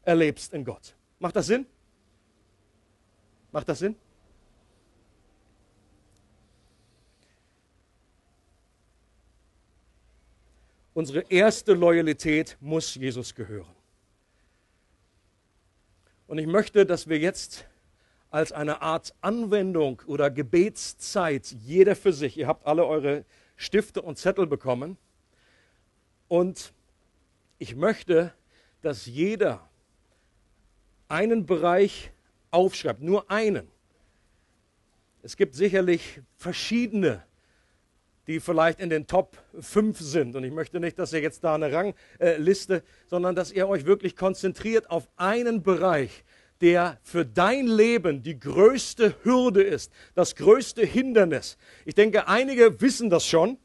erlebst 0.02 0.54
in 0.54 0.64
Gott. 0.64 0.94
Macht 1.18 1.36
das 1.36 1.48
Sinn? 1.48 1.66
Macht 3.52 3.68
das 3.68 3.80
Sinn? 3.80 3.94
Unsere 10.94 11.20
erste 11.28 11.72
Loyalität 11.72 12.56
muss 12.60 12.94
Jesus 12.94 13.34
gehören. 13.34 13.74
Und 16.26 16.38
ich 16.38 16.46
möchte, 16.46 16.86
dass 16.86 17.08
wir 17.08 17.18
jetzt 17.18 17.66
als 18.30 18.52
eine 18.52 18.82
Art 18.82 19.14
Anwendung 19.20 20.02
oder 20.06 20.30
Gebetszeit, 20.30 21.54
jeder 21.64 21.96
für 21.96 22.12
sich, 22.12 22.36
ihr 22.38 22.46
habt 22.46 22.66
alle 22.66 22.86
eure 22.86 23.24
Stifte 23.60 24.00
und 24.00 24.16
Zettel 24.16 24.46
bekommen, 24.46 24.96
und 26.28 26.72
ich 27.58 27.76
möchte, 27.76 28.32
dass 28.80 29.04
jeder 29.04 29.68
einen 31.08 31.44
Bereich 31.44 32.12
aufschreibt, 32.50 33.02
nur 33.02 33.30
einen. 33.30 33.68
Es 35.22 35.36
gibt 35.36 35.54
sicherlich 35.54 36.22
verschiedene 36.36 37.24
die 38.30 38.38
vielleicht 38.38 38.78
in 38.78 38.90
den 38.90 39.08
Top 39.08 39.36
5 39.58 39.98
sind. 39.98 40.36
Und 40.36 40.44
ich 40.44 40.52
möchte 40.52 40.78
nicht, 40.78 41.00
dass 41.00 41.12
ihr 41.12 41.20
jetzt 41.20 41.42
da 41.42 41.56
eine 41.56 41.72
Rangliste, 41.72 42.84
sondern 43.08 43.34
dass 43.34 43.50
ihr 43.50 43.68
euch 43.68 43.86
wirklich 43.86 44.14
konzentriert 44.14 44.88
auf 44.88 45.08
einen 45.16 45.64
Bereich, 45.64 46.24
der 46.60 46.98
für 47.02 47.24
dein 47.24 47.66
Leben 47.66 48.22
die 48.22 48.38
größte 48.38 49.14
Hürde 49.22 49.62
ist, 49.62 49.92
das 50.14 50.36
größte 50.36 50.84
Hindernis. 50.84 51.56
Ich 51.84 51.94
denke, 51.94 52.28
einige 52.28 52.80
wissen 52.80 53.10
das 53.10 53.26
schon. 53.26 53.58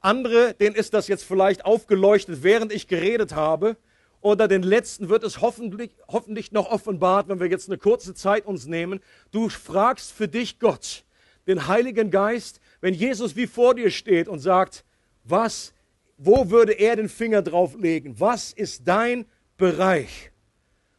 Andere, 0.00 0.54
denen 0.54 0.76
ist 0.76 0.94
das 0.94 1.08
jetzt 1.08 1.24
vielleicht 1.24 1.64
aufgeleuchtet, 1.64 2.42
während 2.42 2.72
ich 2.72 2.88
geredet 2.88 3.34
habe. 3.34 3.76
Oder 4.20 4.48
den 4.48 4.62
letzten 4.62 5.08
wird 5.08 5.22
es 5.22 5.40
hoffentlich, 5.40 5.92
hoffentlich 6.08 6.50
noch 6.50 6.70
offenbart, 6.70 7.28
wenn 7.28 7.38
wir 7.40 7.48
jetzt 7.48 7.68
eine 7.68 7.78
kurze 7.78 8.14
Zeit 8.14 8.46
uns 8.46 8.66
nehmen. 8.66 9.00
Du 9.30 9.48
fragst 9.48 10.12
für 10.12 10.26
dich 10.26 10.58
Gott, 10.58 11.04
den 11.46 11.68
Heiligen 11.68 12.10
Geist, 12.10 12.60
wenn 12.80 12.94
Jesus 12.94 13.36
wie 13.36 13.46
vor 13.46 13.74
dir 13.74 13.90
steht 13.90 14.28
und 14.28 14.40
sagt, 14.40 14.84
was, 15.22 15.72
wo 16.16 16.50
würde 16.50 16.72
er 16.72 16.96
den 16.96 17.08
Finger 17.08 17.42
drauf 17.42 17.76
legen? 17.78 18.18
Was 18.18 18.52
ist 18.52 18.88
dein 18.88 19.24
Bereich? 19.56 20.32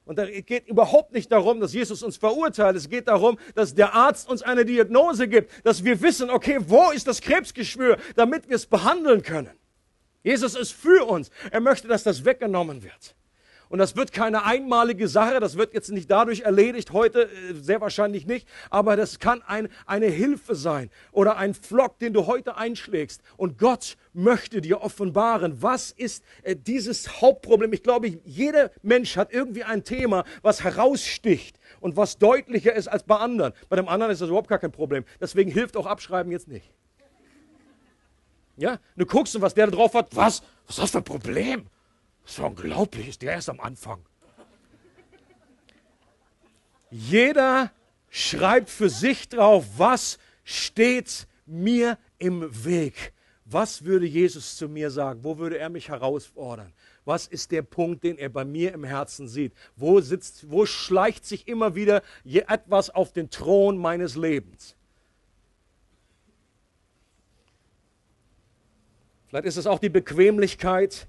Und 0.09 0.17
da 0.17 0.25
geht 0.25 0.67
überhaupt 0.67 1.13
nicht 1.13 1.31
darum, 1.31 1.59
dass 1.59 1.71
Jesus 1.71 2.01
uns 2.01 2.17
verurteilt. 2.17 2.75
Es 2.75 2.89
geht 2.89 3.07
darum, 3.07 3.37
dass 3.53 3.75
der 3.75 3.93
Arzt 3.93 4.27
uns 4.27 4.41
eine 4.41 4.65
Diagnose 4.65 5.27
gibt, 5.27 5.51
dass 5.63 5.83
wir 5.83 6.01
wissen, 6.01 6.31
okay, 6.31 6.57
wo 6.65 6.89
ist 6.89 7.05
das 7.05 7.21
Krebsgeschwür, 7.21 7.95
damit 8.15 8.49
wir 8.49 8.55
es 8.55 8.65
behandeln 8.65 9.21
können. 9.21 9.55
Jesus 10.23 10.55
ist 10.55 10.71
für 10.71 11.05
uns. 11.05 11.29
Er 11.51 11.59
möchte, 11.59 11.87
dass 11.87 12.01
das 12.01 12.25
weggenommen 12.25 12.81
wird. 12.81 13.15
Und 13.69 13.77
das 13.77 13.95
wird 13.95 14.11
keine 14.11 14.45
einmalige 14.45 15.07
Sache, 15.07 15.39
das 15.39 15.55
wird 15.55 15.75
jetzt 15.75 15.91
nicht 15.91 16.09
dadurch 16.09 16.41
erledigt, 16.41 16.91
heute 16.91 17.25
äh, 17.25 17.53
sehr 17.53 17.79
wahrscheinlich 17.81 18.25
nicht, 18.25 18.47
aber 18.71 18.95
das 18.95 19.19
kann 19.19 19.43
ein, 19.43 19.69
eine 19.85 20.07
Hilfe 20.07 20.55
sein 20.55 20.89
oder 21.11 21.37
ein 21.37 21.53
Flock, 21.53 21.99
den 21.99 22.13
du 22.13 22.25
heute 22.25 22.57
einschlägst. 22.57 23.21
Und 23.37 23.59
Gott 23.59 23.95
möchte 24.11 24.61
dir 24.61 24.81
offenbaren, 24.81 25.61
was 25.61 25.91
ist 25.91 26.23
äh, 26.41 26.55
dieses 26.55 27.21
Hauptproblem. 27.21 27.71
Ich 27.71 27.83
glaube, 27.83 28.07
jeder 28.25 28.71
Mensch 28.81 29.15
hat 29.17 29.31
irgendwie 29.31 29.63
ein 29.63 29.83
Thema, 29.83 30.25
was 30.41 30.63
heraussticht 30.63 31.59
und 31.79 31.95
was 31.95 32.17
deutlicher 32.17 32.73
ist 32.73 32.87
als 32.87 33.03
bei 33.03 33.17
anderen. 33.17 33.53
Bei 33.69 33.75
dem 33.75 33.87
anderen 33.87 34.11
ist 34.11 34.19
das 34.19 34.29
überhaupt 34.29 34.49
gar 34.49 34.59
kein 34.59 34.71
Problem. 34.71 35.05
Deswegen 35.21 35.51
hilft 35.51 35.77
auch 35.77 35.85
Abschreiben 35.85 36.31
jetzt 36.31 36.47
nicht. 36.47 36.73
Ja, 38.57 38.79
du 38.97 39.05
guckst 39.05 39.35
und 39.35 39.43
was 39.43 39.53
der 39.53 39.67
da 39.67 39.71
drauf 39.71 39.93
hat, 39.93 40.15
was? 40.15 40.41
Was 40.65 40.77
ist 40.77 40.83
das 40.83 40.91
für 40.91 40.97
ein 40.97 41.03
Problem? 41.03 41.67
Das 42.29 42.37
ist 42.37 42.43
unglaublich, 42.43 43.07
ist 43.07 43.23
der 43.23 43.31
erst 43.31 43.49
am 43.49 43.59
Anfang. 43.59 44.05
Jeder 46.91 47.71
schreibt 48.11 48.69
für 48.69 48.87
sich 48.87 49.29
drauf, 49.29 49.65
was 49.77 50.19
steht 50.43 51.25
mir 51.47 51.97
im 52.19 52.63
Weg. 52.63 53.13
Was 53.45 53.83
würde 53.83 54.05
Jesus 54.05 54.57
zu 54.57 54.69
mir 54.69 54.91
sagen? 54.91 55.23
Wo 55.23 55.39
würde 55.39 55.57
er 55.57 55.69
mich 55.69 55.89
herausfordern? 55.89 56.71
Was 57.03 57.25
ist 57.25 57.51
der 57.51 57.63
Punkt, 57.63 58.03
den 58.03 58.19
er 58.19 58.29
bei 58.29 58.45
mir 58.45 58.73
im 58.73 58.83
Herzen 58.83 59.27
sieht? 59.27 59.51
Wo 59.75 59.99
sitzt, 59.99 60.51
wo 60.51 60.67
schleicht 60.67 61.25
sich 61.25 61.47
immer 61.47 61.73
wieder 61.73 62.03
etwas 62.23 62.91
auf 62.91 63.11
den 63.11 63.31
Thron 63.31 63.75
meines 63.75 64.15
Lebens? 64.15 64.75
Vielleicht 69.29 69.45
ist 69.45 69.57
es 69.57 69.65
auch 69.65 69.79
die 69.79 69.89
Bequemlichkeit, 69.89 71.07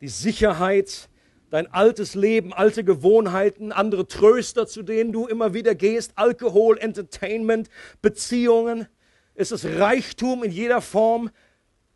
die 0.00 0.08
Sicherheit, 0.08 1.08
dein 1.50 1.72
altes 1.72 2.14
Leben, 2.14 2.52
alte 2.52 2.84
Gewohnheiten, 2.84 3.72
andere 3.72 4.06
Tröster, 4.06 4.66
zu 4.66 4.82
denen 4.82 5.12
du 5.12 5.26
immer 5.26 5.54
wieder 5.54 5.74
gehst, 5.74 6.12
Alkohol, 6.16 6.78
Entertainment, 6.78 7.68
Beziehungen. 8.02 8.88
Es 9.34 9.52
ist 9.52 9.64
Reichtum 9.64 10.42
in 10.42 10.50
jeder 10.50 10.80
Form, 10.80 11.30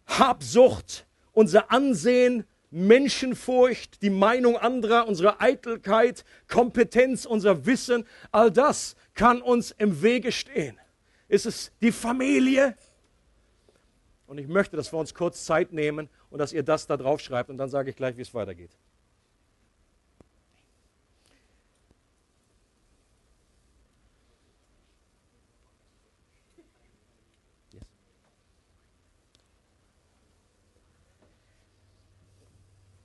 Habsucht, 0.07 1.07
unser 1.33 1.71
Ansehen, 1.71 2.45
Menschenfurcht, 2.71 4.01
die 4.03 4.11
Meinung 4.11 4.57
anderer, 4.57 5.09
unsere 5.09 5.41
Eitelkeit, 5.41 6.25
Kompetenz, 6.49 7.27
unser 7.27 7.67
Wissen, 7.67 8.05
all 8.31 8.51
das 8.51 8.95
kann 9.15 9.43
uns 9.43 9.73
im 9.73 10.03
Wege 10.03 10.31
stehen. 10.31 10.79
Ist 11.29 11.47
es 11.47 11.73
die 11.81 11.93
Familie? 11.93 12.77
Und 14.31 14.39
ich 14.39 14.47
möchte, 14.47 14.77
dass 14.77 14.93
wir 14.93 14.99
uns 15.01 15.13
kurz 15.13 15.45
Zeit 15.45 15.73
nehmen 15.73 16.09
und 16.31 16.39
dass 16.39 16.53
ihr 16.53 16.63
das 16.63 16.87
da 16.87 16.97
drauf 16.97 17.19
schreibt 17.19 17.51
und 17.51 17.59
dann 17.59 17.69
sage 17.69 17.91
ich 17.91 17.97
gleich, 17.97 18.17
wie 18.17 18.23
es 18.23 18.33
weitergeht. 18.33 18.71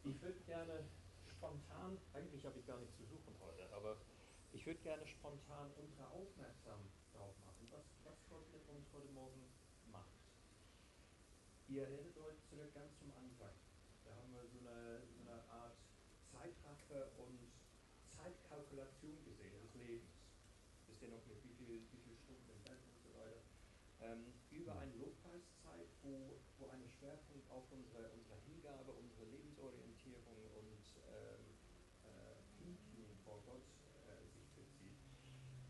Ich 0.03 0.21
würde 0.21 0.37
gerne 0.45 0.73
spontan, 1.27 1.97
eigentlich 2.13 2.45
habe 2.45 2.59
ich 2.59 2.67
gar 2.67 2.77
nichts 2.77 2.95
zu 2.97 3.03
suchen 3.05 3.33
heute, 3.41 3.63
aber 3.75 3.97
ich 4.53 4.63
würde 4.63 4.79
gerne 4.81 5.07
spontan 5.07 5.71
unsere 5.81 6.05
aufmerksam 6.05 6.81
drauf 7.17 7.33
machen, 7.43 7.67
was, 7.71 7.81
was 8.03 8.13
Gott 8.29 8.45
mit 8.53 8.61
uns 8.69 8.85
heute 8.93 9.11
Morgen 9.13 9.41
macht. 9.91 10.05
Ihr 11.67 11.81
erinnert 11.81 12.15
Kalkulation 18.55 19.19
gesehen 19.27 19.51
des 19.61 19.75
Lebens. 19.75 20.07
Wisst 20.87 21.01
ihr 21.03 21.09
noch 21.09 21.25
mit 21.27 21.43
wie 21.43 21.53
viel, 21.59 21.83
wie 21.91 21.99
viel 22.07 22.15
Stunden 22.23 22.47
im 22.55 22.63
Bett 22.63 22.79
und 22.87 22.99
so 23.03 23.11
weiter? 23.19 23.43
Ähm, 24.15 24.33
über 24.51 24.77
eine 24.79 24.93
Lobpreiszeit, 24.95 25.89
wo, 26.01 26.39
wo 26.57 26.69
ein 26.69 26.87
Schwerpunkt 26.87 27.49
auf 27.51 27.63
unsere, 27.71 28.09
unsere 28.11 28.39
Hingabe, 28.47 28.91
unsere 28.93 29.25
Lebensorientierung 29.25 30.39
und 30.55 30.79
ähm, 31.11 31.43
äh, 32.03 33.15
vor 33.25 33.41
Gott 33.45 33.67
äh, 34.07 34.23
sich 34.31 34.47
bezieht. 34.55 34.99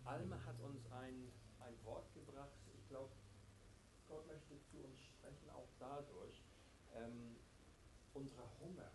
Alma 0.05 0.37
hat 0.45 0.59
uns 0.59 0.85
ein, 0.91 1.31
ein 1.59 1.73
Wort 1.83 2.13
gebracht. 2.13 2.59
Ich 2.77 2.87
glaube, 2.87 3.11
Gott 4.07 4.27
möchte 4.27 4.61
zu 4.69 4.77
uns 4.77 4.99
sprechen, 5.01 5.49
auch 5.49 5.69
dadurch. 5.79 6.43
Ähm, 6.93 7.37
unser 8.13 8.47
Hunger, 8.61 8.91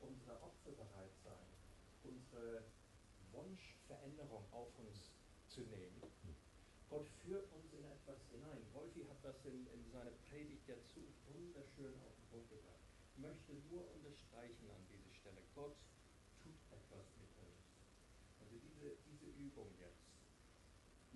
unsere 0.00 0.40
Opferbereitsein, 0.42 1.48
unsere 2.04 2.62
Wunsch, 3.32 3.74
Veränderung 3.88 4.44
auf 4.52 4.68
uns 4.78 5.10
zu 5.48 5.62
nehmen. 5.62 6.00
Gott 6.94 7.08
führt 7.24 7.50
uns 7.50 7.72
in 7.72 7.84
etwas 7.84 8.22
hinein. 8.30 8.62
Wolfi 8.72 9.02
hat 9.10 9.13
das 9.24 9.40
in, 9.48 9.64
in 9.72 9.80
seiner 9.88 10.12
Predigt 10.28 10.68
dazu 10.68 11.00
wunderschön 11.32 11.96
auf 12.04 12.12
den 12.12 12.28
Punkt 12.28 12.52
gebracht. 12.52 12.84
möchte 13.16 13.56
nur 13.72 13.88
unterstreichen 13.96 14.68
an 14.68 14.84
dieser 14.92 15.16
Stelle, 15.16 15.40
Gott 15.54 15.78
tut 16.44 16.60
etwas 16.68 17.08
mit 17.16 17.32
uns. 17.40 17.64
Also 18.44 18.60
diese, 18.60 19.00
diese 19.08 19.32
Übung 19.40 19.72
jetzt, 19.80 20.04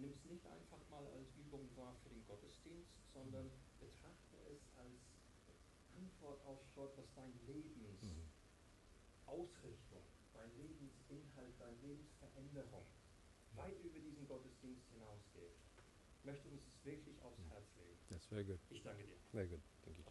nimm 0.00 0.16
es 0.16 0.24
nicht 0.24 0.40
einfach 0.48 0.80
mal 0.88 1.04
als 1.12 1.28
Übung 1.36 1.68
wahr 1.76 2.00
für 2.02 2.08
den 2.08 2.24
Gottesdienst, 2.24 2.96
sondern 3.12 3.52
betrachte 3.78 4.40
es 4.48 4.64
als 4.80 5.04
Antwort 5.92 6.40
auf 6.48 6.64
Gott, 6.74 6.96
was 6.96 7.12
dein 7.12 7.36
Lebensausrichtung, 7.44 10.08
dein 10.32 10.48
Lebensinhalt, 10.56 11.60
deine 11.60 11.76
Lebensveränderung 11.84 12.88
weit 13.52 13.76
über 13.84 14.00
diesen 14.00 14.26
Gottesdienst 14.26 14.88
hinausgeht. 14.96 15.52
Ich 16.16 16.24
möchte 16.24 16.48
uns 16.48 16.64
das 16.64 16.80
wirklich 16.84 17.20
aufs 17.20 17.44
Herz 17.50 17.67
very 18.28 18.44
good. 18.44 18.58
Ich 18.70 18.82
danke 18.82 19.04
dir. 19.04 19.14
Very 19.32 19.46
good. 19.48 19.60
Thank 19.84 19.98
you. 19.98 20.04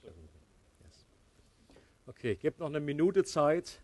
Yes. 0.83 1.05
Okay, 2.05 2.35
gebt 2.35 2.59
noch 2.59 2.67
eine 2.67 2.79
Minute 2.79 3.23
Zeit. 3.23 3.81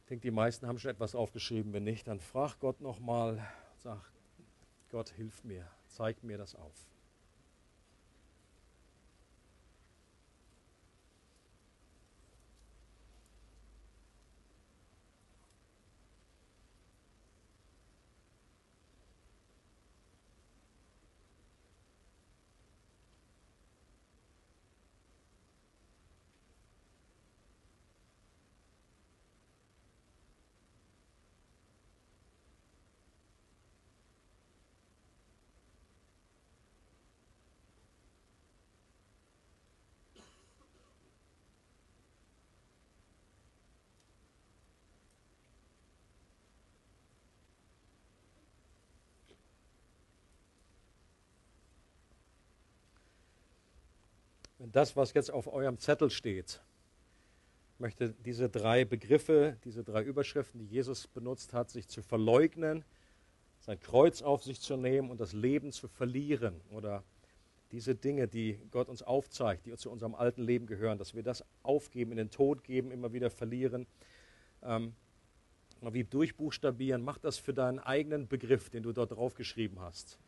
Ich 0.00 0.08
denke, 0.08 0.22
die 0.22 0.30
meisten 0.30 0.66
haben 0.66 0.78
schon 0.78 0.90
etwas 0.90 1.14
aufgeschrieben. 1.14 1.72
Wenn 1.72 1.84
nicht, 1.84 2.06
dann 2.06 2.20
frag 2.20 2.58
Gott 2.60 2.80
nochmal. 2.80 3.46
Sag, 3.78 4.00
Gott, 4.90 5.10
hilf 5.10 5.42
mir. 5.44 5.66
Zeig 5.88 6.22
mir 6.22 6.38
das 6.38 6.54
auf. 6.54 6.91
Wenn 54.62 54.70
das, 54.70 54.94
was 54.94 55.12
jetzt 55.12 55.32
auf 55.32 55.52
eurem 55.52 55.76
Zettel 55.80 56.08
steht, 56.08 56.62
möchte 57.78 58.14
diese 58.24 58.48
drei 58.48 58.84
Begriffe, 58.84 59.56
diese 59.64 59.82
drei 59.82 60.04
Überschriften, 60.04 60.60
die 60.60 60.66
Jesus 60.66 61.08
benutzt 61.08 61.52
hat, 61.52 61.68
sich 61.68 61.88
zu 61.88 62.00
verleugnen, 62.00 62.84
sein 63.58 63.80
Kreuz 63.80 64.22
auf 64.22 64.44
sich 64.44 64.60
zu 64.60 64.76
nehmen 64.76 65.10
und 65.10 65.18
das 65.18 65.32
Leben 65.32 65.72
zu 65.72 65.88
verlieren 65.88 66.60
oder 66.70 67.02
diese 67.72 67.96
Dinge, 67.96 68.28
die 68.28 68.56
Gott 68.70 68.88
uns 68.88 69.02
aufzeigt, 69.02 69.66
die 69.66 69.74
zu 69.74 69.90
unserem 69.90 70.14
alten 70.14 70.44
Leben 70.44 70.66
gehören, 70.66 70.96
dass 70.96 71.12
wir 71.12 71.24
das 71.24 71.44
aufgeben, 71.64 72.12
in 72.12 72.18
den 72.18 72.30
Tod 72.30 72.62
geben, 72.62 72.92
immer 72.92 73.12
wieder 73.12 73.30
verlieren, 73.30 73.88
ähm, 74.62 74.94
mal 75.80 75.92
wie 75.92 76.04
durchbuchstabieren, 76.04 77.02
mach 77.02 77.18
das 77.18 77.36
für 77.36 77.52
deinen 77.52 77.80
eigenen 77.80 78.28
Begriff, 78.28 78.70
den 78.70 78.84
du 78.84 78.92
dort 78.92 79.10
draufgeschrieben 79.10 79.80
hast. 79.80 80.20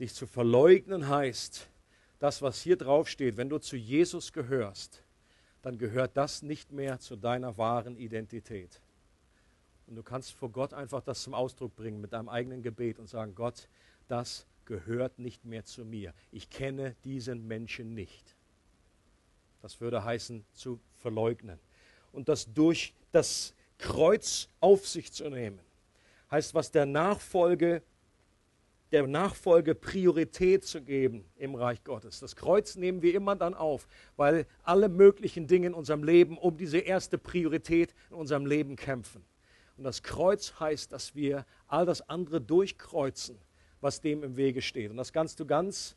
Dich 0.00 0.12
zu 0.12 0.26
verleugnen 0.26 1.08
heißt, 1.08 1.70
das, 2.20 2.42
was 2.42 2.62
hier 2.62 2.76
drauf 2.76 3.08
steht, 3.08 3.36
wenn 3.36 3.48
du 3.48 3.58
zu 3.58 3.76
Jesus 3.76 4.32
gehörst, 4.32 5.02
dann 5.62 5.78
gehört 5.78 6.16
das 6.16 6.42
nicht 6.42 6.70
mehr 6.70 7.00
zu 7.00 7.16
deiner 7.16 7.58
wahren 7.58 7.96
Identität. 7.96 8.80
Und 9.86 9.96
du 9.96 10.02
kannst 10.02 10.32
vor 10.32 10.50
Gott 10.50 10.72
einfach 10.72 11.02
das 11.02 11.22
zum 11.22 11.34
Ausdruck 11.34 11.74
bringen 11.74 12.00
mit 12.00 12.12
deinem 12.12 12.28
eigenen 12.28 12.62
Gebet 12.62 12.98
und 12.98 13.08
sagen, 13.08 13.34
Gott, 13.34 13.68
das 14.06 14.46
gehört 14.66 15.18
nicht 15.18 15.44
mehr 15.44 15.64
zu 15.64 15.84
mir. 15.84 16.14
Ich 16.30 16.48
kenne 16.48 16.94
diesen 17.04 17.48
Menschen 17.48 17.94
nicht. 17.94 18.36
Das 19.62 19.80
würde 19.80 20.04
heißen, 20.04 20.44
zu 20.52 20.78
verleugnen. 20.94 21.58
Und 22.12 22.28
das 22.28 22.52
durch 22.52 22.94
das 23.12 23.54
Kreuz 23.78 24.48
auf 24.60 24.86
sich 24.86 25.12
zu 25.12 25.28
nehmen, 25.28 25.58
heißt, 26.30 26.54
was 26.54 26.70
der 26.70 26.86
Nachfolge 26.86 27.82
der 28.92 29.06
Nachfolge 29.06 29.74
Priorität 29.74 30.64
zu 30.64 30.82
geben 30.82 31.24
im 31.36 31.54
Reich 31.54 31.84
Gottes. 31.84 32.20
Das 32.20 32.34
Kreuz 32.34 32.76
nehmen 32.76 33.02
wir 33.02 33.14
immer 33.14 33.36
dann 33.36 33.54
auf, 33.54 33.86
weil 34.16 34.46
alle 34.62 34.88
möglichen 34.88 35.46
Dinge 35.46 35.68
in 35.68 35.74
unserem 35.74 36.02
Leben 36.02 36.36
um 36.38 36.56
diese 36.56 36.78
erste 36.78 37.18
Priorität 37.18 37.94
in 38.10 38.16
unserem 38.16 38.46
Leben 38.46 38.76
kämpfen. 38.76 39.24
Und 39.76 39.84
das 39.84 40.02
Kreuz 40.02 40.60
heißt, 40.60 40.92
dass 40.92 41.14
wir 41.14 41.46
all 41.66 41.86
das 41.86 42.06
andere 42.08 42.40
durchkreuzen, 42.40 43.38
was 43.80 44.00
dem 44.00 44.22
im 44.22 44.36
Wege 44.36 44.60
steht. 44.60 44.90
Und 44.90 44.96
das 44.96 45.12
kannst 45.12 45.40
du 45.40 45.46
ganz 45.46 45.96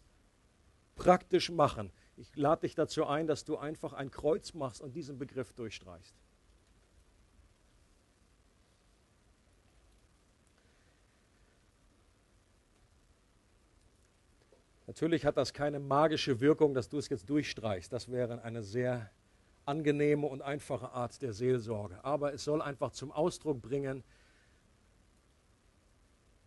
praktisch 0.95 1.49
machen. 1.49 1.91
Ich 2.15 2.35
lade 2.35 2.61
dich 2.61 2.75
dazu 2.75 3.05
ein, 3.05 3.27
dass 3.27 3.43
du 3.43 3.57
einfach 3.57 3.93
ein 3.93 4.11
Kreuz 4.11 4.53
machst 4.53 4.81
und 4.81 4.95
diesen 4.95 5.17
Begriff 5.17 5.53
durchstreichst. 5.53 6.15
Natürlich 14.93 15.25
hat 15.25 15.37
das 15.37 15.53
keine 15.53 15.79
magische 15.79 16.39
Wirkung, 16.39 16.75
dass 16.75 16.87
du 16.87 16.99
es 16.99 17.09
jetzt 17.09 17.27
durchstreichst. 17.27 17.91
Das 17.91 18.11
wäre 18.11 18.43
eine 18.43 18.61
sehr 18.61 19.09
angenehme 19.65 20.27
und 20.27 20.43
einfache 20.43 20.91
Art 20.91 21.19
der 21.23 21.33
Seelsorge. 21.33 22.05
Aber 22.05 22.31
es 22.31 22.43
soll 22.43 22.61
einfach 22.61 22.91
zum 22.91 23.11
Ausdruck 23.11 23.59
bringen, 23.59 24.03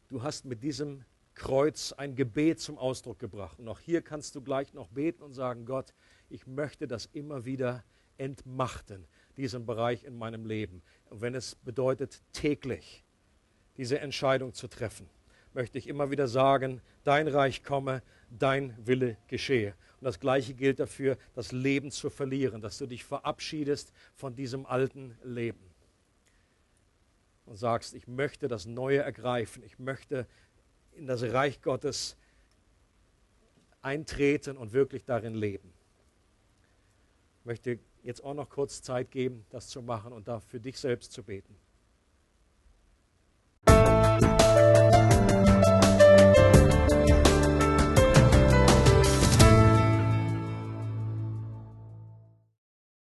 du 0.07 0.22
hast 0.22 0.44
mit 0.44 0.62
diesem 0.62 1.05
Kreuz 1.34 1.90
ein 1.90 2.14
Gebet 2.14 2.61
zum 2.61 2.78
Ausdruck 2.78 3.18
gebracht. 3.18 3.59
Und 3.59 3.66
auch 3.66 3.80
hier 3.80 4.01
kannst 4.01 4.36
du 4.36 4.40
gleich 4.40 4.72
noch 4.74 4.90
beten 4.90 5.24
und 5.24 5.34
sagen, 5.34 5.66
Gott, 5.66 5.92
ich 6.28 6.47
möchte 6.47 6.86
das 6.86 7.07
immer 7.07 7.47
wieder 7.47 7.82
entmachten, 8.16 9.09
diesen 9.36 9.66
Bereich 9.66 10.05
in 10.05 10.16
meinem 10.16 10.47
Leben. 10.47 10.84
Und 11.11 11.20
wenn 11.20 11.34
es 11.34 11.57
bedeutet, 11.57 12.22
täglich 12.32 13.03
diese 13.76 13.99
Entscheidung 13.99 14.53
zu 14.55 14.68
treffen, 14.68 15.11
möchte 15.53 15.78
ich 15.78 15.88
immer 15.88 16.12
wieder 16.12 16.28
sagen, 16.28 16.80
dein 17.03 17.26
Reich 17.26 17.64
komme, 17.64 18.03
dein 18.31 18.74
Wille 18.87 19.16
geschehe. 19.29 19.74
Und 20.01 20.05
das 20.05 20.20
Gleiche 20.20 20.55
gilt 20.55 20.81
dafür, 20.81 21.16
das 21.35 21.53
Leben 21.53 21.91
zu 21.91 22.11
verlieren, 22.11 22.61
dass 22.61 22.79
du 22.79 22.87
dich 22.87 23.05
verabschiedest 23.05 23.93
von 24.14 24.35
diesem 24.35 24.66
alten 24.66 25.16
Leben 25.24 25.66
und 27.47 27.57
sagst, 27.57 27.95
ich 27.95 28.07
möchte 28.07 28.49
das 28.49 28.66
Neue 28.66 28.99
ergreifen, 28.99 29.62
ich 29.64 29.79
möchte 29.79 30.27
in 30.93 31.07
das 31.07 31.22
Reich 31.22 31.62
Gottes 31.62 32.16
eintreten 33.83 34.57
und 34.57 34.72
wirklich 34.72 35.05
darin 35.05 35.35
leben. 35.35 35.72
Ich 37.41 37.47
möchte 37.47 37.79
jetzt 38.03 38.22
auch 38.24 38.35
noch 38.35 38.49
kurz 38.51 38.83
Zeit 38.83 39.11
geben, 39.11 39.47
das 39.51 39.68
zu 39.68 39.81
machen 39.81 40.12
und 40.12 40.27
da 40.27 40.41
für 40.41 40.59
dich 40.59 40.79
selbst 40.79 41.12
zu 41.12 41.22
beten. 41.22 41.55